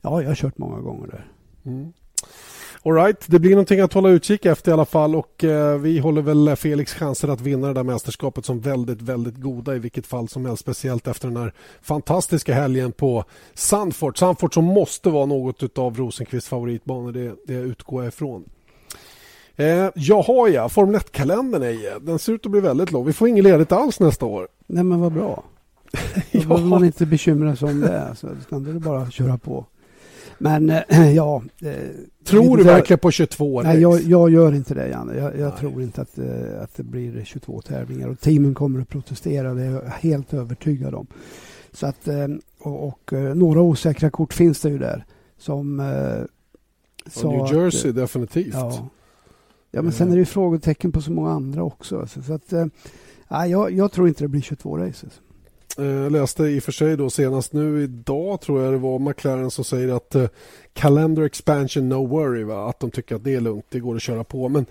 Ja, 0.00 0.22
jag 0.22 0.28
har 0.28 0.34
kört 0.34 0.58
många 0.58 0.80
gånger 0.80 1.06
där. 1.06 1.26
Mm. 1.66 1.92
Alright, 2.84 3.24
det 3.26 3.38
blir 3.38 3.50
någonting 3.50 3.80
att 3.80 3.92
hålla 3.92 4.08
utkik 4.08 4.46
efter 4.46 4.70
i 4.70 4.74
alla 4.74 4.84
fall 4.84 5.16
och 5.16 5.44
eh, 5.44 5.78
vi 5.78 5.98
håller 5.98 6.22
väl 6.22 6.56
Felix 6.56 6.94
chanser 6.94 7.28
att 7.28 7.40
vinna 7.40 7.66
det 7.66 7.72
där 7.72 7.82
mästerskapet 7.82 8.44
som 8.44 8.60
väldigt, 8.60 9.02
väldigt 9.02 9.36
goda 9.36 9.76
i 9.76 9.78
vilket 9.78 10.06
fall 10.06 10.28
som 10.28 10.46
helst. 10.46 10.62
Speciellt 10.62 11.06
efter 11.06 11.28
den 11.28 11.36
här 11.36 11.52
fantastiska 11.82 12.54
helgen 12.54 12.92
på 12.92 13.24
Sandfort. 13.54 14.16
Sandfort 14.18 14.54
som 14.54 14.64
måste 14.64 15.10
vara 15.10 15.26
något 15.26 15.78
av 15.78 15.96
Rosenqvists 15.96 16.48
favoritbanor, 16.48 17.12
det, 17.12 17.34
det 17.46 17.54
utgår 17.54 18.02
jag 18.02 18.08
ifrån. 18.08 18.44
Eh, 19.58 19.90
jaha 19.94 20.48
ja, 20.48 20.68
Formel 20.68 21.00
1-kalendern 21.00 21.62
är 21.62 22.00
Den 22.00 22.18
ser 22.18 22.32
ut 22.32 22.46
att 22.46 22.52
bli 22.52 22.60
väldigt 22.60 22.92
lång. 22.92 23.06
Vi 23.06 23.12
får 23.12 23.28
inget 23.28 23.44
ledigt 23.44 23.72
alls 23.72 24.00
nästa 24.00 24.26
år. 24.26 24.48
Nej 24.66 24.84
men 24.84 25.00
vad 25.00 25.12
bra. 25.12 25.44
Då 25.92 26.20
ja. 26.30 26.40
behöver 26.40 26.66
man 26.66 26.84
inte 26.84 27.06
bekymra 27.06 27.56
sig 27.56 27.68
om 27.68 27.80
det. 27.80 28.02
Alltså, 28.02 28.28
utan 28.40 28.64
det 28.64 28.70
är 28.70 28.74
bara 28.74 29.02
att 29.02 29.12
köra 29.12 29.38
på. 29.38 29.66
Men 30.38 30.70
äh, 30.70 31.12
ja. 31.14 31.42
Eh, 31.62 31.72
tror 32.24 32.56
du 32.56 32.64
verkligen 32.64 32.98
på 32.98 33.10
22 33.10 33.62
Nej, 33.62 33.80
jag, 33.80 34.00
jag, 34.00 34.30
gör 34.30 34.54
inte 34.54 34.74
det, 34.74 34.88
Janne. 34.88 35.16
Jag, 35.16 35.38
jag 35.38 35.56
tror 35.56 35.82
inte 35.82 36.00
att, 36.00 36.18
äh, 36.18 36.62
att 36.62 36.76
det 36.76 36.82
blir 36.82 37.24
22 37.24 37.60
tävlingar. 37.60 38.08
Och 38.08 38.20
teamen 38.20 38.54
kommer 38.54 38.80
att 38.80 38.88
protestera, 38.88 39.54
det 39.54 39.62
är 39.62 39.70
jag 39.70 39.82
helt 40.00 40.34
övertygad 40.34 40.94
om. 40.94 41.06
Så 41.72 41.86
att, 41.86 42.08
äh, 42.08 42.26
och, 42.58 42.88
och 42.88 43.12
några 43.34 43.60
osäkra 43.60 44.10
kort 44.10 44.32
finns 44.32 44.60
det 44.60 44.68
ju 44.68 44.78
där. 44.78 45.04
Som 45.38 45.82
sa 47.06 47.30
New 47.30 47.54
Jersey, 47.54 47.90
att, 47.90 47.96
definitivt. 47.96 48.54
Ja 48.54 48.88
ja, 49.70 49.82
men 49.82 49.92
sen 49.92 50.08
är 50.08 50.12
det 50.12 50.18
ju 50.18 50.24
frågetecken 50.24 50.92
på 50.92 51.00
så 51.00 51.12
många 51.12 51.30
andra 51.30 51.62
också. 51.62 52.00
Alltså, 52.00 52.22
så 52.22 52.32
att, 52.32 52.52
eh, 52.52 52.66
nej, 53.28 53.50
jag, 53.50 53.72
jag 53.72 53.92
tror 53.92 54.08
inte 54.08 54.24
det 54.24 54.28
blir 54.28 54.40
22 54.40 54.78
races. 54.78 55.20
Eh, 55.78 55.86
jag 55.86 56.12
läste 56.12 56.42
i 56.42 56.58
och 56.58 56.62
för 56.62 56.72
sig 56.72 56.96
då 56.96 57.10
senast 57.10 57.52
nu 57.52 57.82
idag 57.82 58.40
tror 58.40 58.62
jag 58.62 58.72
det 58.72 58.78
var 58.78 58.98
McLaren 58.98 59.50
som 59.50 59.64
säger 59.64 59.96
att 59.96 60.14
eh, 60.14 60.28
calendar 60.72 61.22
expansion 61.22 61.88
no 61.88 62.06
worry. 62.06 62.44
Va? 62.44 62.68
Att 62.68 62.80
de 62.80 62.90
tycker 62.90 63.16
att 63.16 63.24
det 63.24 63.34
är 63.34 63.40
lugnt, 63.40 63.66
det 63.68 63.80
går 63.80 63.96
att 63.96 64.02
köra 64.02 64.24
på. 64.24 64.48
Men 64.48 64.66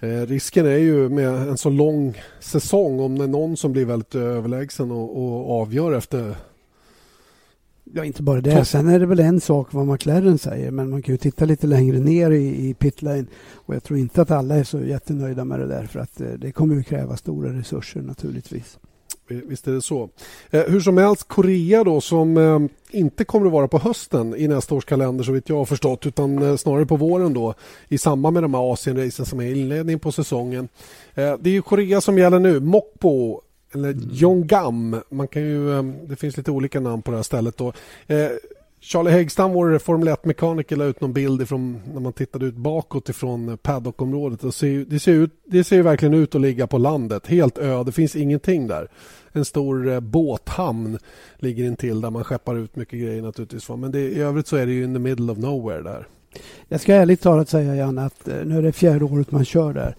eh, 0.00 0.26
risken 0.26 0.66
är 0.66 0.78
ju 0.78 1.08
med 1.08 1.28
en 1.28 1.58
så 1.58 1.70
lång 1.70 2.20
säsong 2.40 3.00
om 3.00 3.18
det 3.18 3.24
är 3.24 3.28
någon 3.28 3.56
som 3.56 3.72
blir 3.72 3.84
väldigt 3.84 4.14
överlägsen 4.14 4.90
och, 4.90 5.16
och 5.16 5.60
avgör 5.60 5.92
efter 5.92 6.36
Ja, 7.94 8.04
inte 8.04 8.22
bara 8.22 8.40
det. 8.40 8.64
Sen 8.64 8.88
är 8.88 9.00
det 9.00 9.06
väl 9.06 9.20
en 9.20 9.40
sak 9.40 9.72
vad 9.72 9.86
McLaren 9.86 10.38
säger, 10.38 10.70
men 10.70 10.90
man 10.90 11.02
kan 11.02 11.14
ju 11.14 11.18
titta 11.18 11.44
lite 11.44 11.66
längre 11.66 11.98
ner 11.98 12.30
i, 12.30 12.68
i 12.68 12.74
pitlane. 12.74 13.26
Och 13.52 13.74
jag 13.74 13.82
tror 13.82 13.98
inte 13.98 14.22
att 14.22 14.30
alla 14.30 14.56
är 14.56 14.64
så 14.64 14.80
jättenöjda 14.80 15.44
med 15.44 15.60
det 15.60 15.66
där, 15.66 15.86
för 15.86 16.00
att 16.00 16.20
det 16.38 16.52
kommer 16.52 16.74
ju 16.74 16.82
kräva 16.82 17.16
stora 17.16 17.58
resurser 17.58 18.02
naturligtvis. 18.02 18.78
Visst 19.28 19.68
är 19.68 19.72
det 19.72 19.82
så. 19.82 20.10
Eh, 20.50 20.62
hur 20.62 20.80
som 20.80 20.98
helst, 20.98 21.28
Korea 21.28 21.84
då 21.84 22.00
som 22.00 22.36
eh, 22.36 22.60
inte 23.00 23.24
kommer 23.24 23.46
att 23.46 23.52
vara 23.52 23.68
på 23.68 23.78
hösten 23.78 24.34
i 24.36 24.48
nästa 24.48 24.74
års 24.74 24.84
kalender 24.84 25.24
så 25.24 25.32
vitt 25.32 25.48
jag 25.48 25.56
har 25.56 25.64
förstått 25.64 26.06
utan 26.06 26.42
eh, 26.42 26.56
snarare 26.56 26.86
på 26.86 26.96
våren 26.96 27.34
då 27.34 27.54
i 27.88 27.98
samband 27.98 28.34
med 28.34 28.42
de 28.42 28.54
här 28.54 28.72
Asienracen 28.72 29.26
som 29.26 29.40
är 29.40 29.54
inledning 29.54 29.98
på 29.98 30.12
säsongen. 30.12 30.68
Eh, 31.14 31.34
det 31.40 31.56
är 31.56 31.60
Korea 31.60 32.00
som 32.00 32.18
gäller 32.18 32.38
nu. 32.38 32.60
Mokpo 32.60 33.40
eller 33.74 33.90
mm. 33.90 34.10
Yongam. 34.12 35.00
Man 35.10 35.28
kan 35.28 35.42
ju, 35.42 35.78
eh, 35.78 35.82
det 35.82 36.16
finns 36.16 36.36
lite 36.36 36.50
olika 36.50 36.80
namn 36.80 37.02
på 37.02 37.10
det 37.10 37.16
här 37.16 37.22
stället. 37.22 37.56
Då. 37.56 37.72
Eh, 38.06 38.30
Charlie 38.80 39.10
Häggstam, 39.10 39.52
vår 39.52 39.78
Formel 39.78 40.08
1-mekaniker, 40.08 40.76
la 40.76 40.84
ut 40.84 41.00
någon 41.00 41.12
bild 41.12 41.42
ifrån, 41.42 41.80
när 41.92 42.00
man 42.00 42.12
tittade 42.12 42.46
ut 42.46 42.54
bakåt 42.54 43.08
ifrån 43.08 43.58
paddock-området. 43.62 44.40
Det 44.40 44.52
ser, 44.52 44.84
det, 44.88 44.98
ser 44.98 45.12
ut, 45.12 45.30
det 45.44 45.64
ser 45.64 45.82
verkligen 45.82 46.14
ut 46.14 46.34
att 46.34 46.40
ligga 46.40 46.66
på 46.66 46.78
landet. 46.78 47.26
Helt 47.26 47.58
ö, 47.58 47.84
det 47.84 47.92
finns 47.92 48.16
ingenting 48.16 48.66
där. 48.66 48.88
En 49.32 49.44
stor 49.44 49.88
eh, 49.88 50.00
båthamn 50.00 50.98
ligger 51.36 51.64
intill 51.64 52.00
där 52.00 52.10
man 52.10 52.24
skeppar 52.24 52.56
ut 52.56 52.76
mycket 52.76 53.00
grejer 53.00 53.22
naturligtvis. 53.22 53.68
Men 53.68 53.90
det, 53.90 54.00
i 54.00 54.20
övrigt 54.20 54.46
så 54.46 54.56
är 54.56 54.66
det 54.66 54.72
ju 54.72 54.84
in 54.84 54.94
the 54.94 55.00
middle 55.00 55.32
of 55.32 55.38
nowhere 55.38 55.82
där. 55.82 56.06
Jag 56.68 56.80
ska 56.80 56.94
ärligt 56.94 57.20
talat 57.20 57.48
säga 57.48 57.76
Jan 57.76 57.98
att 57.98 58.28
eh, 58.28 58.44
nu 58.44 58.58
är 58.58 58.62
det 58.62 58.72
fjärde 58.72 59.04
året 59.04 59.30
man 59.30 59.44
kör 59.44 59.72
där. 59.72 59.96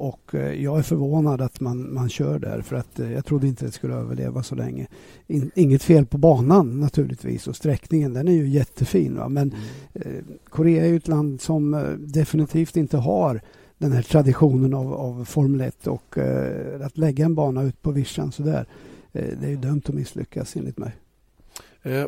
Och 0.00 0.34
eh, 0.34 0.62
jag 0.62 0.78
är 0.78 0.82
förvånad 0.82 1.40
att 1.40 1.60
man, 1.60 1.94
man 1.94 2.08
kör 2.08 2.38
där 2.38 2.62
för 2.62 2.76
att 2.76 3.00
eh, 3.00 3.12
jag 3.12 3.24
trodde 3.24 3.46
inte 3.46 3.64
det 3.64 3.72
skulle 3.72 3.94
överleva 3.94 4.42
så 4.42 4.54
länge. 4.54 4.86
In, 5.26 5.50
inget 5.54 5.82
fel 5.82 6.06
på 6.06 6.18
banan 6.18 6.80
naturligtvis 6.80 7.48
och 7.48 7.56
sträckningen 7.56 8.12
den 8.12 8.28
är 8.28 8.32
ju 8.32 8.48
jättefin. 8.48 9.16
Va? 9.16 9.28
Men 9.28 9.54
mm. 9.94 10.16
eh, 10.16 10.24
Korea 10.48 10.84
är 10.84 10.88
ju 10.88 10.96
ett 10.96 11.08
land 11.08 11.40
som 11.40 11.74
eh, 11.74 11.90
definitivt 11.90 12.76
inte 12.76 12.96
har 12.96 13.40
den 13.78 13.92
här 13.92 14.02
traditionen 14.02 14.74
av, 14.74 14.94
av 14.94 15.24
Formel 15.24 15.60
1 15.60 15.86
och 15.86 16.18
eh, 16.18 16.86
att 16.86 16.98
lägga 16.98 17.24
en 17.24 17.34
bana 17.34 17.62
ut 17.62 17.82
på 17.82 17.90
vischan 17.90 18.32
sådär 18.32 18.66
eh, 19.12 19.28
det 19.40 19.46
är 19.46 19.50
ju 19.50 19.56
dömt 19.56 19.88
att 19.88 19.94
misslyckas 19.94 20.56
enligt 20.56 20.78
mig. 20.78 20.92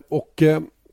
och 0.09 0.42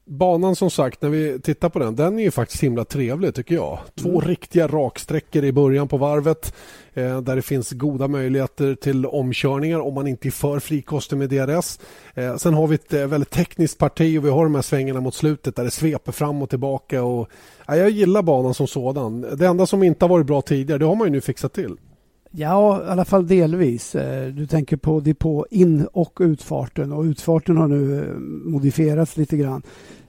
banan 0.09 0.55
som 0.55 0.69
sagt, 0.69 1.01
när 1.01 1.09
vi 1.09 1.39
tittar 1.39 1.69
på 1.69 1.79
den, 1.79 1.95
den 1.95 2.19
är 2.19 2.23
ju 2.23 2.31
faktiskt 2.31 2.63
himla 2.63 2.85
trevlig 2.85 3.35
tycker 3.35 3.55
jag. 3.55 3.79
Två 3.95 4.09
mm. 4.09 4.21
riktiga 4.21 4.67
raksträckor 4.67 5.43
i 5.43 5.51
början 5.51 5.87
på 5.87 5.97
varvet 5.97 6.53
eh, 6.93 7.21
där 7.21 7.35
det 7.35 7.41
finns 7.41 7.71
goda 7.71 8.07
möjligheter 8.07 8.75
till 8.75 9.05
omkörningar 9.05 9.79
om 9.79 9.93
man 9.93 10.07
inte 10.07 10.27
är 10.27 10.31
för 10.31 10.59
frikostig 10.59 11.17
med 11.17 11.29
DRS. 11.29 11.79
Eh, 12.13 12.35
sen 12.35 12.53
har 12.53 12.67
vi 12.67 12.75
ett 12.75 12.93
eh, 12.93 13.07
väldigt 13.07 13.29
tekniskt 13.29 13.77
parti 13.77 14.19
och 14.19 14.25
vi 14.25 14.29
har 14.29 14.43
de 14.43 14.55
här 14.55 14.61
svängarna 14.61 15.01
mot 15.01 15.15
slutet 15.15 15.55
där 15.55 15.63
det 15.63 15.71
sveper 15.71 16.11
fram 16.11 16.41
och 16.41 16.49
tillbaka. 16.49 17.03
Och, 17.03 17.29
ja, 17.67 17.75
jag 17.75 17.89
gillar 17.89 18.21
banan 18.21 18.53
som 18.53 18.67
sådan. 18.67 19.21
Det 19.37 19.47
enda 19.47 19.65
som 19.65 19.83
inte 19.83 20.05
har 20.05 20.09
varit 20.09 20.27
bra 20.27 20.41
tidigare, 20.41 20.79
det 20.79 20.85
har 20.85 20.95
man 20.95 21.07
ju 21.07 21.11
nu 21.11 21.21
fixat 21.21 21.53
till. 21.53 21.77
Ja, 22.31 22.83
i 22.83 22.89
alla 22.89 23.05
fall 23.05 23.27
delvis. 23.27 23.95
Eh, 23.95 24.27
du 24.27 24.47
tänker 24.47 24.77
på 24.77 24.99
depå 24.99 25.47
in 25.51 25.87
och 25.93 26.17
utfarten 26.21 26.91
och 26.91 27.03
utfarten 27.03 27.57
har 27.57 27.67
nu 27.67 27.99
eh, 27.99 28.13
modifierats 28.51 29.17
lite 29.17 29.37
grann. 29.37 29.61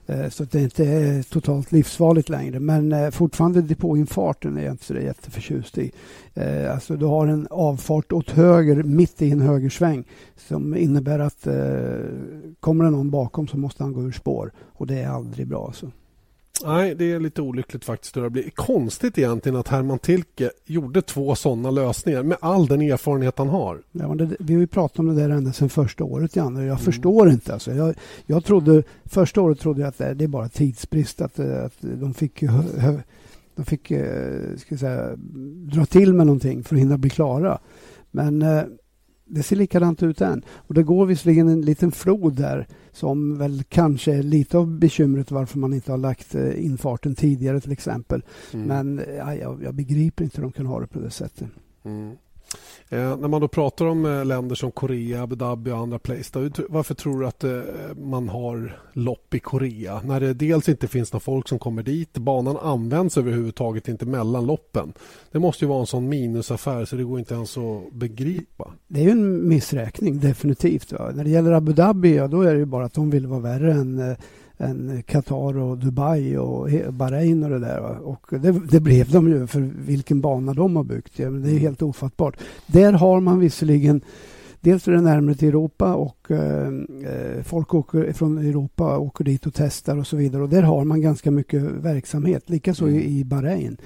Eh, 0.05 0.29
så 0.29 0.43
att 0.43 0.51
det 0.51 0.61
inte 0.61 0.85
är 0.85 1.23
totalt 1.23 1.71
livsfarligt 1.71 2.29
längre. 2.29 2.59
Men 2.59 2.91
eh, 2.91 3.09
fortfarande 3.09 3.61
depåinfarten 3.61 4.57
är 4.57 4.63
jag 4.63 4.73
inte 4.73 4.85
så 4.85 4.93
jätteförtjust 4.93 5.77
i. 5.77 5.91
Alltså 6.71 6.95
du 6.95 7.05
har 7.05 7.27
en 7.27 7.47
avfart 7.49 8.11
åt 8.11 8.29
höger 8.29 8.83
mitt 8.83 9.21
i 9.21 9.31
en 9.31 9.41
högersväng 9.41 10.03
som 10.47 10.75
innebär 10.75 11.19
att 11.19 11.47
kommer 12.59 12.83
det 12.83 12.89
någon 12.89 13.11
bakom 13.11 13.47
så 13.47 13.57
måste 13.57 13.83
han 13.83 13.93
gå 13.93 14.01
ur 14.03 14.11
spår. 14.11 14.51
Och 14.73 14.87
det 14.87 14.99
är 14.99 15.09
aldrig 15.09 15.47
bra. 15.47 15.65
Alltså. 15.65 15.91
Nej, 16.65 16.95
det 16.95 17.11
är 17.11 17.19
lite 17.19 17.41
olyckligt 17.41 17.85
faktiskt. 17.85 18.13
Det 18.13 18.29
blir 18.29 18.49
konstigt 18.49 19.17
egentligen 19.17 19.55
att 19.55 19.67
Herman 19.67 19.99
Tilke 19.99 20.51
gjorde 20.65 21.01
två 21.01 21.35
sådana 21.35 21.71
lösningar 21.71 22.23
med 22.23 22.37
all 22.41 22.67
den 22.67 22.81
erfarenhet 22.81 23.37
han 23.37 23.49
har. 23.49 23.81
Ja, 23.91 24.07
det, 24.07 24.35
vi 24.39 24.53
har 24.53 24.61
ju 24.61 24.67
pratat 24.67 24.99
om 24.99 25.15
det 25.15 25.21
där 25.21 25.29
ända 25.29 25.53
sedan 25.53 25.69
första 25.69 26.03
året, 26.03 26.35
Janne. 26.35 26.59
Jag 26.59 26.65
mm. 26.65 26.77
förstår 26.77 27.29
inte. 27.29 27.53
Alltså. 27.53 27.71
Jag, 27.71 27.95
jag 28.25 28.45
trodde, 28.45 28.83
första 29.05 29.41
året 29.41 29.59
trodde 29.59 29.81
jag 29.81 29.87
att 29.87 29.97
det 29.97 30.23
är 30.23 30.27
bara 30.27 30.49
tidsbrist. 30.49 31.21
Att, 31.21 31.39
att 31.39 31.75
de 31.81 32.13
fick, 32.13 32.43
de 33.55 33.65
fick 33.65 33.91
eh, 33.91 34.55
ska 34.57 34.77
säga, 34.77 35.15
dra 35.73 35.85
till 35.85 36.13
med 36.13 36.27
någonting 36.27 36.63
för 36.63 36.75
att 36.75 36.81
hinna 36.81 36.97
bli 36.97 37.09
klara. 37.09 37.59
Men 38.11 38.41
eh, 38.41 38.63
det 39.31 39.43
ser 39.43 39.55
likadant 39.55 40.03
ut 40.03 40.21
än. 40.21 40.43
Och 40.55 40.73
det 40.73 40.83
går 40.83 41.05
visserligen 41.05 41.47
en 41.47 41.61
liten 41.61 41.91
flod 41.91 42.35
där 42.35 42.67
som 42.91 43.37
väl 43.37 43.63
kanske 43.69 44.13
är 44.15 44.23
lite 44.23 44.57
av 44.57 44.79
bekymret 44.79 45.31
varför 45.31 45.59
man 45.59 45.73
inte 45.73 45.91
har 45.91 45.97
lagt 45.97 46.35
eh, 46.35 46.65
infarten 46.65 47.15
tidigare 47.15 47.61
till 47.61 47.71
exempel. 47.71 48.23
Mm. 48.53 48.67
Men 48.67 49.01
ja, 49.17 49.35
jag, 49.35 49.63
jag, 49.63 49.75
begriper 49.75 50.23
inte 50.23 50.37
hur 50.37 50.43
de 50.43 50.51
kan 50.51 50.65
ha 50.65 50.79
det 50.79 50.87
på 50.87 50.99
det 50.99 51.11
sättet. 51.11 51.47
Mm. 51.83 52.15
Eh, 52.93 53.17
när 53.17 53.27
man 53.27 53.41
då 53.41 53.47
pratar 53.47 53.85
om 53.85 54.05
eh, 54.05 54.25
länder 54.25 54.55
som 54.55 54.71
Korea, 54.71 55.23
Abu 55.23 55.35
Dhabi 55.35 55.71
och 55.71 55.77
andra 55.77 55.99
place, 55.99 56.29
då, 56.33 56.63
varför 56.69 56.93
tror 56.93 57.19
du 57.19 57.27
att 57.27 57.43
eh, 57.43 57.61
man 57.97 58.29
har 58.29 58.79
lopp 58.93 59.33
i 59.33 59.39
Korea? 59.39 60.01
När 60.05 60.19
det 60.19 60.33
dels 60.33 60.69
inte 60.69 60.87
finns 60.87 61.13
några 61.13 61.21
folk 61.21 61.47
som 61.47 61.59
kommer 61.59 61.83
dit, 61.83 62.17
banan 62.17 62.57
används 62.57 63.17
överhuvudtaget 63.17 63.87
inte 63.87 64.05
mellan 64.05 64.45
loppen. 64.45 64.93
Det 65.31 65.39
måste 65.39 65.65
ju 65.65 65.69
vara 65.69 65.79
en 65.79 65.85
sån 65.85 66.09
minusaffär 66.09 66.85
så 66.85 66.95
det 66.95 67.03
går 67.03 67.19
inte 67.19 67.33
ens 67.33 67.57
att 67.57 67.93
begripa. 67.93 68.71
Det 68.87 68.99
är 68.99 69.03
ju 69.03 69.11
en 69.11 69.47
missräkning 69.47 70.19
definitivt. 70.19 70.91
Va? 70.91 71.11
När 71.15 71.23
det 71.23 71.29
gäller 71.29 71.51
Abu 71.51 71.73
Dhabi, 71.73 72.15
ja, 72.15 72.27
då 72.27 72.41
är 72.41 72.53
det 72.53 72.59
ju 72.59 72.65
bara 72.65 72.85
att 72.85 72.93
de 72.93 73.09
vill 73.09 73.27
vara 73.27 73.39
värre 73.39 73.73
än 73.73 73.99
eh, 73.99 74.17
än 74.61 75.03
Qatar 75.03 75.57
och 75.57 75.77
Dubai 75.77 76.37
och 76.37 76.69
Bahrain 76.93 77.43
och 77.43 77.49
det 77.49 77.59
där. 77.59 77.81
Och 77.81 78.27
det, 78.29 78.51
det, 78.51 78.79
blev 78.79 79.11
de 79.11 79.27
ju 79.27 79.47
för 79.47 79.71
vilken 79.85 80.21
bana 80.21 80.53
de 80.53 80.75
har 80.75 80.83
byggt. 80.83 81.17
Det 81.17 81.23
är 81.23 81.27
mm. 81.27 81.57
helt 81.57 81.81
ofattbart. 81.81 82.37
Där 82.67 82.93
har 82.93 83.19
man 83.19 83.39
visserligen 83.39 84.01
Dels 84.63 84.87
är 84.87 84.91
det 84.91 85.01
närmare 85.01 85.35
till 85.35 85.47
Europa 85.47 85.93
och 85.93 86.31
eh, 86.31 86.67
eh 86.67 87.43
folk 87.43 87.73
åker 87.73 88.13
från 88.13 88.37
Europa 88.37 88.97
åker 88.97 89.23
dit 89.23 89.45
och 89.45 89.53
testar 89.53 89.97
och 89.97 90.07
så 90.07 90.17
vidare. 90.17 90.43
Och 90.43 90.49
där 90.49 90.61
har 90.61 90.85
man 90.85 91.01
ganska 91.01 91.31
mycket 91.31 91.63
verksamhet. 91.63 92.49
Likaså 92.49 92.87
mm. 92.87 92.99
i 92.99 93.23
Bahrain 93.23 93.77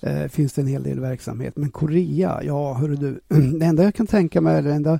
eh, 0.00 0.28
finns 0.28 0.52
det 0.52 0.62
en 0.62 0.66
hel 0.66 0.82
del 0.82 1.00
verksamhet. 1.00 1.56
Men 1.56 1.70
Korea, 1.70 2.40
ja 2.44 2.74
hörru 2.74 2.96
du. 2.96 3.20
det 3.58 3.66
enda 3.66 3.82
jag 3.82 3.94
kan 3.94 4.06
tänka 4.06 4.40
mig, 4.40 4.62
det 4.62 4.74
enda 4.74 4.98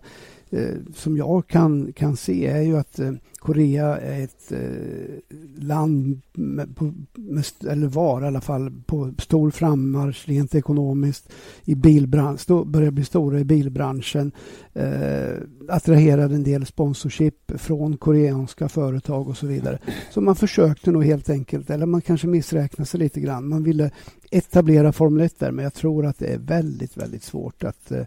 Eh, 0.53 0.75
som 0.95 1.17
jag 1.17 1.47
kan, 1.47 1.93
kan 1.93 2.17
se 2.17 2.47
är 2.47 2.63
ju 2.63 2.77
att 2.77 2.99
eh, 2.99 3.13
Korea 3.39 3.99
är 3.99 4.25
ett 4.25 4.53
eh, 4.53 5.63
land, 5.63 6.21
med, 6.33 6.77
på, 6.77 6.93
med, 7.15 7.45
eller 7.69 7.87
var 7.87 8.23
i 8.23 8.27
alla 8.27 8.41
fall, 8.41 8.73
på 8.87 9.13
stor 9.19 9.51
frammarsch 9.51 10.29
rent 10.29 10.55
ekonomiskt. 10.55 11.33
I 11.65 11.75
bilbranschen, 11.75 12.73
börjar 12.73 12.91
bli 12.91 13.05
stora 13.05 13.41
i 13.41 13.45
bilbranschen. 13.45 14.33
Eh, 14.73 15.35
attraherade 15.69 16.35
en 16.35 16.45
del 16.45 16.67
sponsorship 16.67 17.53
från 17.61 17.97
koreanska 17.97 18.69
företag 18.69 19.29
och 19.29 19.37
så 19.37 19.47
vidare. 19.47 19.79
Så 20.11 20.21
man 20.21 20.37
försökte 20.37 20.91
nog 20.91 21.05
helt 21.05 21.31
enkelt, 21.31 21.71
eller 21.71 21.87
man 21.87 22.01
kanske 22.01 22.27
missräknade 22.27 22.87
sig 22.87 23.01
lite 23.01 23.21
grann. 23.21 23.49
Man 23.49 23.63
ville 23.63 23.91
etablera 24.31 24.93
Formel 24.93 25.27
1 25.27 25.39
där, 25.39 25.51
men 25.51 25.63
jag 25.63 25.75
tror 25.75 26.07
att 26.07 26.19
det 26.19 26.27
är 26.27 26.39
väldigt, 26.39 26.97
väldigt 26.97 27.23
svårt 27.23 27.65
att 27.65 27.93
eh, 27.93 28.05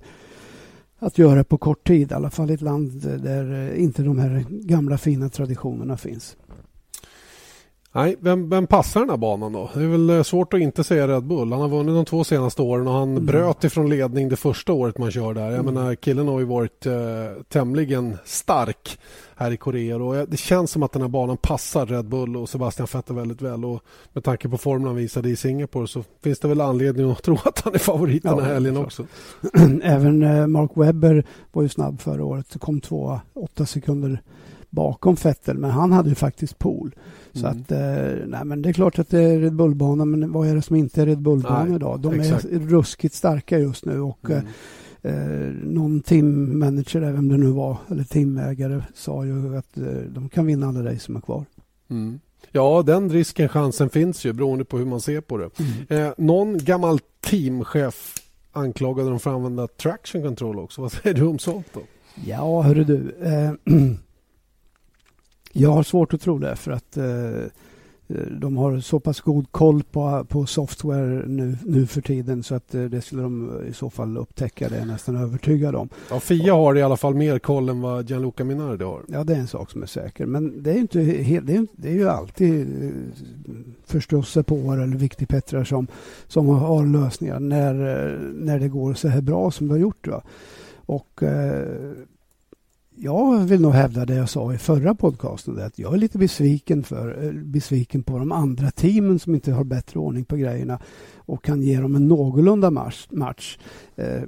att 0.99 1.17
göra 1.17 1.43
på 1.43 1.57
kort 1.57 1.87
tid. 1.87 2.11
I 2.11 2.13
alla 2.13 2.29
fall 2.29 2.51
i 2.51 2.53
ett 2.53 2.61
land 2.61 2.91
där 3.23 3.75
inte 3.75 4.03
de 4.03 4.19
här 4.19 4.45
gamla 4.49 4.97
fina 4.97 5.29
traditionerna 5.29 5.97
finns. 5.97 6.37
Nej, 7.95 8.15
vem, 8.19 8.49
vem 8.49 8.67
passar 8.67 8.99
den 8.99 9.09
här 9.09 9.17
banan 9.17 9.53
då? 9.53 9.69
Det 9.73 9.83
är 9.83 9.87
väl 9.87 10.09
eh, 10.09 10.23
svårt 10.23 10.53
att 10.53 10.59
inte 10.59 10.83
säga 10.83 11.07
Red 11.07 11.23
Bull. 11.23 11.51
Han 11.51 11.61
har 11.61 11.69
vunnit 11.69 11.95
de 11.95 12.05
två 12.05 12.23
senaste 12.23 12.61
åren 12.61 12.87
och 12.87 12.93
han 12.93 13.11
mm. 13.11 13.25
bröt 13.25 13.63
ifrån 13.63 13.89
ledning 13.89 14.29
det 14.29 14.35
första 14.35 14.73
året 14.73 14.97
man 14.97 15.11
kör 15.11 15.33
där. 15.33 15.41
Jag 15.41 15.53
mm. 15.53 15.73
menar, 15.73 15.95
killen 15.95 16.27
har 16.27 16.39
ju 16.39 16.45
varit 16.45 16.85
eh, 16.85 16.93
tämligen 17.49 18.17
stark 18.25 18.99
här 19.35 19.51
i 19.51 19.57
Korea. 19.57 19.95
Och 19.95 20.29
det 20.29 20.37
känns 20.37 20.71
som 20.71 20.83
att 20.83 20.91
den 20.91 21.01
här 21.01 21.09
banan 21.09 21.37
passar 21.37 21.85
Red 21.85 22.05
Bull 22.05 22.37
och 22.37 22.49
Sebastian 22.49 22.87
Vettel 22.93 23.15
väldigt 23.15 23.41
väl. 23.41 23.65
Och 23.65 23.81
med 24.13 24.23
tanke 24.23 24.49
på 24.49 24.57
formen 24.57 24.87
han 24.87 24.95
visade 24.95 25.29
i 25.29 25.35
Singapore 25.35 25.87
så 25.87 26.03
finns 26.23 26.39
det 26.39 26.47
väl 26.47 26.61
anledning 26.61 27.11
att 27.11 27.23
tro 27.23 27.37
att 27.43 27.61
han 27.63 27.73
är 27.73 27.79
favorit 27.79 28.23
den 28.23 28.39
här 28.39 28.53
helgen 28.53 28.77
också. 28.77 29.05
Även 29.83 30.23
eh, 30.23 30.47
Mark 30.47 30.71
Webber 30.73 31.25
var 31.51 31.63
ju 31.63 31.69
snabb 31.69 32.01
förra 32.01 32.25
året. 32.25 32.55
Kom 32.59 32.81
två, 32.81 33.19
åtta 33.33 33.65
sekunder 33.65 34.21
bakom 34.75 35.15
Vettel, 35.15 35.57
men 35.57 35.71
han 35.71 35.91
hade 35.91 36.09
ju 36.09 36.15
faktiskt 36.15 36.59
pool. 36.59 36.95
Så 37.33 37.47
mm. 37.47 37.61
att, 37.61 37.71
eh, 37.71 38.27
nej, 38.27 38.45
men 38.45 38.61
det 38.61 38.69
är 38.69 38.73
klart 38.73 38.99
att 38.99 39.09
det 39.09 39.21
är 39.21 39.39
Red 39.39 39.53
Bull-bana, 39.53 40.05
men 40.05 40.31
vad 40.31 40.47
är 40.47 40.55
det 40.55 40.61
som 40.61 40.75
inte 40.75 41.01
är 41.01 41.05
Red 41.05 41.21
Bull-bana 41.21 41.75
idag? 41.75 41.99
De 41.99 42.19
exakt. 42.19 42.45
är 42.45 42.59
ruskigt 42.59 43.15
starka 43.15 43.59
just 43.59 43.85
nu 43.85 44.01
och 44.01 44.29
mm. 44.29 44.45
eh, 45.01 45.53
någon 45.63 46.01
teammanager, 46.01 46.99
vem 46.99 47.27
det 47.27 47.37
nu 47.37 47.51
var, 47.51 47.77
eller 47.91 48.03
teamägare, 48.03 48.83
sa 48.93 49.25
ju 49.25 49.57
att 49.57 49.77
eh, 49.77 49.83
de 50.09 50.29
kan 50.29 50.45
vinna 50.45 50.67
alla 50.67 50.85
race 50.85 50.99
som 50.99 51.15
är 51.15 51.21
kvar. 51.21 51.45
Mm. 51.89 52.19
Ja, 52.51 52.83
den 52.85 53.09
risken, 53.09 53.49
chansen 53.49 53.89
finns 53.89 54.25
ju 54.25 54.33
beroende 54.33 54.65
på 54.65 54.77
hur 54.77 54.85
man 54.85 55.01
ser 55.01 55.21
på 55.21 55.37
det. 55.37 55.49
Mm. 55.89 56.07
Eh, 56.07 56.13
någon 56.17 56.57
gammal 56.57 56.99
teamchef 57.21 58.13
anklagade 58.51 59.09
dem 59.09 59.19
för 59.19 59.29
att 59.29 59.35
använda 59.35 59.67
traction 59.67 60.23
control 60.23 60.59
också. 60.59 60.81
Vad 60.81 60.91
säger 60.91 61.13
du 61.13 61.25
om 61.25 61.39
sånt 61.39 61.67
då? 61.73 61.81
Ja, 62.25 62.61
hörru 62.61 62.83
du. 62.83 63.15
Eh, 65.55 65.61
Jag 65.61 65.71
har 65.71 65.83
svårt 65.83 66.13
att 66.13 66.21
tro 66.21 66.39
det 66.39 66.55
för 66.55 66.71
att 66.71 66.97
eh, 66.97 67.05
de 68.39 68.57
har 68.57 68.79
så 68.79 68.99
pass 68.99 69.21
god 69.21 69.51
koll 69.51 69.83
på, 69.83 70.25
på 70.29 70.45
software 70.45 71.23
nu, 71.27 71.57
nu 71.65 71.85
för 71.85 72.01
tiden 72.01 72.43
så 72.43 72.55
att 72.55 72.75
eh, 72.75 72.83
det 72.83 73.01
skulle 73.01 73.21
de 73.21 73.61
i 73.69 73.73
så 73.73 73.89
fall 73.89 74.17
upptäcka, 74.17 74.69
det 74.69 74.75
är 74.75 74.79
jag 74.79 74.87
nästan 74.87 75.15
övertygad 75.15 75.75
om. 75.75 75.89
Ja, 76.09 76.19
Fia 76.19 76.53
har 76.53 76.77
i 76.77 76.81
alla 76.81 76.97
fall 76.97 77.15
mer 77.15 77.39
koll 77.39 77.69
än 77.69 77.81
vad 77.81 78.09
Gianluca 78.09 78.43
Minardi 78.43 78.83
har. 78.83 79.01
Ja, 79.07 79.23
det 79.23 79.33
är 79.33 79.39
en 79.39 79.47
sak 79.47 79.71
som 79.71 79.81
är 79.83 79.87
säker. 79.87 80.25
Men 80.25 80.63
det 80.63 80.71
är, 80.71 80.77
inte 80.77 80.99
det 80.99 81.35
är, 81.35 81.67
det 81.75 81.89
är 81.89 81.93
ju 81.93 82.09
alltid 82.09 82.83
eh, 82.83 82.91
förståsigpåare 83.85 84.83
eller 84.83 84.97
viktigpettrar 84.97 85.63
som, 85.63 85.87
som 86.27 86.47
har 86.47 86.85
lösningar 86.85 87.39
när, 87.39 87.73
när 88.33 88.59
det 88.59 88.67
går 88.67 88.93
så 88.93 89.07
här 89.07 89.21
bra 89.21 89.51
som 89.51 89.67
det 89.67 89.73
har 89.73 89.79
gjort. 89.79 90.07
Va? 90.07 90.21
Och 90.85 91.23
eh, 91.23 91.91
jag 92.97 93.39
vill 93.39 93.61
nog 93.61 93.73
hävda 93.73 94.05
det 94.05 94.15
jag 94.15 94.29
sa 94.29 94.53
i 94.53 94.57
förra 94.57 94.95
podcasten. 94.95 95.59
Att 95.59 95.79
jag 95.79 95.93
är 95.93 95.97
lite 95.97 96.17
besviken, 96.17 96.83
för, 96.83 97.25
eh, 97.25 97.31
besviken 97.31 98.03
på 98.03 98.19
de 98.19 98.31
andra 98.31 98.71
teamen 98.71 99.19
som 99.19 99.35
inte 99.35 99.51
har 99.51 99.63
bättre 99.63 99.99
ordning 99.99 100.25
på 100.25 100.35
grejerna 100.35 100.79
och 101.15 101.43
kan 101.43 101.61
ge 101.61 101.79
dem 101.79 101.95
en 101.95 102.07
någorlunda 102.07 102.71
match. 102.71 103.07
match. 103.09 103.57
Eh, 103.95 104.21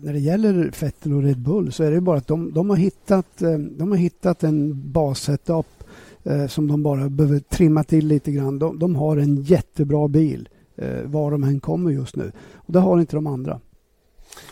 när 0.00 0.12
det 0.12 0.18
gäller 0.18 0.72
Vettel 0.80 1.12
och 1.12 1.22
Red 1.22 1.38
Bull 1.38 1.72
så 1.72 1.84
är 1.84 1.90
det 1.90 2.00
bara 2.00 2.18
att 2.18 2.26
de, 2.26 2.52
de 2.52 2.70
har, 2.70 2.76
hittat, 2.76 3.42
eh, 3.42 3.58
de 3.58 3.90
har 3.90 3.98
hittat 3.98 4.42
en 4.42 4.92
bassetup 4.92 5.84
eh, 6.24 6.46
som 6.46 6.68
de 6.68 6.82
bara 6.82 7.08
behöver 7.08 7.38
trimma 7.38 7.84
till 7.84 8.06
lite 8.06 8.32
grann. 8.32 8.58
De, 8.58 8.78
de 8.78 8.96
har 8.96 9.16
en 9.16 9.42
jättebra 9.42 10.08
bil 10.08 10.48
eh, 10.76 11.02
var 11.04 11.30
de 11.30 11.44
än 11.44 11.60
kommer 11.60 11.90
just 11.90 12.16
nu. 12.16 12.32
Och 12.54 12.72
det 12.72 12.80
har 12.80 13.00
inte 13.00 13.16
de 13.16 13.26
andra. 13.26 13.60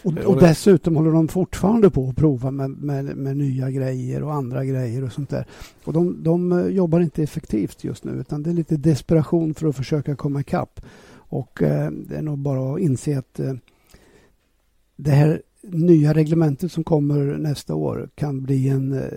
Och, 0.02 0.18
och 0.18 0.40
dessutom 0.40 0.96
håller 0.96 1.10
de 1.10 1.28
fortfarande 1.28 1.90
på 1.90 2.08
att 2.08 2.16
prova 2.16 2.50
med, 2.50 2.70
med, 2.70 3.04
med, 3.04 3.36
nya 3.36 3.70
grejer 3.70 4.22
och 4.22 4.34
andra 4.34 4.64
grejer 4.64 5.04
och 5.04 5.12
sånt 5.12 5.30
där. 5.30 5.46
Och 5.84 5.92
de, 5.92 6.22
de 6.22 6.52
eh, 6.52 6.66
jobbar 6.66 7.00
inte 7.00 7.22
effektivt 7.22 7.84
just 7.84 8.04
nu 8.04 8.12
utan 8.12 8.42
det 8.42 8.50
är 8.50 8.54
lite 8.54 8.76
desperation 8.76 9.54
för 9.54 9.66
att 9.66 9.76
försöka 9.76 10.16
komma 10.16 10.40
ikapp. 10.40 10.80
Och 11.12 11.62
eh, 11.62 11.90
det 11.90 12.16
är 12.16 12.22
nog 12.22 12.38
bara 12.38 12.74
att 12.74 12.80
inse 12.80 13.18
att 13.18 13.40
eh, 13.40 13.54
det 14.96 15.10
här 15.10 15.42
nya 15.62 16.12
reglementet 16.12 16.72
som 16.72 16.84
kommer 16.84 17.38
nästa 17.38 17.74
år 17.74 18.08
kan 18.14 18.42
bli 18.42 18.68
en 18.68 18.92
eh, 18.92 19.08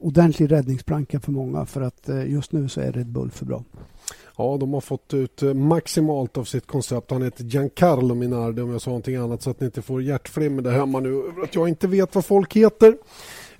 ordentlig 0.00 0.50
räddningsplanka 0.50 1.20
för 1.20 1.32
många 1.32 1.66
för 1.66 1.80
att 1.80 2.08
eh, 2.08 2.30
just 2.30 2.52
nu 2.52 2.68
så 2.68 2.80
är 2.80 2.92
Red 2.92 3.08
Bull 3.08 3.30
för 3.30 3.46
bra. 3.46 3.64
Ja, 4.36 4.56
de 4.60 4.74
har 4.74 4.80
fått 4.80 5.14
ut 5.14 5.42
eh, 5.42 5.54
maximalt 5.54 6.36
av 6.36 6.44
sitt 6.44 6.66
koncept. 6.66 7.10
Han 7.10 7.22
heter 7.22 7.44
Giancarlo 7.44 8.14
Minardi 8.14 8.62
om 8.62 8.70
jag 8.70 8.80
sa 8.80 8.90
någonting 8.90 9.16
annat 9.16 9.42
så 9.42 9.50
att 9.50 9.60
ni 9.60 9.66
inte 9.66 9.82
får 9.82 10.02
hjärtflimmer 10.02 10.62
där 10.62 10.70
hemma 10.70 11.00
nu 11.00 11.22
att 11.44 11.54
jag 11.54 11.68
inte 11.68 11.86
vet 11.86 12.14
vad 12.14 12.24
folk 12.24 12.56
heter. 12.56 12.96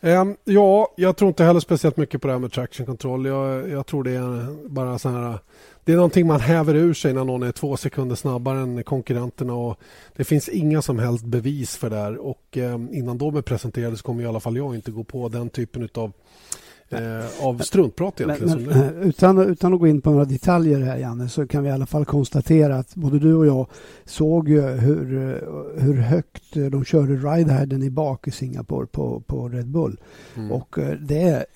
Um, 0.00 0.36
ja, 0.44 0.94
jag 0.96 1.16
tror 1.16 1.28
inte 1.28 1.44
heller 1.44 1.60
speciellt 1.60 1.96
mycket 1.96 2.20
på 2.20 2.26
det 2.26 2.32
här 2.32 2.40
med 2.40 2.52
traction 2.52 2.86
control. 2.86 3.26
Jag, 3.26 3.68
jag 3.68 3.86
tror 3.86 4.04
det 4.04 4.10
är 4.10 4.68
bara 4.68 4.98
så 4.98 5.08
här 5.08 5.38
det 5.84 5.92
är 5.92 5.96
någonting 5.96 6.26
man 6.26 6.40
häver 6.40 6.74
ur 6.74 6.94
sig 6.94 7.12
när 7.12 7.24
någon 7.24 7.42
är 7.42 7.52
två 7.52 7.76
sekunder 7.76 8.16
snabbare 8.16 8.60
än 8.60 8.84
konkurrenterna. 8.84 9.54
Och 9.54 9.78
det 10.16 10.24
finns 10.24 10.48
inga 10.48 10.82
som 10.82 10.98
helst 10.98 11.24
bevis 11.24 11.76
för 11.76 11.90
det 11.90 11.96
här. 11.96 12.16
Och 12.16 12.56
ehm, 12.56 12.88
innan 12.92 13.18
de 13.18 13.36
är 13.36 13.42
presenterade 13.42 13.96
så 13.96 14.02
kommer 14.02 14.22
i 14.22 14.26
alla 14.26 14.40
fall 14.40 14.56
jag 14.56 14.74
inte 14.74 14.90
gå 14.90 15.04
på 15.04 15.28
den 15.28 15.50
typen 15.50 15.88
av 15.94 16.12
eh, 16.92 17.46
av 17.46 17.58
struntprat 17.58 18.20
egentligen. 18.20 18.62
Men, 18.62 18.78
men, 18.78 19.02
utan, 19.02 19.38
utan 19.38 19.74
att 19.74 19.80
gå 19.80 19.86
in 19.86 20.00
på 20.00 20.10
några 20.10 20.24
detaljer 20.24 20.80
här 20.80 20.96
Janne 20.96 21.28
så 21.28 21.46
kan 21.46 21.62
vi 21.62 21.68
i 21.68 21.72
alla 21.72 21.86
fall 21.86 22.04
konstatera 22.04 22.76
att 22.76 22.94
både 22.94 23.18
du 23.18 23.34
och 23.34 23.46
jag 23.46 23.66
såg 24.04 24.48
hur, 24.48 25.04
hur 25.80 25.94
högt 25.94 26.54
de 26.54 26.84
körde 26.84 27.12
rideheaden 27.12 27.82
i 27.82 27.90
bak 27.90 28.28
i 28.28 28.30
Singapore 28.30 28.86
på, 28.86 29.20
på 29.20 29.48
Red 29.48 29.68
Bull. 29.68 30.00
Mm. 30.36 30.52
Och 30.52 30.78
eh, 30.78 30.96
det 30.98 31.46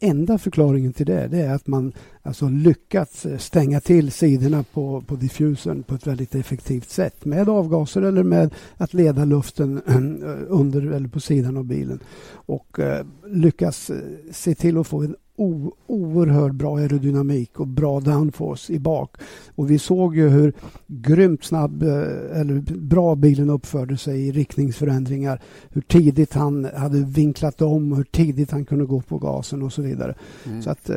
enda 0.00 0.38
förklaringen 0.38 0.92
till 0.92 1.06
det, 1.06 1.28
det 1.28 1.40
är 1.40 1.54
att 1.54 1.66
man 1.66 1.92
alltså 2.22 2.48
lyckats 2.48 3.26
stänga 3.38 3.80
till 3.80 4.12
sidorna 4.12 4.64
på, 4.72 5.00
på 5.00 5.16
diffusern 5.16 5.82
på 5.82 5.94
ett 5.94 6.06
väldigt 6.06 6.34
effektivt 6.34 6.90
sätt 6.90 7.24
med 7.24 7.48
avgaser 7.48 8.02
eller 8.02 8.22
med 8.22 8.54
att 8.76 8.94
leda 8.94 9.24
luften 9.24 9.82
under 10.48 10.92
eller 10.92 11.08
på 11.08 11.20
sidan 11.20 11.56
av 11.56 11.64
bilen. 11.64 12.00
Och 12.32 12.80
eh, 12.80 13.06
lyckas 13.26 13.90
eh, 13.90 13.96
se 14.32 14.54
till 14.54 14.78
att 14.78 14.86
få 14.86 15.02
en 15.02 15.16
o, 15.36 15.72
oerhört 15.86 16.52
bra 16.52 16.76
aerodynamik 16.76 17.60
och 17.60 17.66
bra 17.66 18.00
downforce 18.00 18.72
i 18.72 18.78
bak. 18.78 19.16
Och 19.54 19.70
vi 19.70 19.78
såg 19.78 20.16
ju 20.16 20.28
hur 20.28 20.52
grymt 20.86 21.44
snabb 21.44 21.82
eh, 21.82 22.40
eller 22.40 22.60
bra 22.76 23.14
bilen 23.14 23.50
uppförde 23.50 23.96
sig 23.96 24.28
i 24.28 24.32
riktningsförändringar. 24.32 25.42
Hur 25.68 25.80
tidigt 25.80 26.34
han 26.34 26.64
hade 26.76 26.98
vinklat 26.98 27.62
om, 27.62 27.92
hur 27.92 28.04
tidigt 28.04 28.50
han 28.50 28.64
kunde 28.64 28.84
gå 28.84 29.00
på 29.00 29.18
gasen 29.18 29.62
och 29.62 29.72
så 29.72 29.82
vidare. 29.82 30.14
Mm. 30.46 30.62
Så 30.62 30.70
att 30.70 30.90
eh, 30.90 30.96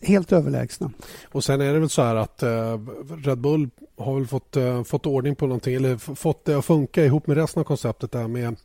helt 0.00 0.32
överlägsna. 0.32 0.90
Och 1.28 1.44
sen 1.44 1.60
är 1.60 1.72
det 1.72 1.80
väl 1.80 1.88
så 1.88 2.02
här 2.02 2.16
att 2.16 2.42
eh, 2.42 2.78
Red 3.24 3.38
Bull 3.38 3.70
har 3.96 4.14
väl 4.14 4.26
fått, 4.26 4.56
fått 4.86 5.06
ordning 5.06 5.36
på 5.36 5.46
någonting 5.46 5.74
eller 5.74 5.96
fått 6.14 6.44
det 6.44 6.54
att 6.54 6.64
funka 6.64 7.04
ihop 7.04 7.26
med 7.26 7.36
resten 7.36 7.60
av 7.60 7.64
konceptet 7.64 8.12
där 8.12 8.28
med 8.28 8.56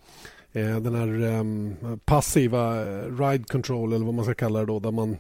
den 0.59 0.95
här 0.95 1.37
um, 1.39 1.75
passiva 2.05 2.81
eh, 2.81 3.17
ride 3.19 3.43
control 3.43 3.93
eller 3.93 4.05
vad 4.05 4.13
man 4.13 4.25
ska 4.25 4.33
kalla 4.33 4.59
det 4.59 4.65
då. 4.65 4.79
Där 4.79 4.91
man, 4.91 5.17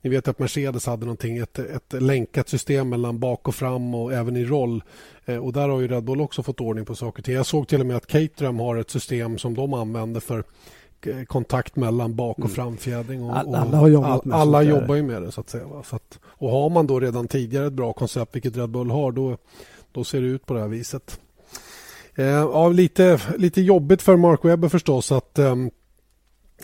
ni 0.00 0.10
vet 0.10 0.28
att 0.28 0.38
Mercedes 0.38 0.86
hade 0.86 1.06
någonting, 1.06 1.38
ett, 1.38 1.58
ett 1.58 2.02
länkat 2.02 2.48
system 2.48 2.88
mellan 2.88 3.18
bak 3.18 3.48
och 3.48 3.54
fram 3.54 3.94
och 3.94 4.12
även 4.12 4.36
i 4.36 4.44
roll. 4.44 4.82
Eh, 5.24 5.36
och 5.36 5.52
där 5.52 5.68
har 5.68 5.80
ju 5.80 5.88
Red 5.88 6.04
Bull 6.04 6.20
också 6.20 6.42
fått 6.42 6.60
ordning 6.60 6.84
på 6.84 6.94
saker 6.94 7.22
till. 7.22 7.34
Jag 7.34 7.46
såg 7.46 7.68
till 7.68 7.80
och 7.80 7.86
med 7.86 7.96
att 7.96 8.06
Caterham 8.06 8.58
har 8.60 8.76
ett 8.76 8.90
system 8.90 9.38
som 9.38 9.54
de 9.54 9.74
använder 9.74 10.20
för 10.20 10.44
kontakt 11.26 11.76
mellan 11.76 12.16
bak 12.16 12.38
och 12.38 12.44
mm. 12.44 12.54
framfjädring. 12.54 13.22
Och, 13.22 13.30
och 13.30 13.58
alla 13.58 13.76
har 13.76 13.88
jobbat 13.88 14.24
med 14.24 14.38
Alla 14.38 14.62
jobbar 14.62 14.94
ju 14.94 15.02
med 15.02 15.22
det. 15.22 15.32
så 15.32 15.40
att 15.40 15.50
säga. 15.50 15.64
Så 15.84 15.96
att, 15.96 16.18
och 16.24 16.50
har 16.50 16.70
man 16.70 16.86
då 16.86 17.00
redan 17.00 17.28
tidigare 17.28 17.66
ett 17.66 17.72
bra 17.72 17.92
koncept, 17.92 18.34
vilket 18.36 18.56
Red 18.56 18.70
Bull 18.70 18.90
har, 18.90 19.12
då, 19.12 19.36
då 19.92 20.04
ser 20.04 20.20
det 20.20 20.26
ut 20.26 20.46
på 20.46 20.54
det 20.54 20.60
här 20.60 20.68
viset. 20.68 21.20
Eh, 22.18 22.26
ja, 22.26 22.68
lite, 22.68 23.20
lite 23.36 23.60
jobbigt 23.60 24.02
för 24.02 24.16
Mark 24.16 24.44
Webber 24.44 24.68
förstås 24.68 25.12
att, 25.12 25.38
ehm, 25.38 25.70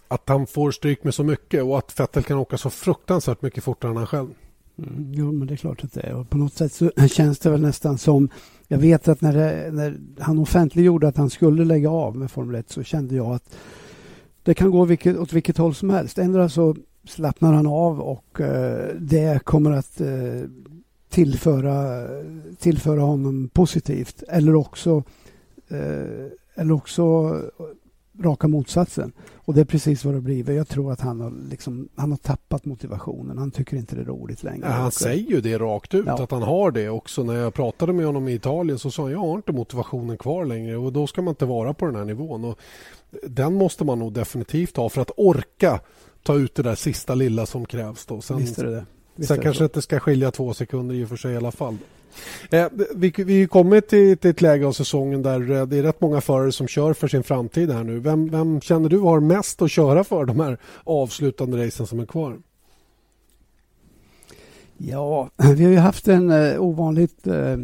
att 0.09 0.29
han 0.29 0.47
får 0.47 0.71
stryk 0.71 1.05
med 1.05 1.15
så 1.15 1.25
mycket 1.25 1.63
och 1.63 1.79
att 1.79 2.01
Vettel 2.01 2.23
kan 2.23 2.39
åka 2.39 2.59
så 2.59 2.71
fruktansvärt 2.71 3.43
mycket 3.43 3.65
fortare 3.65 3.91
än 3.91 3.97
han 3.97 4.07
själv. 4.07 4.29
Mm, 4.79 5.13
jo, 5.15 5.33
men 5.33 5.47
det 5.47 5.55
är 5.55 5.57
klart 5.57 5.85
att 5.85 5.93
det 5.93 6.01
är. 6.01 6.15
Och 6.15 6.31
på 6.31 6.39
något 6.39 6.55
sätt 6.55 6.73
så 6.73 6.91
känns 7.11 7.39
det 7.39 7.51
väl 7.51 7.61
nästan 7.61 7.99
som... 7.99 8.29
Jag 8.69 8.79
vet 8.79 9.09
att 9.09 9.21
när, 9.21 9.33
det, 9.33 9.71
när 9.73 9.97
han 10.19 10.39
offentliggjorde 10.39 11.09
att 11.09 11.17
han 11.17 11.31
skulle 11.31 11.65
lägga 11.65 11.91
av 11.91 12.17
med 12.17 12.31
Formel 12.31 12.55
1 12.55 12.71
så 12.71 12.83
kände 12.83 13.15
jag 13.15 13.35
att 13.35 13.57
det 14.43 14.55
kan 14.55 14.71
gå 14.71 14.85
vilket, 14.85 15.17
åt 15.17 15.33
vilket 15.33 15.59
håll 15.59 15.75
som 15.75 15.91
helst. 15.91 16.19
Ändå 16.19 16.49
så 16.49 16.77
slappnar 17.09 17.53
han 17.53 17.67
av 17.67 18.01
och 18.01 18.41
eh, 18.41 18.95
det 18.99 19.45
kommer 19.45 19.71
att 19.71 20.01
eh, 20.01 20.49
tillföra, 21.09 22.07
tillföra 22.59 23.01
honom 23.01 23.49
positivt. 23.49 24.23
Eller 24.29 24.55
också 24.55 25.03
eller 26.55 26.73
också 26.73 27.35
raka 28.23 28.49
motsatsen. 28.49 29.13
Och 29.35 29.55
det 29.55 29.61
är 29.61 29.65
precis 29.65 30.05
vad 30.05 30.15
det 30.15 30.21
blir. 30.21 30.51
Jag 30.51 30.69
tror 30.69 30.93
att 30.93 31.01
han 31.01 31.21
har, 31.21 31.33
liksom, 31.51 31.89
han 31.95 32.11
har 32.11 32.19
tappat 32.19 32.65
motivationen. 32.65 33.39
Han 33.39 33.51
tycker 33.51 33.77
inte 33.77 33.97
det 33.97 34.03
är 34.03 34.07
roligt 34.07 34.43
längre. 34.43 34.67
Ja, 34.67 34.73
han 34.73 34.93
säger 34.93 35.31
ju 35.31 35.41
det 35.41 35.59
rakt 35.59 35.95
ut, 35.95 36.07
ja. 36.07 36.23
att 36.23 36.31
han 36.31 36.43
har 36.43 36.71
det 36.71 36.89
också. 36.89 37.23
När 37.25 37.35
jag 37.35 37.55
pratade 37.55 37.93
med 37.93 38.07
honom 38.07 38.29
i 38.29 38.35
Italien 38.35 38.79
så 38.79 38.91
sa 38.91 39.03
han 39.03 39.13
jag 39.13 39.19
har 39.19 39.37
inte 39.37 39.53
motivationen 39.53 40.19
kvar 40.19 40.45
längre 40.45 40.77
och 40.77 40.93
då 40.93 41.07
ska 41.07 41.23
man 41.23 41.33
inte 41.33 41.47
vara 41.47 41.75
på 41.75 41.87
den 41.87 41.95
här 41.95 42.05
nivån. 42.05 42.45
Och 42.45 42.59
den 43.27 43.55
måste 43.55 43.85
man 43.85 43.99
nog 43.99 44.13
definitivt 44.13 44.77
ha 44.77 44.89
för 44.89 45.03
att 45.03 45.11
orka 45.17 45.81
ta 46.23 46.35
ut 46.35 46.55
det 46.55 46.63
där 46.63 46.75
sista 46.75 47.15
lilla 47.15 47.47
som 47.47 47.67
krävs. 47.67 48.07
Då. 48.07 48.21
Sen, 48.21 48.37
Visst 48.37 48.59
är 48.59 48.65
det 48.65 48.71
det. 48.71 48.87
Visst 49.17 49.29
sen 49.29 49.41
kanske 49.41 49.63
det 49.63 49.67
inte 49.67 49.83
ska 49.83 50.01
skilja 50.01 50.31
två 50.31 50.55
sekunder 50.55 50.95
i 50.95 51.05
och 51.05 51.09
för 51.09 51.17
sig 51.17 51.33
i 51.33 51.37
alla 51.37 51.53
fall. 51.53 51.77
Eh, 52.51 52.67
vi, 52.95 53.13
vi 53.17 53.47
kommit 53.47 53.89
till, 53.89 54.19
till 54.19 54.31
ett 54.31 54.41
läge 54.41 54.67
av 54.67 54.73
säsongen 54.73 55.23
där 55.23 55.51
eh, 55.51 55.67
det 55.67 55.79
är 55.79 55.83
rätt 55.83 56.01
många 56.01 56.21
förare 56.21 56.53
som 56.53 56.69
kör 56.69 56.93
för 56.93 57.09
sin 57.09 57.23
framtid 57.23 57.71
här 57.71 57.85
nu. 57.85 57.99
Vem, 57.99 58.29
vem 58.29 58.61
känner 58.61 58.89
du 58.89 58.99
har 58.99 59.21
mest 59.21 59.63
att 59.63 59.71
köra 59.71 60.05
för 60.05 60.25
de 60.25 60.41
här 60.41 60.59
avslutande 60.85 61.67
racen 61.67 61.87
som 61.87 62.01
är 62.01 62.07
kvar? 62.07 62.39
Ja, 64.77 65.31
vi 65.57 65.65
har 65.65 65.71
ju 65.71 65.79
haft 65.79 66.09
en 66.09 66.31
eh, 66.31 66.63
ovanligt 66.63 67.27
eh, 67.27 67.57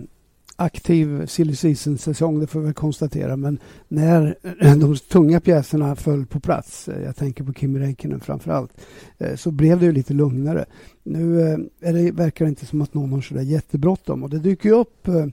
aktiv 0.60 1.26
silly 1.26 1.54
season-säsong, 1.54 2.40
det 2.40 2.46
får 2.46 2.60
vi 2.60 2.72
konstatera. 2.72 3.36
Men 3.36 3.58
när 3.88 4.34
de 4.80 4.96
tunga 4.96 5.40
pjäserna 5.40 5.96
föll 5.96 6.26
på 6.26 6.40
plats, 6.40 6.88
eh, 6.88 7.02
jag 7.02 7.16
tänker 7.16 7.44
på 7.44 7.52
Kimi 7.52 7.78
Räikkönen 7.78 8.20
framför 8.20 8.50
allt, 8.50 8.80
eh, 9.18 9.36
så 9.36 9.50
blev 9.50 9.80
det 9.80 9.86
ju 9.86 9.92
lite 9.92 10.14
lugnare. 10.14 10.64
Nu 11.02 11.40
eh, 11.40 11.58
är 11.80 11.92
det, 11.92 12.12
verkar 12.12 12.44
det 12.44 12.48
inte 12.48 12.66
som 12.66 12.80
att 12.80 12.94
någon 12.94 13.12
har 13.12 13.20
så 13.20 13.34
där 13.34 13.42
jättebråttom 13.42 14.22
och 14.22 14.30
det 14.30 14.38
dyker 14.38 14.68
ju 14.68 14.74
upp 14.74 15.08
eh, 15.08 15.26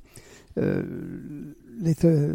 lite 1.77 2.31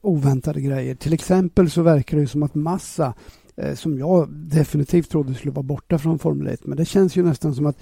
oväntade 0.00 0.60
grejer. 0.60 0.94
Till 0.94 1.12
exempel 1.12 1.70
så 1.70 1.82
verkar 1.82 2.16
det 2.16 2.26
som 2.26 2.42
att 2.42 2.54
Massa 2.54 3.14
Eh, 3.56 3.74
som 3.74 3.98
jag 3.98 4.28
definitivt 4.30 5.10
trodde 5.10 5.34
skulle 5.34 5.52
vara 5.52 5.62
borta 5.62 5.98
från 5.98 6.18
Formel 6.18 6.46
1. 6.46 6.66
Men 6.66 6.76
det 6.76 6.84
känns 6.84 7.16
ju 7.16 7.22
nästan 7.22 7.54
som 7.54 7.66
att 7.66 7.78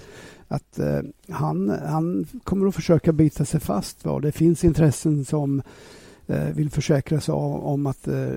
att 0.47 0.79
eh, 0.79 0.99
han, 1.29 1.69
han 1.69 2.25
kommer 2.43 2.67
att 2.67 2.75
försöka 2.75 3.13
bita 3.13 3.45
sig 3.45 3.59
fast. 3.59 4.05
Va? 4.05 4.19
Det 4.19 4.31
finns 4.31 4.63
intressen 4.63 5.25
som 5.25 5.61
eh, 6.27 6.49
vill 6.53 6.69
försäkra 6.69 7.19
sig 7.19 7.33
om, 7.33 7.53
om 7.53 7.85
att 7.85 8.07
eh, 8.07 8.27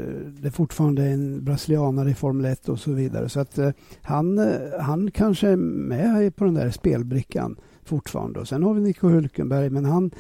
det 0.40 0.50
fortfarande 0.50 1.02
är 1.02 1.12
en 1.12 1.44
brasilianare 1.44 2.10
i 2.10 2.14
Formel 2.14 2.46
1 2.46 2.68
och 2.68 2.80
så 2.80 2.92
vidare. 2.92 3.28
Så 3.28 3.40
att 3.40 3.58
eh, 3.58 3.70
han, 4.02 4.38
eh, 4.38 4.80
han 4.80 5.10
kanske 5.10 5.48
är 5.48 5.56
med 5.56 6.36
på 6.36 6.44
den 6.44 6.54
där 6.54 6.70
spelbrickan 6.70 7.56
fortfarande. 7.84 8.40
Och 8.40 8.48
sen 8.48 8.62
har 8.62 8.74
vi 8.74 8.80
Nico 8.80 9.08
Hülkenberg, 9.08 9.70
men 9.70 9.84
han 9.84 10.10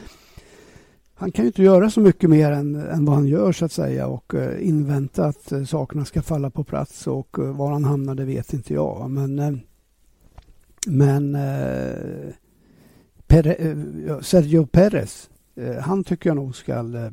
han 1.18 1.32
kan 1.32 1.44
ju 1.44 1.46
inte 1.46 1.62
göra 1.62 1.90
så 1.90 2.00
mycket 2.00 2.30
mer 2.30 2.50
än, 2.50 2.74
än 2.74 3.04
vad 3.04 3.14
han 3.14 3.26
gör 3.26 3.52
så 3.52 3.64
att 3.64 3.72
säga 3.72 4.06
och 4.06 4.34
eh, 4.34 4.68
invänta 4.68 5.24
att 5.24 5.52
eh, 5.52 5.64
sakerna 5.64 6.04
ska 6.04 6.22
falla 6.22 6.50
på 6.50 6.64
plats 6.64 7.06
och 7.06 7.38
eh, 7.38 7.56
var 7.56 7.72
han 7.72 7.84
hamnar 7.84 8.14
det 8.14 8.24
vet 8.24 8.52
inte 8.52 8.74
jag. 8.74 9.10
Men 9.10 9.38
eh, 9.38 9.52
men 10.86 11.34
eh, 11.34 12.32
Pere, 13.26 13.54
eh, 13.54 14.20
Sergio 14.20 14.66
Perez, 14.66 15.30
eh, 15.54 15.76
han 15.76 16.04
tycker 16.04 16.30
jag 16.30 16.36
nog 16.36 16.56
ska... 16.56 16.72
Eh, 16.72 17.10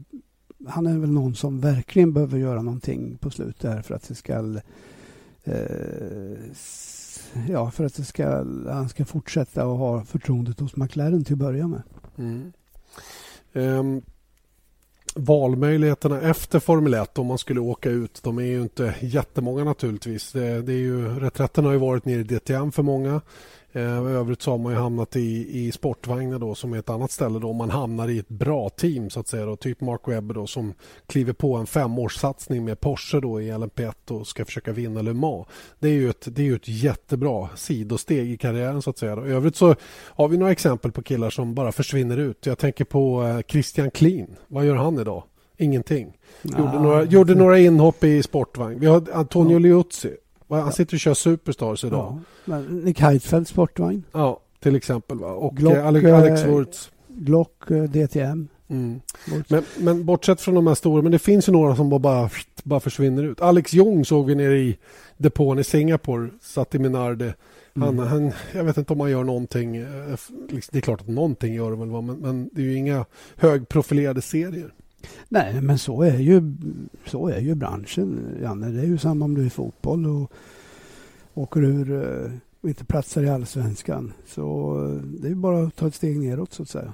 han 0.68 0.88
är 0.88 0.97
väl 0.97 1.12
någon 1.12 1.36
som 1.36 1.60
verkligen 1.60 2.14
behöver 2.14 2.38
göra 2.38 2.62
någonting 2.62 3.18
på 3.18 3.30
slutet 3.30 3.72
här 3.72 3.82
för 3.82 3.95
att 3.95 4.08
det 4.08 4.16
ska 4.16 4.60
eh, 5.43 5.56
ja, 7.49 7.72
för 7.72 7.86
att 7.86 7.95
det 7.95 8.03
ska, 8.03 8.28
han 8.70 8.89
ska 8.89 9.06
fortsätta 9.06 9.62
att 9.62 9.78
ha 9.78 10.03
förtroendet 10.03 10.60
hos 10.60 10.76
McLaren 10.76 11.24
till 11.24 11.34
att 11.34 11.39
börja 11.39 11.68
med. 11.68 11.82
Mm. 12.18 12.51
Eh, 13.56 13.84
valmöjligheterna 15.16 16.22
efter 16.22 16.60
Formel 16.60 16.93
1 16.93 17.18
om 17.18 17.28
man 17.28 17.38
skulle 17.38 17.60
åka 17.60 17.89
ut, 17.89 18.20
de 18.24 18.38
är 18.38 18.43
ju 18.43 18.62
inte 18.62 18.95
jättemånga 19.01 19.64
naturligtvis. 19.64 20.32
Det, 20.32 20.62
det 20.62 20.74
är 20.74 20.78
ju, 20.78 21.20
reträtten 21.20 21.66
har 21.66 21.72
ju 21.72 21.78
varit 21.78 22.06
nere 22.06 22.20
i 22.20 22.24
DTM 22.24 22.72
för 22.72 22.84
många. 22.84 23.22
Eh, 23.76 23.82
I 23.82 24.13
övrigt 24.13 24.41
så 24.41 24.51
har 24.51 24.57
man 24.57 24.73
ju 24.73 24.80
hamnat 24.80 25.15
i, 25.15 25.47
i 25.65 25.71
sportvagnar 25.71 26.39
då, 26.39 26.55
som 26.55 26.73
är 26.73 26.80
ett 26.80 26.89
annat 26.89 27.11
ställe 27.11 27.39
då 27.39 27.53
man 27.53 27.69
hamnar 27.69 28.07
i 28.07 28.19
ett 28.19 28.30
bra 28.30 28.69
team 28.69 29.09
så 29.09 29.19
att 29.19 29.28
säga. 29.28 29.45
Då, 29.45 29.55
typ 29.55 29.82
Mark 29.82 30.01
Webber 30.05 30.34
då, 30.34 30.47
som 30.47 30.73
kliver 31.07 31.34
på 31.34 31.55
en 31.55 31.65
femårssatsning 31.67 32.65
med 32.65 32.80
Porsche 32.80 33.19
då 33.19 33.41
i 33.41 33.51
LMP1 33.51 34.11
och 34.11 34.28
ska 34.28 34.45
försöka 34.45 34.71
vinna 34.71 35.01
Le 35.01 35.13
Mans. 35.13 35.47
Det 35.80 35.88
är 35.88 35.93
ju 35.93 36.09
ett, 36.09 36.28
det 36.36 36.41
är 36.41 36.45
ju 36.45 36.55
ett 36.55 36.67
jättebra 36.67 37.49
sidosteg 37.55 38.32
i 38.32 38.38
karriären 38.38 38.82
så 38.82 38.89
att 38.89 38.97
säga. 38.97 39.15
Då. 39.15 39.28
I 39.28 39.32
övrigt 39.32 39.55
så 39.55 39.76
har 40.07 40.28
vi 40.28 40.38
några 40.38 40.51
exempel 40.51 40.91
på 40.91 41.01
killar 41.01 41.30
som 41.30 41.55
bara 41.55 41.71
försvinner 41.71 42.17
ut. 42.17 42.45
Jag 42.45 42.57
tänker 42.57 42.86
på 42.86 43.23
eh, 43.23 43.41
Christian 43.47 43.91
Klin. 43.91 44.36
Vad 44.47 44.65
gör 44.65 44.76
han 44.76 44.99
idag? 44.99 45.23
Ingenting. 45.57 46.17
Gjorde, 46.41 46.61
ja, 46.73 46.82
några, 46.82 47.03
gjorde 47.03 47.36
några 47.36 47.59
inhopp 47.59 48.03
i 48.03 48.23
sportvagn. 48.23 48.80
Vi 48.80 48.86
har 48.86 49.03
Antonio 49.13 49.53
ja. 49.53 49.59
Liuzzi 49.59 50.17
han 50.50 50.74
sitter 50.74 50.96
och 50.96 51.00
kör 51.00 51.14
Superstars 51.14 51.84
idag. 51.84 52.20
Ja. 52.46 52.60
Nick 52.60 53.00
Heidfeldt 53.00 53.50
sportvagn. 53.50 54.04
Ja, 54.12 54.39
till 54.60 54.76
exempel. 54.76 55.20
Va? 55.20 55.32
Och 55.32 55.56
Glock, 55.58 55.76
eh, 55.76 55.88
Alex, 55.88 56.06
Alex 56.06 56.41
eh, 56.41 56.52
Wurtz. 56.52 56.91
Glock 57.08 57.72
eh, 57.72 57.84
DTM. 57.84 58.48
Mm. 58.68 59.02
Men, 59.48 59.64
men 59.78 60.06
bortsett 60.06 60.41
från 60.41 60.56
de 60.56 60.68
här 60.68 60.76
stora, 60.76 61.02
men 61.02 61.12
det 61.12 61.20
finns 61.20 61.50
ju 61.50 61.54
några 61.54 61.76
som 61.76 61.89
bara, 61.89 62.30
bara 62.64 62.80
försvinner 62.80 63.24
ut. 63.24 63.41
Alex 63.41 63.74
Jong 63.74 64.06
såg 64.06 64.26
vi 64.26 64.36
nere 64.36 64.58
i 64.58 64.78
depån 65.18 65.60
i 65.60 65.64
Singapore, 65.64 66.30
satt 66.41 66.76
i 66.76 66.80
Minardi. 66.80 67.34
Han, 67.76 68.00
mm. 68.00 68.08
han, 68.08 68.32
jag 68.54 68.64
vet 68.64 68.78
inte 68.78 68.93
om 68.93 69.00
han 69.00 69.12
gör 69.12 69.24
någonting. 69.24 69.86
Liksom, 70.50 70.72
det 70.72 70.78
är 70.78 70.82
klart 70.82 71.02
att 71.02 71.08
någonting 71.08 71.54
gör 71.54 71.72
det 71.72 71.78
väl, 71.78 71.88
men, 71.88 72.06
men 72.06 72.50
det 72.54 72.62
är 72.62 72.66
ju 72.66 72.78
inga 72.78 73.06
högprofilerade 73.36 74.22
serier. 74.22 74.74
Nej, 75.30 75.62
men 75.62 75.78
så 75.78 76.01
är 76.01 76.18
ju, 76.18 76.56
så 77.06 77.28
är 77.28 77.39
ju 77.39 77.56
branschen, 77.56 78.38
Janne. 78.41 78.70
Det 78.70 78.82
är 78.82 78.86
ju 78.86 78.97
samma 78.97 79.26
om 79.26 79.36
du 79.36 79.41
är 79.41 79.45
i 79.45 79.49
fotboll 79.49 80.06
och 80.06 80.32
åker 81.34 81.64
ur 81.64 82.03
eh, 82.03 82.32
och 82.62 82.70
inte 82.70 82.86
platsar 82.86 83.24
i 83.24 83.30
allsvenskan. 83.30 84.14
Så 84.28 84.76
eh, 84.86 85.01
det 85.22 85.28
är 85.28 85.36
bara 85.36 85.68
att 85.68 85.76
ta 85.76 85.88
ett 85.88 85.95
steg 85.95 86.20
neråt 86.20 86.53
så 86.53 86.64
att 86.64 86.70
säga. 86.70 86.93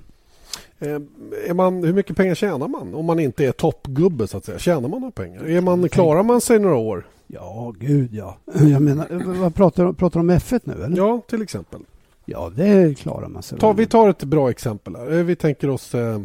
Eh, 0.79 0.99
är 1.47 1.53
man, 1.53 1.83
hur 1.83 1.93
mycket 1.93 2.17
pengar 2.17 2.35
tjänar 2.35 2.67
man 2.67 2.95
om 2.95 3.05
man 3.05 3.19
inte 3.19 3.45
är 3.45 3.51
toppgubbe? 3.51 4.27
så 4.27 4.37
att 4.37 4.45
säga? 4.45 4.59
Tjänar 4.59 4.89
man 4.89 5.01
några 5.01 5.11
pengar? 5.11 5.49
Är 5.49 5.61
man, 5.61 5.89
klarar 5.89 6.23
man 6.23 6.41
sig 6.41 6.59
några 6.59 6.75
år? 6.75 7.07
Ja, 7.27 7.73
gud 7.79 8.13
ja. 8.13 8.37
Jag 8.53 8.81
menar, 8.81 9.07
vad 9.41 9.55
pratar, 9.55 9.93
pratar 9.93 10.19
om 10.19 10.31
F1 10.31 10.61
nu? 10.63 10.83
Eller? 10.83 10.97
Ja, 10.97 11.21
till 11.27 11.41
exempel. 11.41 11.79
Ja, 12.25 12.51
det 12.55 12.97
klarar 12.97 13.27
man 13.27 13.43
sig. 13.43 13.59
Ta, 13.59 13.73
vi 13.73 13.85
tar 13.85 14.09
ett 14.09 14.23
bra 14.23 14.49
exempel. 14.49 14.95
Här. 14.95 15.23
Vi 15.23 15.35
tänker 15.35 15.69
oss... 15.69 15.95
Eh, 15.95 16.21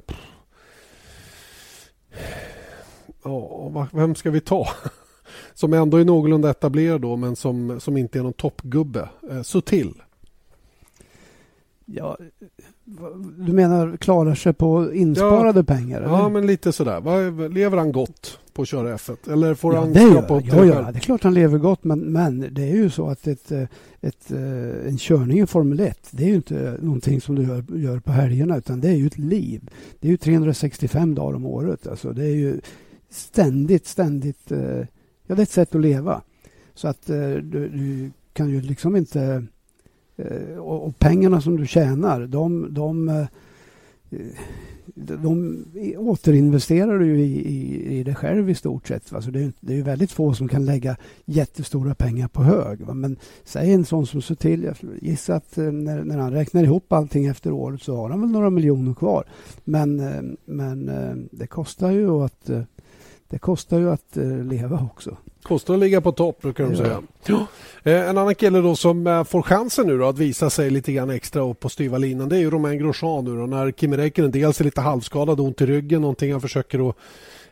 ja, 3.23 3.89
vem 3.93 4.15
ska 4.15 4.31
vi 4.31 4.41
ta? 4.41 4.69
Som 5.55 5.73
ändå 5.73 5.97
är 5.97 6.05
någorlunda 6.05 6.51
etablerad 6.51 7.01
då, 7.01 7.17
men 7.17 7.37
som, 7.37 7.81
som 7.81 7.97
inte 7.97 8.19
är 8.19 8.23
någon 8.23 8.33
toppgubbe. 8.33 9.09
Så 9.21 9.45
Sutil. 9.45 9.95
Ja, 11.85 12.19
du 13.39 13.53
menar 13.53 13.97
klarar 13.97 14.35
sig 14.35 14.53
på 14.53 14.95
insparade 14.95 15.59
ja, 15.59 15.65
pengar? 15.65 16.01
Eller? 16.01 16.13
Ja, 16.13 16.29
men 16.29 16.47
lite 16.47 16.73
sådär. 16.73 17.49
Lever 17.49 17.77
han 17.77 17.93
gott 17.93 18.39
på 18.53 18.63
att 18.63 18.69
köra 18.69 18.97
F1? 18.97 19.33
Eller 19.33 19.55
får 19.55 19.75
ja, 19.75 19.81
han 19.81 19.93
det 19.93 20.03
gör, 20.03 20.19
upp 20.19 20.45
ja, 20.47 20.65
ja, 20.65 20.93
det 20.93 20.99
är 20.99 21.01
klart 21.01 21.23
han 21.23 21.35
lever 21.35 21.59
gott. 21.59 21.85
Men, 21.85 21.99
men 21.99 22.49
det 22.51 22.63
är 22.63 22.77
ju 22.77 22.91
så 22.91 23.09
att 23.09 23.27
ett, 23.27 23.53
ett, 23.53 23.71
ett, 24.01 24.31
eh, 24.31 24.89
en 24.89 24.99
körning 24.99 25.41
i 25.41 25.47
Formel 25.47 25.81
1 25.81 26.09
det 26.11 26.25
är 26.25 26.29
ju 26.29 26.35
inte 26.35 26.79
någonting 26.83 27.21
som 27.21 27.35
du 27.35 27.43
gör, 27.43 27.65
gör 27.77 27.99
på 27.99 28.13
helgerna 28.13 28.57
utan 28.57 28.81
det 28.81 28.89
är 28.89 28.95
ju 28.95 29.07
ett 29.07 29.19
liv. 29.19 29.71
Det 30.01 30.09
är 30.09 30.11
ju 30.11 30.17
365 30.17 31.15
dagar 31.15 31.37
om 31.37 31.47
året. 31.47 31.87
Alltså, 31.87 32.13
det 32.13 32.25
är 32.25 32.35
ju 32.35 32.61
ständigt, 33.11 33.87
ständigt... 33.87 34.53
Eh, 34.53 34.85
ja, 35.27 35.35
det 35.35 35.41
är 35.41 35.43
ett 35.43 35.51
sätt 35.51 35.75
att 35.75 35.81
leva. 35.81 36.23
Så 36.75 36.89
att 36.89 37.11
eh, 37.11 37.31
du, 37.31 37.69
du 37.69 38.11
kan 38.33 38.51
ju 38.51 38.61
liksom 38.61 38.97
inte... 38.97 39.47
Eh, 40.17 40.59
och, 40.59 40.87
och 40.87 40.99
pengarna 40.99 41.41
som 41.41 41.57
du 41.57 41.67
tjänar, 41.67 42.27
de, 42.27 42.75
de 42.75 43.09
eh, 43.09 43.27
de 44.95 45.65
återinvesterar 45.97 46.99
du 46.99 47.21
i, 47.21 47.49
i, 47.49 47.99
i 47.99 48.03
dig 48.03 48.15
själv 48.15 48.51
i 48.51 48.55
stort 48.55 48.89
sett. 48.89 49.13
Alltså 49.13 49.31
det, 49.31 49.41
är, 49.43 49.53
det 49.61 49.79
är 49.79 49.83
väldigt 49.83 50.13
få 50.13 50.35
som 50.35 50.49
kan 50.49 50.65
lägga 50.65 50.97
jättestora 51.25 51.95
pengar 51.95 52.29
på 52.29 52.43
hög. 52.43 52.81
Va? 52.81 52.95
Men 52.95 53.17
säg 53.45 53.73
en 53.73 53.85
sån 53.85 54.07
som 54.07 54.23
Sutil, 54.23 54.63
jag 54.63 54.77
gissar 55.01 55.35
att 55.35 55.59
eh, 55.59 55.65
när, 55.65 56.05
när 56.05 56.19
han 56.19 56.33
räknar 56.33 56.65
ihop 56.65 56.93
allting 56.93 57.27
efter 57.27 57.53
året 57.53 57.83
så 57.83 57.97
har 57.97 58.11
han 58.11 58.21
väl 58.21 58.31
några 58.31 58.51
miljoner 58.51 58.95
kvar. 58.95 59.25
Men, 59.65 59.97
men 60.45 60.91
det 61.33 61.47
kostar 61.47 61.91
ju 61.91 62.11
att 62.11 62.51
det 63.29 63.39
kostar 63.39 63.79
ju 63.79 63.91
att 63.91 64.17
leva 64.45 64.89
också. 64.95 65.17
Kostar 65.47 65.75
att 65.75 65.81
ligga 65.81 66.01
på 66.01 66.13
topp 66.13 66.43
brukar 66.43 66.65
de 66.65 66.77
säga. 66.77 67.03
Ja. 67.27 67.47
Eh, 67.83 68.09
en 68.09 68.19
annan 68.19 68.35
kille 68.35 68.61
då 68.61 68.77
som 68.77 69.07
eh, 69.07 69.25
får 69.25 69.43
chansen 69.43 69.87
nu 69.87 69.99
då 69.99 70.09
att 70.09 70.19
visa 70.19 70.51
sig 70.51 70.71
lite 70.71 70.93
grann 70.93 71.11
extra 71.11 71.55
på 71.55 71.69
styva 71.69 71.99
linan 71.99 72.29
det 72.29 72.37
är 72.37 72.41
ju 72.41 72.51
Romain 72.51 72.79
Grosjean 72.79 73.25
nu 73.25 73.37
då 73.37 73.47
när 73.47 73.73
Kimi 73.73 73.97
Räikkönen 73.97 74.31
dels 74.31 74.61
är 74.61 74.65
lite 74.65 74.81
halvskadad 74.81 75.41
och 75.41 75.47
ont 75.47 75.61
i 75.61 75.67
ryggen 75.67 76.01
någonting 76.01 76.33
han 76.33 76.41
försöker 76.41 76.89
att 76.89 76.97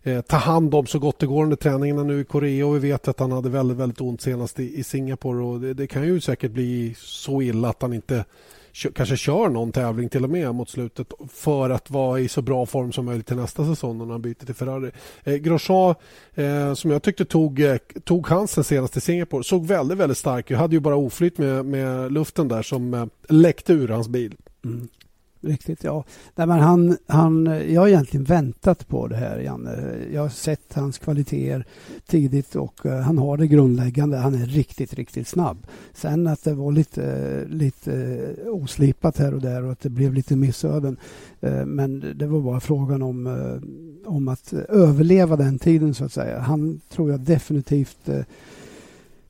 eh, 0.02 0.20
ta 0.20 0.36
hand 0.36 0.74
om 0.74 0.86
så 0.86 0.98
gott 0.98 1.18
det 1.18 1.26
går 1.26 1.42
under 1.42 1.56
träningarna 1.56 2.02
nu 2.02 2.20
i 2.20 2.24
Korea 2.24 2.66
och 2.66 2.74
vi 2.74 2.78
vet 2.78 3.08
att 3.08 3.20
han 3.20 3.32
hade 3.32 3.48
väldigt, 3.48 3.76
väldigt 3.76 4.00
ont 4.00 4.20
senast 4.20 4.60
i, 4.60 4.78
i 4.78 4.84
Singapore 4.84 5.42
och 5.42 5.60
det, 5.60 5.74
det 5.74 5.86
kan 5.86 6.04
ju 6.04 6.20
säkert 6.20 6.50
bli 6.50 6.94
så 6.98 7.42
illa 7.42 7.68
att 7.68 7.82
han 7.82 7.92
inte 7.92 8.24
kanske 8.94 9.16
kör 9.16 9.48
någon 9.48 9.72
tävling 9.72 10.08
till 10.08 10.24
och 10.24 10.30
med 10.30 10.54
mot 10.54 10.70
slutet 10.70 11.12
för 11.32 11.70
att 11.70 11.90
vara 11.90 12.20
i 12.20 12.28
så 12.28 12.42
bra 12.42 12.66
form 12.66 12.92
som 12.92 13.04
möjligt 13.04 13.26
till 13.26 13.36
nästa 13.36 13.66
säsong 13.66 13.98
när 13.98 14.06
han 14.06 14.22
byter 14.22 14.46
till 14.46 14.54
Ferrari. 14.54 14.90
Eh, 15.24 15.34
Grosjean, 15.34 15.94
eh, 16.34 16.74
som 16.74 16.90
jag 16.90 17.02
tyckte 17.02 17.24
tog, 17.24 17.60
eh, 17.60 17.76
tog 18.04 18.26
chansen 18.26 18.64
senast 18.64 18.96
i 18.96 19.00
Singapore, 19.00 19.44
såg 19.44 19.66
väldigt, 19.66 19.98
väldigt 19.98 20.18
stark 20.18 20.50
ut. 20.50 20.58
Hade 20.58 20.76
ju 20.76 20.80
bara 20.80 20.96
oflyt 20.96 21.38
med, 21.38 21.64
med 21.64 22.12
luften 22.12 22.48
där 22.48 22.62
som 22.62 22.94
eh, 22.94 23.06
läckte 23.28 23.72
ur 23.72 23.88
hans 23.88 24.08
bil. 24.08 24.34
Mm. 24.64 24.88
Riktigt, 25.46 25.84
ja. 25.84 26.04
Nej, 26.34 26.46
men 26.46 26.60
han, 26.60 26.96
han, 27.06 27.46
jag 27.68 27.80
har 27.80 27.88
egentligen 27.88 28.24
väntat 28.24 28.88
på 28.88 29.08
det 29.08 29.16
här, 29.16 29.38
Janne. 29.38 29.94
Jag 30.12 30.22
har 30.22 30.28
sett 30.28 30.74
hans 30.74 30.98
kvaliteter 30.98 31.66
tidigt 32.06 32.56
och 32.56 32.86
eh, 32.86 33.00
han 33.00 33.18
har 33.18 33.36
det 33.36 33.46
grundläggande. 33.46 34.16
Han 34.16 34.34
är 34.34 34.46
riktigt, 34.46 34.94
riktigt 34.94 35.28
snabb. 35.28 35.66
Sen 35.94 36.26
att 36.26 36.44
det 36.44 36.54
var 36.54 36.72
lite, 36.72 37.44
lite 37.48 37.92
eh, 38.46 38.54
oslipat 38.54 39.18
här 39.18 39.34
och 39.34 39.40
där 39.40 39.64
och 39.64 39.72
att 39.72 39.80
det 39.80 39.90
blev 39.90 40.14
lite 40.14 40.36
missöden. 40.36 40.96
Eh, 41.40 41.66
men 41.66 42.04
det 42.18 42.26
var 42.26 42.40
bara 42.40 42.60
frågan 42.60 43.02
om, 43.02 43.26
om 44.06 44.28
att 44.28 44.52
överleva 44.68 45.36
den 45.36 45.58
tiden, 45.58 45.94
så 45.94 46.04
att 46.04 46.12
säga. 46.12 46.38
Han 46.38 46.80
tror 46.88 47.10
jag 47.10 47.20
definitivt 47.20 48.08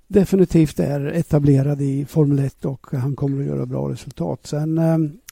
definitivt 0.07 0.81
är 0.81 1.07
etablerad 1.07 1.81
i 1.81 2.05
Formel 2.05 2.39
1 2.39 2.65
och 2.65 2.87
han 2.93 3.17
kommer 3.17 3.41
att 3.41 3.47
göra 3.47 3.67
bra 3.67 3.91
resultat. 3.91 4.47
Sen 4.47 4.79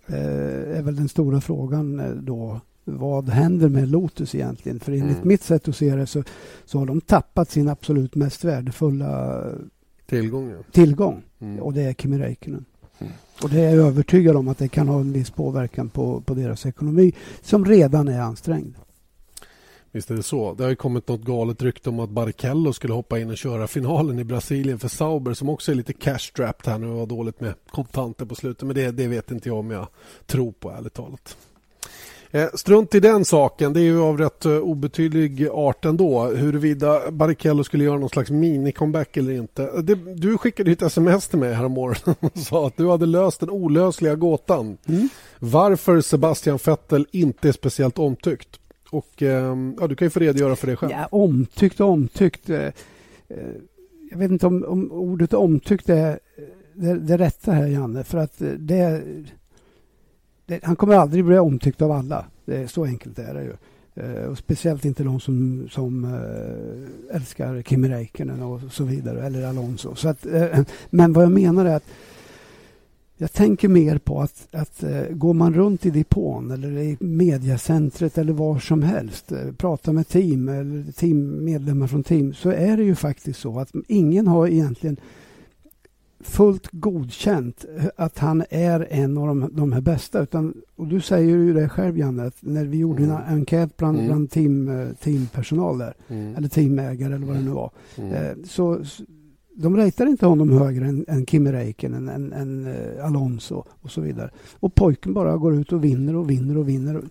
är 0.06 0.82
väl 0.82 0.96
den 0.96 1.08
stora 1.08 1.40
frågan 1.40 2.00
eh, 2.00 2.10
då. 2.10 2.60
Vad 2.84 3.28
händer 3.28 3.68
med 3.68 3.88
Lotus 3.88 4.34
egentligen? 4.34 4.80
För 4.80 4.92
enligt 4.92 5.16
mm. 5.16 5.28
mitt 5.28 5.42
sätt 5.42 5.68
att 5.68 5.76
se 5.76 5.94
det 5.94 6.06
så, 6.06 6.22
så 6.64 6.78
har 6.78 6.86
de 6.86 7.00
tappat 7.00 7.50
sin 7.50 7.68
absolut 7.68 8.14
mest 8.14 8.44
värdefulla 8.44 9.42
tillgång. 10.06 10.54
tillgång. 10.72 11.22
Mm. 11.38 11.58
Och 11.58 11.72
det 11.72 11.82
är 11.82 11.92
Kimi 11.92 12.18
Räikkönen. 12.18 12.64
Mm. 12.98 13.12
Och 13.42 13.50
det 13.50 13.60
är 13.60 13.76
jag 13.76 13.86
övertygad 13.86 14.36
om 14.36 14.48
att 14.48 14.58
det 14.58 14.68
kan 14.68 14.88
ha 14.88 15.00
en 15.00 15.12
viss 15.12 15.30
påverkan 15.30 15.88
på, 15.88 16.20
på 16.20 16.34
deras 16.34 16.66
ekonomi 16.66 17.12
som 17.42 17.64
redan 17.64 18.08
är 18.08 18.20
ansträngd. 18.20 18.74
Visst 19.92 20.10
är 20.10 20.14
det 20.14 20.22
så. 20.22 20.54
Det 20.54 20.62
har 20.62 20.70
ju 20.70 20.76
kommit 20.76 21.08
något 21.08 21.20
galet 21.20 21.62
rykte 21.62 21.88
om 21.88 22.00
att 22.00 22.10
Barrichello 22.10 22.72
skulle 22.72 22.94
hoppa 22.94 23.18
in 23.18 23.30
och 23.30 23.36
köra 23.36 23.66
finalen 23.66 24.18
i 24.18 24.24
Brasilien 24.24 24.78
för 24.78 24.88
Sauber 24.88 25.34
som 25.34 25.48
också 25.48 25.72
är 25.72 25.76
lite 25.76 25.92
cash-strapped 25.92 26.70
här 26.70 26.78
nu 26.78 26.86
och 26.86 26.98
har 26.98 27.06
dåligt 27.06 27.40
med 27.40 27.54
kontanter 27.70 28.24
på 28.24 28.34
slutet. 28.34 28.66
Men 28.66 28.76
det, 28.76 28.90
det 28.90 29.06
vet 29.06 29.30
inte 29.30 29.48
jag 29.48 29.58
om 29.58 29.70
jag 29.70 29.86
tror 30.26 30.52
på 30.52 30.70
ärligt 30.70 30.94
talat. 30.94 31.36
Eh, 32.34 32.48
strunt 32.54 32.94
i 32.94 33.00
den 33.00 33.24
saken. 33.24 33.72
Det 33.72 33.80
är 33.80 33.84
ju 33.84 34.00
av 34.00 34.18
rätt 34.18 34.46
uh, 34.46 34.58
obetydlig 34.58 35.48
art 35.48 35.84
ändå 35.84 36.24
huruvida 36.24 37.10
Barrichello 37.10 37.64
skulle 37.64 37.84
göra 37.84 37.98
någon 37.98 38.08
slags 38.08 38.30
mini-comeback 38.30 39.18
eller 39.18 39.32
inte. 39.32 39.82
Det, 39.82 39.94
du 39.94 40.38
skickade 40.38 40.72
ett 40.72 40.82
sms 40.82 41.28
till 41.28 41.38
mig 41.38 41.54
härommorgonen 41.54 42.16
och 42.20 42.38
sa 42.38 42.66
att 42.66 42.76
du 42.76 42.88
hade 42.88 43.06
löst 43.06 43.40
den 43.40 43.50
olösliga 43.50 44.14
gåtan. 44.14 44.76
Mm. 44.86 45.08
Varför 45.38 46.00
Sebastian 46.00 46.58
Vettel 46.64 47.06
inte 47.10 47.48
är 47.48 47.52
speciellt 47.52 47.98
omtyckt. 47.98 48.60
Och 48.92 49.22
ehm, 49.22 49.76
ja, 49.80 49.86
Du 49.86 49.96
kan 49.96 50.06
ju 50.06 50.10
få 50.10 50.20
redogöra 50.20 50.56
för 50.56 50.66
det 50.66 50.76
själv. 50.76 50.92
Ja, 50.92 51.06
omtyckt 51.10 51.80
och 51.80 51.88
omtyckt. 51.88 52.50
Eh, 52.50 52.66
eh, 53.28 53.52
jag 54.10 54.18
vet 54.18 54.30
inte 54.30 54.46
om, 54.46 54.64
om 54.64 54.92
ordet 54.92 55.34
omtyckt 55.34 55.88
är 55.88 56.18
det, 56.74 56.98
det 56.98 57.16
rätta 57.16 57.52
här, 57.52 57.66
Janne. 57.66 58.04
För 58.04 58.18
att 58.18 58.42
eh, 58.42 58.48
det, 58.48 59.02
det, 60.46 60.64
han 60.64 60.76
kommer 60.76 60.94
aldrig 60.94 61.24
bli 61.24 61.38
omtyckt 61.38 61.82
av 61.82 61.92
alla. 61.92 62.24
Det 62.44 62.56
är 62.56 62.66
så 62.66 62.84
enkelt 62.84 63.18
är 63.18 63.34
det 63.34 63.42
ju. 63.42 63.52
Och 64.26 64.38
speciellt 64.38 64.84
inte 64.84 65.04
de 65.04 65.20
som, 65.20 65.68
som 65.70 66.20
älskar 67.12 67.62
Kimi 67.62 67.88
Räikkönen 67.88 68.42
och 68.42 68.60
så 68.70 68.84
vidare, 68.84 69.26
eller 69.26 69.46
Alonso. 69.46 69.94
Så 69.94 70.08
att, 70.08 70.26
men 70.90 71.12
vad 71.12 71.24
jag 71.24 71.32
menar 71.32 71.64
är 71.64 71.76
att 71.76 71.84
jag 73.22 73.32
tänker 73.32 73.68
mer 73.68 73.98
på 73.98 74.20
att, 74.20 74.48
att 74.52 74.84
uh, 74.84 75.02
går 75.10 75.34
man 75.34 75.54
runt 75.54 75.86
i 75.86 75.90
depån 75.90 76.50
eller 76.50 76.78
i 76.78 76.96
mediacentret 77.00 78.18
eller 78.18 78.32
var 78.32 78.58
som 78.58 78.82
helst, 78.82 79.32
uh, 79.32 79.52
pratar 79.52 79.92
med 79.92 80.08
team 80.08 80.48
eller 80.48 80.92
teammedlemmar 80.92 81.86
från 81.86 82.02
team, 82.02 82.34
så 82.34 82.50
är 82.50 82.76
det 82.76 82.82
ju 82.82 82.94
faktiskt 82.94 83.40
så 83.40 83.58
att 83.58 83.72
ingen 83.88 84.26
har 84.26 84.48
egentligen 84.48 84.96
fullt 86.20 86.68
godkänt 86.70 87.64
att 87.96 88.18
han 88.18 88.44
är 88.50 88.86
en 88.90 89.18
av 89.18 89.26
de, 89.26 89.50
de 89.52 89.72
här 89.72 89.80
bästa. 89.80 90.22
Utan, 90.22 90.54
och 90.76 90.86
du 90.86 91.00
säger 91.00 91.36
ju 91.36 91.52
det 91.52 91.68
själv, 91.68 91.98
Janne, 91.98 92.26
att 92.26 92.36
när 92.40 92.64
vi 92.64 92.78
gjorde 92.78 93.02
mm. 93.02 93.16
en 93.16 93.22
enkät 93.22 93.76
bland, 93.76 93.96
mm. 93.96 94.08
bland 94.08 94.30
team, 94.30 94.68
eh, 94.68 94.88
teampersonal 94.92 95.78
där, 95.78 95.94
mm. 96.08 96.36
eller 96.36 96.48
teamägare 96.48 97.14
eller 97.14 97.26
vad 97.26 97.36
det 97.36 97.42
nu 97.42 97.50
var, 97.50 97.70
mm. 97.96 98.12
eh, 98.12 98.44
så, 98.44 98.84
de 99.54 99.76
ratear 99.76 100.06
inte 100.06 100.26
honom 100.26 100.50
högre 100.58 100.86
än, 100.86 101.04
än 101.08 101.26
Kimi 101.26 101.52
Räikkönen, 101.52 102.08
än, 102.08 102.32
än 102.32 102.66
uh, 102.66 103.06
Alonso 103.06 103.64
och 103.80 103.90
så 103.90 104.00
vidare. 104.00 104.30
Och 104.60 104.74
pojken 104.74 105.14
bara 105.14 105.36
går 105.36 105.54
ut 105.54 105.72
och 105.72 105.84
vinner 105.84 106.16
och 106.16 106.30
vinner 106.30 106.58
och 106.58 106.68
vinner. 106.68 107.02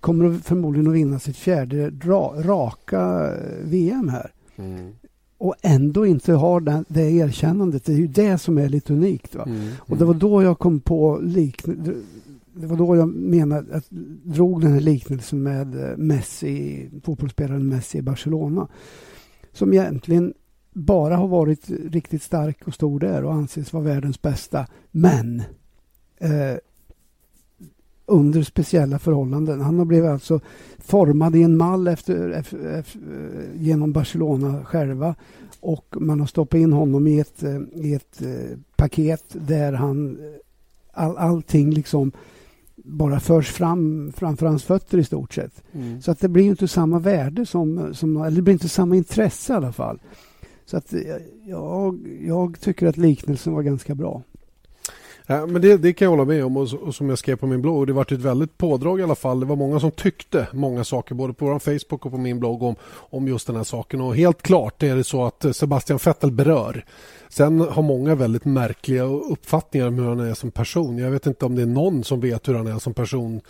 Kommer 0.00 0.38
förmodligen 0.38 0.88
att 0.88 0.94
vinna 0.94 1.18
sitt 1.18 1.36
fjärde 1.36 1.90
ra, 1.90 2.32
raka 2.42 3.32
VM 3.62 4.08
här. 4.08 4.32
Mm 4.56 4.92
och 5.40 5.54
ändå 5.62 6.06
inte 6.06 6.32
har 6.32 6.60
den, 6.60 6.84
det 6.88 7.10
erkännandet. 7.10 7.84
Det 7.84 7.92
är 7.92 7.96
ju 7.96 8.06
det 8.06 8.38
som 8.38 8.58
är 8.58 8.68
lite 8.68 8.92
unikt. 8.92 9.34
Va? 9.34 9.44
Mm, 9.46 9.68
och 9.78 9.96
det 9.96 10.04
var 10.04 10.14
då 10.14 10.42
jag 10.42 10.58
kom 10.58 10.80
på 10.80 11.18
liknande 11.22 11.94
det 12.60 12.66
var 12.66 12.76
då 12.76 12.96
jag 12.96 13.08
menade 13.08 13.76
att 13.76 13.86
drog 14.22 14.60
den 14.60 14.72
här 14.72 14.80
liknelsen 14.80 15.42
med 15.42 15.90
eh, 15.90 15.96
Messi, 15.96 16.88
fotbollsspelaren 17.04 17.68
Messi 17.68 17.98
i 17.98 18.02
Barcelona. 18.02 18.68
Som 19.52 19.72
egentligen 19.72 20.34
bara 20.78 21.16
har 21.16 21.28
varit 21.28 21.70
riktigt 21.70 22.22
stark 22.22 22.68
och 22.68 22.74
stor 22.74 23.00
där 23.00 23.24
och 23.24 23.32
anses 23.32 23.72
vara 23.72 23.84
världens 23.84 24.22
bästa. 24.22 24.66
Men 24.90 25.42
eh, 26.18 26.56
under 28.06 28.42
speciella 28.42 28.98
förhållanden. 28.98 29.60
Han 29.60 29.78
har 29.78 29.84
blivit 29.84 30.10
alltså 30.10 30.40
formad 30.78 31.36
i 31.36 31.42
en 31.42 31.56
mall 31.56 31.88
efter, 31.88 32.30
efter, 32.30 32.58
efter, 32.58 33.00
genom 33.54 33.92
Barcelona 33.92 34.64
själva 34.64 35.14
och 35.60 35.96
man 36.00 36.20
har 36.20 36.26
stoppat 36.26 36.58
in 36.58 36.72
honom 36.72 37.06
i 37.06 37.20
ett, 37.20 37.42
i 37.72 37.94
ett 37.94 38.22
eh, 38.22 38.58
paket 38.76 39.24
där 39.32 39.72
han 39.72 40.18
all, 40.92 41.16
allting 41.16 41.70
liksom 41.70 42.12
bara 42.76 43.20
förs 43.20 43.50
fram 43.50 44.12
framför 44.16 44.46
hans 44.46 44.64
fötter 44.64 44.98
i 44.98 45.04
stort 45.04 45.34
sett. 45.34 45.62
Mm. 45.72 46.02
Så 46.02 46.10
att 46.10 46.20
det 46.20 46.28
blir 46.28 46.44
inte 46.44 46.68
samma 46.68 46.98
värde 46.98 47.46
som, 47.46 47.94
som, 47.94 48.16
eller 48.16 48.36
det 48.36 48.42
blir 48.42 48.52
inte 48.52 48.68
samma 48.68 48.96
intresse 48.96 49.52
i 49.52 49.56
alla 49.56 49.72
fall. 49.72 49.98
Så 50.70 50.76
att 50.76 50.92
eh, 50.92 51.00
jag, 51.46 52.06
jag 52.20 52.60
tycker 52.60 52.86
att 52.86 52.96
liknelsen 52.96 53.52
var 53.52 53.62
ganska 53.62 53.94
bra. 53.94 54.22
Ja, 55.26 55.46
men 55.46 55.62
det, 55.62 55.76
det, 55.76 55.92
kan 55.92 56.06
jag 56.06 56.10
hålla 56.10 56.24
med 56.24 56.44
om 56.44 56.56
och, 56.56 56.74
och 56.74 56.94
som 56.94 57.08
jag 57.08 57.18
skrev 57.18 57.36
på 57.36 57.46
min 57.46 57.62
blogg. 57.62 57.86
Det 57.86 57.92
var 57.92 58.02
ett 58.02 58.12
väldigt 58.12 58.58
pådrag 58.58 59.00
i 59.00 59.02
alla 59.02 59.14
fall. 59.14 59.40
Det 59.40 59.46
var 59.46 59.56
många 59.56 59.80
som 59.80 59.90
tyckte 59.90 60.48
många 60.52 60.84
saker 60.84 61.14
både 61.14 61.32
på 61.32 61.46
vår 61.46 61.58
Facebook 61.58 62.06
och 62.06 62.12
på 62.12 62.18
min 62.18 62.40
blogg 62.40 62.62
om, 62.62 62.74
om 62.90 63.28
just 63.28 63.46
den 63.46 63.56
här 63.56 63.64
saken. 63.64 64.00
Och 64.00 64.16
helt 64.16 64.42
klart 64.42 64.82
är 64.82 64.96
det 64.96 65.04
så 65.04 65.24
att 65.24 65.44
eh, 65.44 65.52
Sebastian 65.52 65.98
Vettel 66.04 66.32
berör. 66.32 66.84
Sen 67.28 67.60
har 67.60 67.82
många 67.82 68.14
väldigt 68.14 68.44
märkliga 68.44 69.02
uppfattningar 69.02 69.86
om 69.86 69.94
hur 69.94 70.08
han 70.08 70.20
är 70.20 70.34
som 70.34 70.50
person. 70.50 70.98
Jag 70.98 71.10
vet 71.10 71.26
inte 71.26 71.46
om 71.46 71.54
det 71.54 71.62
är 71.62 71.66
någon 71.66 72.04
som 72.04 72.20
vet 72.20 72.48
hur 72.48 72.54
han 72.54 72.66
är 72.66 72.78
som 72.78 72.94
person 72.94 73.40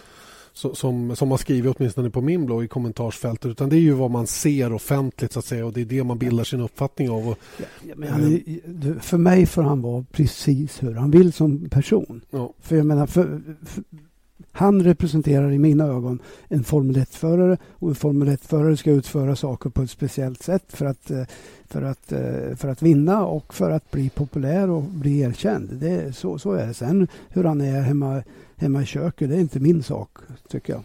som, 0.59 1.17
som 1.17 1.31
har 1.31 1.39
skrivit 1.39 1.77
åtminstone 1.77 2.11
på 2.11 2.21
min 2.21 2.47
blogg 2.47 2.65
i 2.65 2.69
kommentarsfältet 2.69 3.51
utan 3.51 3.69
det 3.69 3.77
är 3.77 3.81
ju 3.81 3.93
vad 3.93 4.11
man 4.11 4.27
ser 4.27 4.73
offentligt 4.73 5.33
så 5.33 5.39
att 5.39 5.45
säga 5.45 5.67
och 5.67 5.73
det 5.73 5.81
är 5.81 5.85
det 5.85 6.05
man 6.05 6.19
bildar 6.19 6.45
sin 6.45 6.61
uppfattning 6.61 7.11
av. 7.11 7.29
Och, 7.29 7.39
ja, 7.87 8.07
är, 8.07 9.01
för 9.01 9.19
mig 9.19 9.47
får 9.47 9.63
han 9.63 9.83
vara 9.83 10.05
precis 10.13 10.83
hur 10.83 10.95
han 10.95 11.11
vill 11.11 11.33
som 11.33 11.69
person. 11.69 12.21
Ja. 12.31 12.53
För 12.61 12.77
jag 12.77 12.87
menar, 12.87 13.07
för, 13.07 13.41
för, 13.63 13.85
han 14.53 14.83
representerar 14.83 15.51
i 15.53 15.59
mina 15.59 15.85
ögon 15.85 16.19
en 16.49 16.65
Formel 16.65 16.97
1-förare 16.97 17.59
och 17.71 17.89
en 17.89 17.95
Formel 17.95 18.29
1-förare 18.29 18.77
ska 18.77 18.91
utföra 18.91 19.37
saker 19.37 19.71
på 19.71 19.83
ett 19.83 19.91
speciellt 19.91 20.43
sätt 20.43 20.65
för 20.69 20.87
att, 20.87 21.11
eh, 21.11 21.23
för 21.67 21.83
att, 21.83 22.13
eh, 22.13 22.57
för 22.57 22.69
att 22.69 22.83
vinna 22.83 23.27
och 23.27 23.55
för 23.55 23.71
att 23.71 23.91
bli 23.91 24.11
populär 24.11 24.71
och 24.71 24.83
bli 24.83 25.21
erkänd. 25.21 25.69
Det, 25.73 26.17
så, 26.17 26.39
så 26.39 26.53
är 26.53 26.67
det. 26.67 26.75
Sen 26.75 27.09
hur 27.29 27.45
han 27.45 27.61
är 27.61 27.81
hemma 27.81 28.23
hemma 28.59 28.83
i 28.83 28.87
köket. 28.87 29.29
Det 29.29 29.37
är 29.37 29.41
inte 29.41 29.61
min 29.61 29.83
sak, 29.83 30.19
tycker 30.49 30.73
jag. 30.73 30.83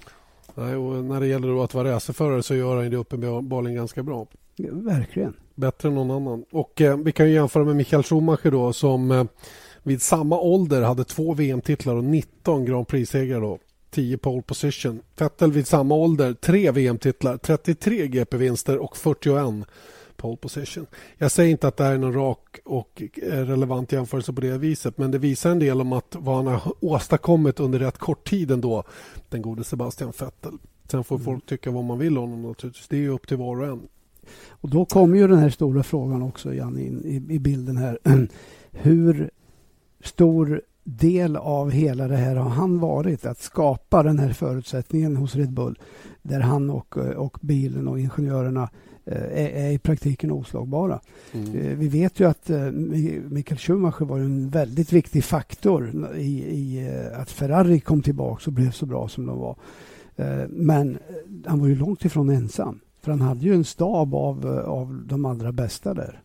Nej, 0.56 0.76
och 0.76 1.06
när 1.06 1.20
det 1.20 1.28
gäller 1.28 1.64
att 1.64 1.74
vara 1.74 1.92
racerförare 1.92 2.44
så 2.44 2.56
gör 2.56 2.82
han 2.82 2.90
det 2.90 2.98
uppenbarligen 2.98 3.76
ganska 3.76 4.04
bra. 4.04 4.28
Ja, 4.56 4.70
verkligen. 4.72 5.34
Bättre 5.56 5.90
än 5.90 5.96
någon 5.96 6.12
annan. 6.12 6.46
Och 6.52 6.82
eh, 6.82 6.98
Vi 6.98 7.12
kan 7.12 7.32
jämföra 7.32 7.64
med 7.64 7.76
Michael 7.76 8.04
Schumacher 8.04 8.52
då, 8.52 8.74
som 8.74 9.12
eh, 9.12 9.26
vid 9.84 10.02
samma 10.02 10.40
ålder 10.40 10.82
hade 10.82 11.04
två 11.04 11.34
VM-titlar 11.34 11.96
och 11.96 12.04
19 12.04 12.66
Grand 12.66 12.88
Prix-segrar. 12.88 13.60
10 13.92 14.18
pole 14.18 14.42
position. 14.42 15.02
Vettel 15.18 15.52
vid 15.52 15.68
samma 15.68 15.96
ålder 15.96 16.34
tre 16.34 16.72
VM-titlar, 16.72 17.38
33 17.38 18.08
GP-vinster 18.08 18.78
och 18.78 18.98
41 18.98 19.68
pole 20.18 20.38
position. 20.38 20.86
Jag 21.18 21.32
säger 21.32 21.52
inte 21.52 21.68
att 21.68 21.78
det 21.78 21.84
här 21.84 21.94
är 21.94 21.98
någon 21.98 22.14
rak 22.14 22.60
och 22.66 23.04
relevant 23.22 23.92
jämförelse 23.92 24.34
på 24.34 24.42
det 24.42 24.58
viset 24.58 24.98
men 24.98 25.12
det 25.12 25.18
visar 25.18 25.52
en 25.52 25.60
del 25.60 25.82
om 25.82 25.94
att 25.94 26.16
vad 26.20 26.36
han 26.36 26.48
har 26.48 26.74
åstadkommit 26.80 27.60
under 27.60 27.80
rätt 27.80 27.98
kort 27.98 28.30
tid 28.30 28.52
ändå, 28.52 28.84
den 29.30 29.42
gode 29.42 29.64
Sebastian 29.64 30.14
Vettel. 30.20 30.58
Sen 30.92 31.04
får 31.04 31.16
mm. 31.16 31.26
folk 31.26 31.46
tycka 31.46 31.72
vad 31.72 31.84
man 31.84 32.00
vill 32.00 32.18
om 32.18 32.30
honom 32.30 32.42
naturligtvis. 32.50 32.88
Det 32.88 33.06
är 33.06 33.10
upp 33.10 33.28
till 33.28 33.38
var 33.38 33.60
och 33.60 33.68
en. 33.68 33.88
Och 34.50 34.70
då 34.70 34.86
kommer 34.86 35.18
ju 35.18 35.28
den 35.28 35.40
här 35.40 35.50
stora 35.50 35.84
frågan 35.84 36.22
också, 36.22 36.54
Jan, 36.54 36.80
in 36.80 37.06
i, 37.06 37.34
i 37.36 37.40
bilden 37.40 37.78
här. 37.78 38.00
Hur 38.72 39.32
stor 40.04 40.62
del 40.84 41.36
av 41.36 41.72
hela 41.72 42.08
det 42.08 42.18
här 42.18 42.36
har 42.36 42.50
han 42.50 42.80
varit 42.80 43.26
att 43.26 43.40
skapa 43.40 44.04
den 44.04 44.20
här 44.20 44.34
förutsättningen 44.34 45.18
hos 45.18 45.36
Red 45.36 45.54
Bull 45.54 45.80
där 46.22 46.40
han 46.40 46.70
och, 46.70 46.98
och 46.98 47.38
bilen 47.42 47.88
och 47.88 48.00
ingenjörerna 48.00 48.62
Eh, 48.64 48.70
är, 49.06 49.66
är 49.66 49.72
i 49.72 49.78
praktiken 49.78 50.32
oslagbara. 50.32 51.00
Mm. 51.34 51.56
Eh, 51.56 51.78
vi 51.78 51.88
vet 51.88 52.20
ju 52.20 52.30
att 52.30 52.50
eh, 52.50 52.72
Michael 53.30 53.58
Schumacher 53.58 54.06
var 54.06 54.20
en 54.20 54.50
väldigt 54.50 54.94
viktig 54.94 55.24
faktor 55.24 56.14
i, 56.16 56.40
i 56.40 56.90
att 57.16 57.32
Ferrari 57.32 57.80
kom 57.80 58.02
tillbaka 58.02 58.44
och 58.46 58.54
blev 58.54 58.72
så 58.72 58.86
bra 58.86 59.08
som 59.08 59.26
de 59.26 59.40
var. 59.40 59.56
Men 60.48 60.98
han 61.46 61.60
var 61.60 61.68
ju 61.68 61.76
långt 61.76 62.06
ifrån 62.06 62.30
ensam. 62.30 62.80
För 63.02 63.12
han 63.12 63.22
hade 63.22 63.46
ju 63.46 63.54
en 63.54 63.64
stab 63.64 64.16
av, 64.16 64.48
av 64.66 65.04
de 65.08 65.26
allra 65.26 65.52
bästa 65.52 65.94
där. 65.94 66.23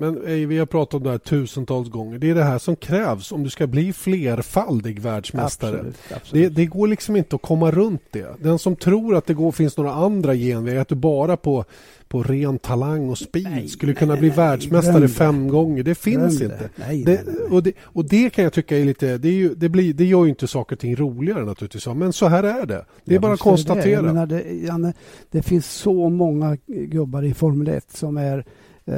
Men 0.00 0.48
vi 0.48 0.58
har 0.58 0.66
pratat 0.66 0.94
om 0.94 1.02
det 1.02 1.10
här 1.10 1.18
tusentals 1.18 1.88
gånger. 1.88 2.18
Det 2.18 2.30
är 2.30 2.34
det 2.34 2.44
här 2.44 2.58
som 2.58 2.76
krävs 2.76 3.32
om 3.32 3.42
du 3.42 3.50
ska 3.50 3.66
bli 3.66 3.92
flerfaldig 3.92 5.00
världsmästare. 5.00 5.74
Absolut, 5.76 5.96
absolut. 6.14 6.54
Det, 6.54 6.62
det, 6.62 6.66
går 6.66 6.88
liksom 6.88 7.16
inte 7.16 7.36
att 7.36 7.42
komma 7.42 7.70
runt 7.70 8.02
det. 8.10 8.42
Den 8.42 8.58
som 8.58 8.76
tror 8.76 9.16
att 9.16 9.26
det 9.26 9.34
går, 9.34 9.52
finns 9.52 9.76
några 9.76 9.92
andra 9.92 10.34
genvägar, 10.34 10.80
att 10.80 10.88
du 10.88 10.94
bara 10.94 11.36
på 11.36 11.64
på 12.10 12.22
ren 12.22 12.58
talang 12.58 13.08
och 13.08 13.18
speed 13.18 13.50
nej, 13.50 13.68
skulle 13.68 13.94
kunna 13.94 14.12
nej, 14.12 14.20
bli 14.20 14.28
nej, 14.28 14.36
världsmästare 14.38 15.08
fem 15.08 15.48
gånger. 15.48 15.82
Det 15.82 15.94
finns 15.94 16.42
inte. 16.42 16.70
Det, 17.04 17.24
och, 17.50 17.62
det, 17.62 17.72
och 17.82 18.04
det 18.04 18.30
kan 18.30 18.44
jag 18.44 18.52
tycka 18.52 18.78
är 18.78 18.84
lite... 18.84 19.18
Det, 19.18 19.28
är 19.28 19.32
ju, 19.32 19.54
det, 19.54 19.68
blir, 19.68 19.94
det 19.94 20.04
gör 20.04 20.24
ju 20.24 20.30
inte 20.30 20.46
saker 20.46 20.76
och 20.76 20.80
ting 20.80 20.96
roligare 20.96 21.44
naturligtvis. 21.44 21.86
Men 21.86 22.12
så 22.12 22.28
här 22.28 22.42
är 22.42 22.66
det. 22.66 22.84
Det 23.04 23.12
är 23.12 23.14
ja, 23.14 23.20
bara 23.20 23.32
att 23.32 23.40
konstatera. 23.40 24.02
Det. 24.02 24.06
Menar, 24.12 24.26
det, 24.26 24.42
Janne, 24.42 24.92
det 25.30 25.42
finns 25.42 25.66
så 25.66 26.08
många 26.08 26.56
gubbar 26.66 27.22
i 27.22 27.34
Formel 27.34 27.68
1 27.68 27.92
som 27.92 28.16
är 28.16 28.44
eh, 28.84 28.94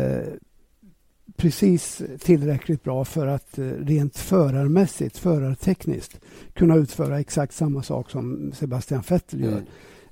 precis 1.43 2.03
tillräckligt 2.19 2.83
bra 2.83 3.05
för 3.05 3.27
att 3.27 3.59
eh, 3.59 3.65
rent 3.65 4.19
förarmässigt, 4.19 5.19
förartekniskt 5.19 6.21
kunna 6.55 6.77
utföra 6.77 7.21
exakt 7.21 7.55
samma 7.55 7.83
sak 7.83 8.11
som 8.11 8.53
Sebastian 8.55 9.03
Vettel 9.09 9.41
gör. 9.41 9.63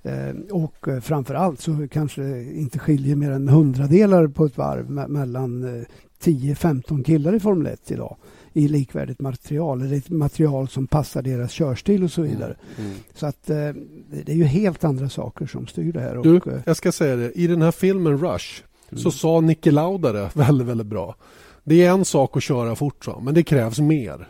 Mm. 0.03 0.39
Eh, 0.49 0.55
och 0.55 0.89
eh, 0.89 1.01
framför 1.01 1.35
allt 1.35 1.61
så 1.61 1.89
kanske 1.91 2.23
det 2.23 2.45
inte 2.55 2.79
skiljer 2.79 3.17
mer 3.17 3.31
än 3.31 3.49
hundradelar 3.49 4.27
på 4.27 4.45
ett 4.45 4.57
varv 4.57 4.91
mellan 4.91 5.85
10-15 6.23 6.99
eh, 6.99 7.05
killar 7.05 7.35
i 7.35 7.41
Formel 7.41 7.73
1 7.73 7.91
idag 7.91 8.17
i 8.53 8.69
likvärdigt 8.69 9.21
material 9.21 9.83
eller 9.83 9.97
ett 9.97 10.11
material 10.11 10.69
som 10.69 10.87
passar 10.87 11.23
deras 11.23 11.53
körstil 11.53 12.05
och 12.05 12.11
så 12.11 12.21
mm, 12.21 12.33
vidare. 12.33 12.57
Mm. 12.79 12.91
Mm. 12.91 13.01
Så 13.15 13.27
att 13.27 13.47
det 13.47 14.33
är 14.33 14.37
ju 14.37 14.45
helt 14.45 14.85
andra 14.85 15.09
saker 15.09 15.47
som 15.47 15.67
styr 15.67 15.93
det 15.93 16.01
här. 16.01 16.17
Du, 16.23 16.41
jag 16.65 16.77
ska 16.77 16.93
säga 16.93 17.17
det, 17.17 17.33
i 17.33 17.47
den 17.47 17.63
här 17.63 17.73
filmen 17.73 18.19
Rush 18.19 18.63
mm. 18.91 19.03
så 19.03 19.11
sa 19.11 19.41
Nicke 19.41 19.71
Lauda 19.71 20.13
det 20.13 20.31
väldigt, 20.35 20.67
väldigt 20.67 20.87
bra. 20.87 21.15
Det 21.65 21.85
är 21.85 21.91
en 21.91 22.05
sak 22.05 22.37
att 22.37 22.43
köra 22.43 22.77
fort, 22.77 23.05
så, 23.05 23.21
men 23.21 23.35
det 23.35 23.43
krävs 23.43 23.79
mer. 23.79 24.29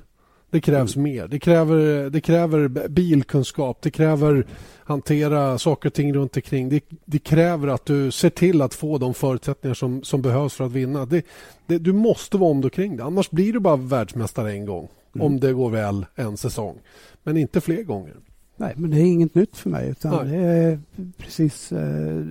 Det 0.51 0.61
krävs 0.61 0.97
mm. 0.97 1.13
mer. 1.13 1.29
Det 1.29 1.39
kräver, 1.39 2.11
det 2.11 2.21
kräver 2.21 2.89
bilkunskap. 2.89 3.79
Det 3.83 3.91
kräver 3.91 4.47
hantera 4.85 5.59
saker 5.59 5.89
och 5.89 5.95
ting 5.95 6.15
runt 6.15 6.37
omkring. 6.37 6.69
Det, 6.69 6.85
det 7.05 7.19
kräver 7.19 7.69
att 7.69 7.87
du 7.87 8.11
ser 8.11 8.31
till 8.31 8.63
att 8.63 8.75
få 8.75 8.99
de 8.99 9.15
förutsättningar 9.15 9.75
som, 9.75 10.03
som 10.03 10.23
behövs 10.23 10.55
för 10.55 10.65
att 10.65 10.73
vinna. 10.73 11.07
Det, 11.07 11.27
det, 11.67 11.79
du 11.79 11.93
måste 11.93 12.37
vara 12.37 12.51
om 12.51 12.71
kring 12.71 12.97
det. 12.97 13.05
Annars 13.05 13.31
blir 13.31 13.53
du 13.53 13.61
bara 13.61 13.77
världsmästare 13.77 14.53
en 14.53 14.67
gång. 14.67 14.89
Mm. 15.15 15.27
Om 15.27 15.41
det 15.41 15.53
går 15.53 15.71
väl 15.71 16.07
en 16.15 16.37
säsong. 16.37 16.79
Men 17.23 17.37
inte 17.37 17.61
fler 17.61 17.83
gånger. 17.83 18.15
Nej, 18.57 18.75
men 18.77 18.91
det 18.91 18.97
är 18.97 19.05
inget 19.05 19.35
nytt 19.35 19.57
för 19.57 19.71
mig 19.71 19.91
utan 19.91 20.27
Nej. 20.27 20.39
det 20.39 20.47
är 20.47 20.81
precis, 21.19 21.73
eh, 21.73 22.25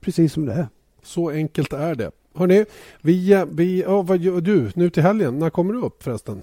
precis 0.00 0.32
som 0.32 0.46
det 0.46 0.52
är. 0.52 0.68
Så 1.02 1.30
enkelt 1.30 1.72
är 1.72 1.94
det. 1.94 2.10
Hörrni, 2.34 2.64
vi, 3.00 3.44
vi, 3.52 3.82
ja, 3.82 4.02
vad 4.02 4.18
gör 4.18 4.40
du 4.40 4.70
nu 4.74 4.90
till 4.90 5.02
helgen? 5.02 5.38
När 5.38 5.50
kommer 5.50 5.72
du 5.72 5.80
upp 5.80 6.02
förresten? 6.02 6.42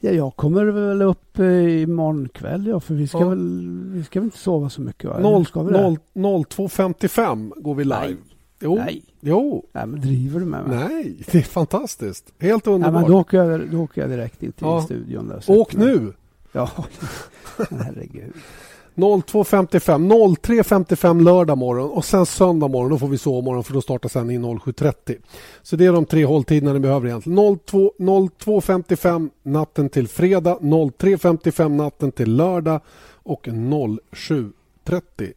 Ja, 0.00 0.10
jag 0.10 0.36
kommer 0.36 0.64
väl 0.64 1.02
upp 1.02 1.38
eh, 1.38 1.82
imorgon 1.82 2.28
kväll 2.34 2.66
ja, 2.66 2.80
för 2.80 2.94
vi 2.94 3.06
ska, 3.08 3.18
Ja. 3.20 3.28
väl, 3.28 3.90
vi 3.94 4.04
ska 4.04 4.20
väl 4.20 4.24
inte 4.24 4.38
sova 4.38 4.70
så 4.70 4.80
mycket 4.80 5.10
va? 5.10 5.18
Noll- 5.20 5.34
Eller 5.34 5.44
ska 5.44 5.62
vi 5.62 5.72
det? 5.72 5.78
noll- 5.78 5.98
02.55 6.46 7.52
går 7.56 7.74
vi 7.74 7.84
live. 7.84 7.96
Nej. 8.00 8.16
Jo, 8.60 8.74
Nej. 8.76 9.04
jo. 9.20 9.66
Nej, 9.72 9.86
men 9.86 10.00
driver 10.00 10.40
du 10.40 10.46
med 10.46 10.66
mig? 10.68 10.78
Nej, 10.88 11.16
det 11.32 11.38
är 11.38 11.42
fantastiskt. 11.42 12.32
Helt 12.38 12.66
Nej, 12.66 12.74
underbart. 12.74 13.02
men 13.02 13.10
då 13.10 13.18
åker, 13.20 13.38
jag, 13.44 13.70
då 13.70 13.78
åker 13.80 14.00
jag 14.00 14.10
direkt 14.10 14.42
in 14.42 14.52
till 14.52 14.66
Ja. 14.66 14.82
studion. 14.82 15.28
Där, 15.28 15.42
Åk 15.46 15.74
nu! 15.74 16.12
Ja, 16.52 16.70
herregud. 17.70 18.32
02.55, 18.94 20.36
03.55 20.36 21.22
lördag 21.22 21.58
morgon 21.58 21.90
och 21.90 22.04
sen 22.04 22.26
söndag 22.26 22.68
morgon 22.68 22.90
då 22.90 22.98
får 22.98 23.08
vi 23.08 23.18
sovmorgon 23.18 23.64
för 23.64 23.72
då 23.72 23.82
startar 23.82 24.08
sändningen 24.08 24.44
07.30. 24.44 25.16
Så 25.62 25.76
det 25.76 25.86
är 25.86 25.92
de 25.92 26.04
tre 26.04 26.24
hålltiderna 26.24 26.72
ni 26.72 26.80
behöver 26.80 27.06
egentligen. 27.06 27.38
02.55 27.38 29.30
natten 29.42 29.88
till 29.88 30.08
fredag, 30.08 30.58
03.55 30.60 31.68
natten 31.68 32.12
till 32.12 32.36
lördag 32.36 32.80
och 33.22 33.46
07.30 33.46 34.52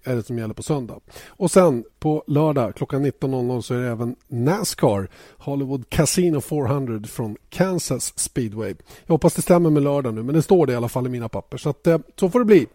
är 0.03 0.15
det 0.15 0.23
som 0.23 0.37
gäller 0.37 0.53
på 0.53 0.63
söndag. 0.63 0.99
Och 1.27 1.51
sen 1.51 1.83
på 1.99 2.23
lördag 2.27 2.75
klockan 2.75 3.05
19.00 3.05 3.61
så 3.61 3.73
är 3.73 3.81
det 3.81 3.87
även 3.87 4.15
Nascar 4.27 5.09
Hollywood 5.37 5.89
Casino 5.89 6.41
400 6.41 7.07
från 7.07 7.37
Kansas 7.49 8.19
Speedway. 8.19 8.75
Jag 9.05 9.13
hoppas 9.13 9.33
det 9.33 9.41
stämmer 9.41 9.69
med 9.69 9.83
lördag 9.83 10.13
nu 10.13 10.23
men 10.23 10.35
det 10.35 10.41
står 10.41 10.65
det 10.65 10.73
i 10.73 10.75
alla 10.75 10.89
fall 10.89 11.05
i 11.05 11.09
mina 11.09 11.29
papper 11.29 11.57
så 11.57 11.69
att, 11.69 11.87
eh, 11.87 11.97
så 12.19 12.29
får 12.29 12.39
det 12.39 12.45
bli. 12.45 12.67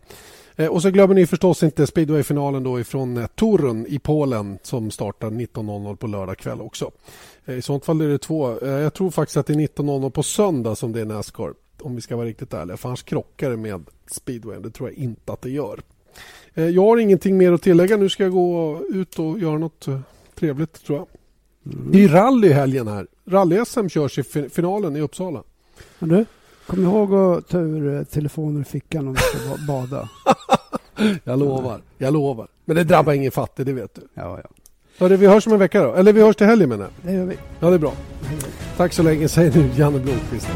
Eh, 0.65 0.67
Och 0.69 0.83
så 0.83 0.91
glömmer 0.91 1.15
ni 1.15 1.27
förstås 1.27 1.63
inte 1.63 1.87
speedwayfinalen 1.87 2.63
då 2.63 2.81
ifrån 2.81 3.17
eh, 3.17 3.27
Torun 3.27 3.87
i 3.89 3.99
Polen 3.99 4.59
som 4.63 4.91
startar 4.91 5.31
19.00 5.31 5.97
på 5.97 6.07
lördag 6.07 6.39
kväll 6.39 6.61
också. 6.61 6.91
Eh, 7.45 7.55
I 7.55 7.63
sånt 7.63 7.85
fall 7.85 8.01
är 8.01 8.09
det 8.09 8.19
två. 8.19 8.59
Jag 8.67 8.95
tror 8.95 9.11
faktiskt 9.11 9.37
att 9.37 9.47
det 9.47 9.53
är 9.53 9.57
19.00 9.57 10.11
på 10.11 10.23
söndag 10.23 10.75
som 10.75 10.93
det 10.93 11.01
är 11.01 11.05
Nascar. 11.05 11.55
Om 11.83 11.95
vi 11.95 12.01
ska 12.01 12.17
vara 12.17 12.27
riktigt 12.27 12.55
ärliga. 12.55 12.77
För 12.77 12.89
annars 12.89 13.03
krockar 13.03 13.51
det 13.51 13.57
med 13.57 13.85
speedway. 14.07 14.59
Det 14.61 14.71
tror 14.71 14.89
jag 14.89 14.99
inte 14.99 15.33
att 15.33 15.43
det 15.43 15.51
gör. 15.51 15.81
Jag 16.55 16.83
har 16.83 16.97
ingenting 16.97 17.37
mer 17.37 17.53
att 17.53 17.63
tillägga. 17.63 17.97
Nu 17.97 18.09
ska 18.09 18.23
jag 18.23 18.33
gå 18.33 18.81
ut 18.89 19.19
och 19.19 19.39
göra 19.39 19.59
något 19.59 19.87
trevligt 20.35 20.85
tror 20.87 20.99
jag. 20.99 21.07
Mm. 21.75 21.89
Det 21.93 22.05
är 22.05 22.09
rally 22.09 22.49
i 22.49 22.53
helgen 22.53 22.89
här. 22.89 23.07
Rally-SM 23.25 23.89
körs 23.89 24.19
i 24.19 24.23
fi- 24.23 24.49
finalen 24.49 24.97
i 24.97 25.01
Uppsala. 25.01 25.43
Men 25.99 26.09
du, 26.09 26.25
kom 26.71 26.85
ihåg 26.85 27.15
att 27.15 27.49
ta 27.49 27.59
ur 27.59 27.97
eh, 27.99 28.03
telefonen 28.05 28.61
ur 28.61 28.65
fickan 28.65 29.09
om 29.09 29.15
du 29.15 29.21
ska 29.21 29.39
ba- 29.49 29.67
bada. 29.89 30.09
Jag 31.25 31.39
lovar. 31.39 31.81
Jag 31.99 32.13
lovar. 32.13 32.49
Men 32.65 32.77
det 32.77 32.85
drabbar 32.85 33.13
ingen 33.13 33.33
fattig, 33.33 33.67
det 33.67 33.73
vet 33.73 33.95
du. 33.95 34.01
Ja, 34.15 34.39
ja. 34.45 34.51
Hörru, 34.99 35.17
vi 35.17 35.27
hörs 35.27 35.47
om 35.47 35.53
en 35.53 35.59
vecka 35.59 35.83
då. 35.83 35.95
Eller 35.95 36.13
vi 36.13 36.23
hörs 36.23 36.37
till 36.37 36.47
helgen 36.47 36.69
menar 36.69 36.85
jag. 36.85 37.13
Det 37.13 37.19
gör 37.19 37.25
vi. 37.27 37.37
Ja, 37.61 37.69
det 37.69 37.75
är 37.75 37.79
bra. 37.79 37.93
Tack 38.77 38.93
så 38.93 39.03
länge, 39.03 39.29
säger 39.29 39.53
nu 39.55 39.71
Janne 39.77 39.99
Blomqvist 39.99 40.49